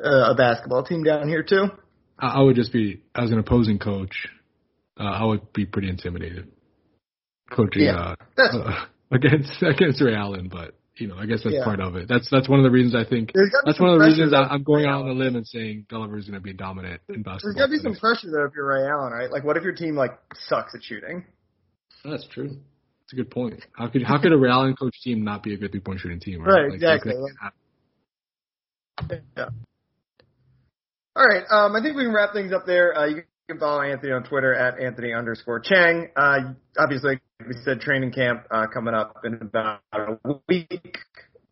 uh, 0.04 0.32
a 0.32 0.36
basketball 0.36 0.84
team 0.84 1.04
down 1.04 1.28
here 1.28 1.44
too. 1.44 1.66
I, 2.18 2.42
would 2.42 2.56
just 2.56 2.72
be 2.72 3.02
as 3.16 3.32
an 3.32 3.40
opposing 3.40 3.80
coach. 3.80 4.28
Uh, 5.00 5.04
I 5.04 5.26
would 5.26 5.54
be 5.54 5.66
pretty 5.66 5.90
intimidated 5.90 6.52
coaching 7.52 7.84
Yeah. 7.84 8.16
uh, 8.38 8.42
uh, 8.42 8.86
against 9.12 9.52
against 9.62 10.02
Ray 10.02 10.16
Allen, 10.16 10.48
but 10.52 10.76
you 10.98 11.08
know, 11.08 11.16
I 11.18 11.26
guess 11.26 11.42
that's 11.44 11.56
Yeah. 11.56 11.64
part 11.64 11.80
of 11.80 11.96
it. 11.96 12.08
That's 12.08 12.28
that's 12.30 12.50
one 12.50 12.60
of 12.60 12.64
the 12.64 12.72
reasons 12.72 12.96
I 12.96 13.08
think 13.08 13.32
There's 13.34 13.50
gotta 13.50 13.66
be 13.66 13.72
that's 13.72 13.80
one 13.80 13.90
of 13.92 14.00
the 14.00 14.06
reasons 14.06 14.34
I, 14.34 14.44
I'm 14.44 14.64
going 14.64 14.86
out 14.86 15.04
on 15.04 15.10
a 15.10 15.14
limb 15.14 15.36
and 15.36 15.48
saying 15.48 15.86
Gulliver 15.90 16.18
is 16.18 16.26
going 16.26 16.40
to 16.40 16.44
be 16.44 16.54
dominant 16.54 17.02
in 17.10 17.24
basketball. 17.24 17.40
There's 17.44 17.56
got 17.56 17.66
to 17.68 17.72
be 17.72 17.78
some 17.78 17.96
pressure 17.96 18.30
though 18.32 18.46
if 18.46 18.54
you're 18.56 18.68
Ray 18.68 18.88
Allen, 18.88 19.14
right? 19.14 19.32
Like, 19.32 19.44
what 19.44 19.58
if 19.58 19.64
your 19.64 19.74
team 19.74 19.96
like 19.96 20.12
sucks 20.48 20.76
at 20.76 20.84
shooting? 20.84 21.26
That's 22.04 22.28
true. 22.28 22.58
That's 23.12 23.20
a 23.20 23.24
good 23.24 23.32
point. 23.32 23.62
How 23.74 23.90
could 23.90 24.04
how 24.04 24.22
could 24.22 24.32
a 24.32 24.50
Allen 24.50 24.76
coach 24.76 24.96
team 25.04 25.24
not 25.24 25.44
be 25.44 25.54
a 25.54 25.58
good 25.58 25.72
three 25.72 25.82
point 25.82 26.00
shooting 26.00 26.20
team? 26.22 26.42
Right, 26.42 26.54
Right, 26.54 26.66
Like, 26.68 26.76
exactly. 26.76 27.14
can't. 29.00 29.22
Yeah. 29.36 29.50
All 31.16 31.28
right. 31.28 31.44
Um, 31.50 31.76
I 31.76 31.82
think 31.82 31.98
we 31.98 32.04
can 32.06 32.14
wrap 32.14 32.34
things 32.34 32.54
up 32.54 32.66
there. 32.66 32.98
Uh, 32.98 33.08
you 33.08 33.24
can 33.50 33.60
follow 33.60 33.82
Anthony 33.82 34.14
on 34.14 34.24
Twitter 34.24 34.54
at 34.54 34.80
Anthony 34.82 35.14
underscore 35.14 35.60
Chiang. 35.60 36.08
Uh, 36.16 36.54
obviously, 36.80 37.20
like 37.40 37.48
we 37.48 37.56
said 37.66 37.82
training 37.82 38.12
camp 38.14 38.46
uh, 38.50 38.68
coming 38.74 38.94
up 38.94 39.18
in 39.26 39.34
about 39.42 39.82
a 39.92 40.18
week. 40.48 40.98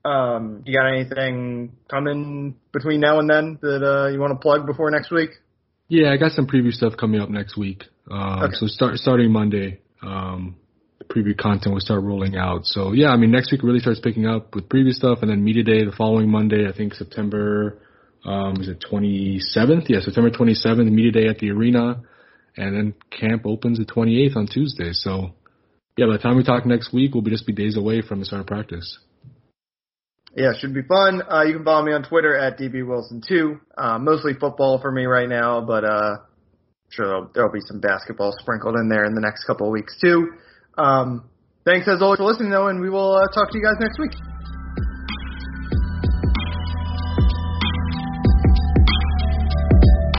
Um, 0.06 0.64
you 0.66 0.80
got 0.80 0.88
anything 0.88 1.74
coming 1.90 2.56
between 2.72 3.02
now 3.02 3.20
and 3.20 3.30
then 3.30 3.60
that 3.62 3.84
uh, 3.84 4.08
you 4.08 4.20
want 4.20 4.32
to 4.32 4.40
plug 4.40 4.66
before 4.66 4.90
next 4.92 5.12
week? 5.12 5.32
Yeah, 5.90 6.14
I 6.14 6.18
got 6.18 6.32
some 6.32 6.48
preview 6.48 6.72
stuff 6.72 6.94
coming 6.98 7.20
up 7.20 7.30
next 7.30 7.58
week. 7.58 7.84
Um, 8.10 8.44
Okay. 8.44 8.54
So 8.54 8.68
start 8.68 8.96
starting 8.98 9.32
Monday, 9.32 9.82
um, 10.02 10.56
preview 11.10 11.38
content 11.38 11.74
will 11.74 11.82
start 11.82 12.04
rolling 12.04 12.38
out. 12.38 12.66
So 12.66 12.94
yeah, 12.94 13.10
I 13.10 13.18
mean 13.18 13.32
next 13.32 13.52
week 13.52 13.64
really 13.64 13.80
starts 13.80 14.00
picking 14.00 14.28
up 14.28 14.54
with 14.56 14.70
preview 14.70 14.92
stuff, 14.92 15.20
and 15.22 15.30
then 15.30 15.44
media 15.44 15.64
day 15.64 15.84
the 15.84 15.92
following 15.92 16.30
Monday. 16.30 16.68
I 16.68 16.76
think 16.76 16.94
September 16.94 17.80
um, 18.26 18.62
is 18.62 18.68
it 18.68 18.84
27th? 18.92 19.88
Yeah, 19.88 20.00
September 20.02 20.30
27th, 20.30 20.92
media 20.92 21.12
day 21.12 21.28
at 21.28 21.40
the 21.40 21.52
arena, 21.52 22.02
and 22.58 22.76
then 22.76 22.94
camp 23.10 23.46
opens 23.46 23.80
the 23.80 23.86
28th 23.86 24.36
on 24.36 24.48
Tuesday. 24.48 24.92
So 24.94 25.32
yeah, 25.98 26.06
by 26.06 26.14
the 26.14 26.20
time 26.20 26.38
we 26.38 26.44
talk 26.44 26.66
next 26.66 26.94
week, 26.94 27.14
we'll 27.14 27.24
be 27.24 27.32
just 27.32 27.48
be 27.48 27.54
days 27.54 27.78
away 27.78 28.02
from 28.02 28.20
the 28.20 28.26
start 28.26 28.42
of 28.42 28.48
practice. 28.48 29.00
Yeah, 30.36 30.54
should 30.58 30.76
be 30.76 30.84
fun. 30.84 31.24
Uh, 31.30 31.42
you 31.42 31.56
can 31.56 31.66
follow 31.66 31.84
me 31.84 31.92
on 31.92 32.04
Twitter 32.04 32.38
at 32.38 32.60
dbwilson2. 32.60 33.60
Uh, 33.76 33.98
mostly 33.98 34.34
football 34.40 34.80
for 34.80 34.92
me 34.92 35.06
right 35.06 35.28
now, 35.28 35.60
but 35.60 35.84
uh, 35.84 36.18
sure 36.90 37.08
there'll, 37.08 37.32
there'll 37.34 37.52
be 37.52 37.62
some 37.62 37.80
basketball 37.80 38.34
sprinkled 38.40 38.76
in 38.76 38.90
there 38.90 39.06
in 39.06 39.16
the 39.16 39.22
next 39.22 39.46
couple 39.46 39.66
of 39.66 39.74
weeks 39.74 39.98
too. 40.00 40.34
Um, 40.80 41.30
thanks 41.66 41.88
as 41.90 42.02
always 42.02 42.20
for 42.20 42.24
listening 42.24 42.52
though, 42.52 42.70
and 42.70 42.80
we 42.80 42.90
will 42.90 43.12
uh, 43.12 43.28
talk 43.36 43.52
to 43.52 43.58
you 43.58 43.64
guys 43.64 43.76
next 43.82 44.00
week. 44.00 44.16